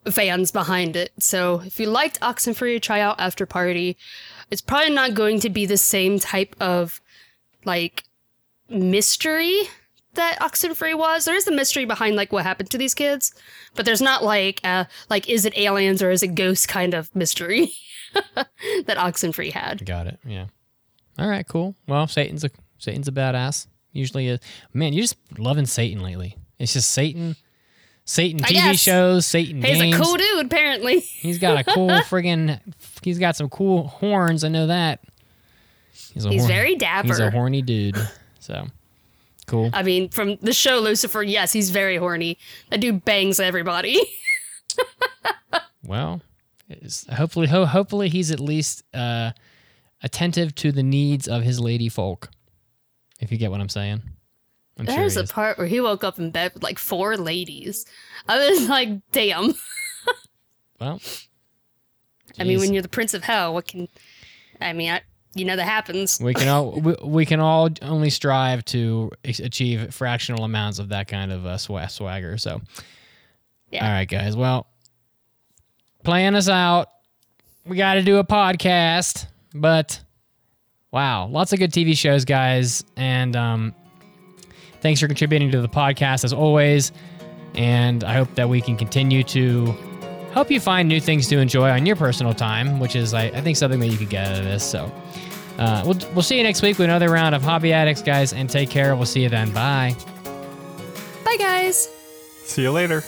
fans 0.10 0.52
behind 0.52 0.96
it, 0.96 1.12
so 1.20 1.62
if 1.62 1.80
you 1.80 1.90
liked 1.90 2.20
Oxenfree, 2.20 2.82
try 2.82 3.00
out 3.00 3.20
After 3.20 3.46
Party. 3.46 3.98
It's 4.50 4.62
probably 4.62 4.94
not 4.94 5.14
going 5.14 5.40
to 5.42 5.50
be 5.50 5.66
the 5.66 5.78
same 5.78 6.20
type 6.20 6.56
of 6.60 7.02
like 7.66 8.04
mystery 8.70 9.62
that 10.14 10.40
Oxenfree 10.40 10.98
was. 10.98 11.26
There 11.26 11.36
is 11.36 11.48
a 11.48 11.52
mystery 11.52 11.86
behind 11.86 12.16
like 12.16 12.32
what 12.32 12.44
happened 12.44 12.72
to 12.72 12.78
these 12.78 12.94
kids, 12.94 13.34
but 13.76 13.86
there's 13.86 14.02
not 14.02 14.24
like 14.24 14.60
uh 14.64 14.86
like 15.10 15.30
is 15.30 15.46
it 15.46 15.58
aliens 15.58 16.02
or 16.02 16.12
is 16.12 16.24
it 16.24 16.36
ghosts 16.36 16.66
kind 16.66 16.94
of 16.94 17.14
mystery 17.16 17.72
that 18.36 18.98
Oxenfree 18.98 19.52
had. 19.52 19.86
got 19.86 20.08
it. 20.08 20.20
Yeah. 20.26 20.48
All 21.20 21.28
right. 21.28 21.48
Cool. 21.48 21.76
Well, 21.88 22.08
Satan's 22.08 22.44
a 22.44 22.50
Satan's 22.78 23.08
a 23.08 23.12
badass. 23.12 23.68
Usually 23.98 24.28
is. 24.28 24.40
Man, 24.74 24.94
you're 24.94 25.04
just 25.04 25.18
loving 25.38 25.66
Satan 25.66 26.02
lately. 26.02 26.38
It's 26.60 26.74
just 26.74 26.92
Satan. 26.92 27.36
Satan 28.06 28.40
I 28.44 28.48
TV 28.48 28.54
guess. 28.54 28.80
shows, 28.80 29.26
Satan 29.26 29.62
He's 29.62 29.80
games. 29.82 29.96
a 29.96 30.00
cool 30.02 30.16
dude, 30.16 30.46
apparently. 30.46 31.00
He's 31.02 31.40
got 31.40 31.60
a 31.60 31.64
cool 31.74 31.90
friggin' 32.10 32.60
he's 33.02 33.20
got 33.20 33.36
some 33.36 33.50
cool 33.50 33.88
horns, 33.88 34.46
I 34.46 34.48
know 34.48 34.68
that. 34.68 35.02
He's, 36.14 36.24
a 36.26 36.30
He's 36.30 36.42
horn- 36.44 36.48
very 36.52 36.76
dapper. 36.76 37.08
He's 37.08 37.20
a 37.20 37.30
horny 37.32 37.62
dude. 37.62 37.98
So 38.40 38.68
cool. 39.46 39.70
I 39.74 39.84
mean, 39.84 40.08
from 40.10 40.38
the 40.38 40.54
show 40.54 40.80
Lucifer, 40.80 41.22
yes, 41.22 41.52
he's 41.52 41.70
very 41.70 41.98
horny. 41.98 42.38
That 42.70 42.80
dude 42.80 43.04
bangs 43.04 43.40
everybody. 43.42 44.00
Well, 45.84 46.22
hopefully 47.14 47.48
ho- 47.48 47.66
hopefully 47.66 48.10
he's 48.10 48.30
at 48.32 48.42
least 48.42 48.84
uh, 48.94 49.32
attentive 50.04 50.54
to 50.56 50.72
the 50.74 50.84
needs 50.84 51.28
of 51.30 51.44
his 51.44 51.62
lady 51.62 51.88
folk. 51.88 52.30
If 53.20 53.32
you 53.32 53.38
get 53.38 53.52
what 53.52 53.62
I'm 53.62 53.70
saying. 53.70 54.02
I'm 54.80 54.86
There's 54.86 55.16
he 55.16 55.22
a 55.22 55.24
part 55.24 55.58
where 55.58 55.66
he 55.66 55.82
woke 55.82 56.04
up 56.04 56.20
in 56.20 56.30
bed 56.30 56.54
with 56.54 56.62
like 56.64 56.78
four 56.78 57.18
ladies. 57.18 57.86
I 58.28 58.38
was 58.50 58.70
like, 58.70 58.90
damn. 59.12 59.56
Well, 60.80 61.02
I 62.40 62.44
mean, 62.44 62.60
when 62.60 62.72
you're 62.74 62.84
the 62.84 62.90
prince 62.90 63.14
of 63.16 63.24
hell, 63.24 63.54
what 63.56 63.68
can. 63.68 63.88
I 64.62 64.74
mean, 64.74 64.92
I, 64.92 65.02
you 65.34 65.46
know 65.46 65.56
that 65.56 65.64
happens. 65.64 66.20
we 66.22 66.34
can 66.36 66.48
all 66.48 66.80
we, 66.80 66.96
we 67.04 67.26
can 67.26 67.40
all 67.40 67.70
only 67.82 68.12
strive 68.12 68.64
to 68.66 69.12
achieve 69.24 69.94
fractional 69.94 70.44
amounts 70.44 70.78
of 70.78 70.90
that 70.90 71.08
kind 71.08 71.32
of 71.32 71.46
uh, 71.48 71.56
swa- 71.56 71.90
swagger. 71.90 72.38
So, 72.38 72.62
Yeah. 73.72 73.86
all 73.88 73.92
right, 73.92 74.08
guys. 74.08 74.36
Well, 74.36 74.68
playing 76.04 76.36
us 76.36 76.48
out. 76.50 76.90
We 77.66 77.76
got 77.78 77.96
to 77.96 78.04
do 78.04 78.18
a 78.18 78.24
podcast, 78.24 79.26
but 79.54 80.00
wow, 80.92 81.28
lots 81.28 81.54
of 81.54 81.60
good 81.60 81.72
TV 81.72 81.98
shows, 81.98 82.26
guys, 82.26 82.84
and 82.96 83.36
um, 83.36 83.76
thanks 84.82 85.00
for 85.00 85.08
contributing 85.08 85.52
to 85.52 85.62
the 85.62 85.70
podcast 85.70 86.24
as 86.24 86.34
always. 86.34 86.92
And 87.56 88.04
I 88.04 88.14
hope 88.14 88.34
that 88.36 88.50
we 88.50 88.62
can 88.62 88.78
continue 88.78 89.24
to 89.24 89.76
help 90.32 90.52
you 90.52 90.60
find 90.60 90.88
new 90.88 91.00
things 91.00 91.28
to 91.30 91.40
enjoy 91.40 91.70
on 91.70 91.86
your 91.86 91.96
personal 91.96 92.34
time, 92.34 92.80
which 92.80 92.96
is, 92.96 93.14
I, 93.14 93.26
I 93.26 93.42
think, 93.42 93.58
something 93.58 93.80
that 93.80 93.88
you 93.88 93.98
could 93.98 94.10
get 94.10 94.28
out 94.28 94.38
of 94.40 94.46
this. 94.46 94.64
So, 94.64 94.92
uh, 95.58 95.82
we'll, 95.86 95.98
we'll 96.14 96.22
see 96.22 96.38
you 96.38 96.44
next 96.44 96.62
week 96.62 96.78
with 96.78 96.86
another 96.86 97.10
round 97.10 97.34
of 97.34 97.42
Hobby 97.42 97.74
Addicts, 97.74 98.04
guys, 98.04 98.34
and 98.34 98.50
take 98.50 98.70
care. 98.70 98.96
We'll 98.96 99.06
see 99.06 99.24
you 99.24 99.30
then. 99.30 99.52
Bye. 99.54 99.96
Bye, 101.26 101.38
guys. 101.40 101.90
See 102.44 102.62
you 102.62 102.72
later. 102.72 103.04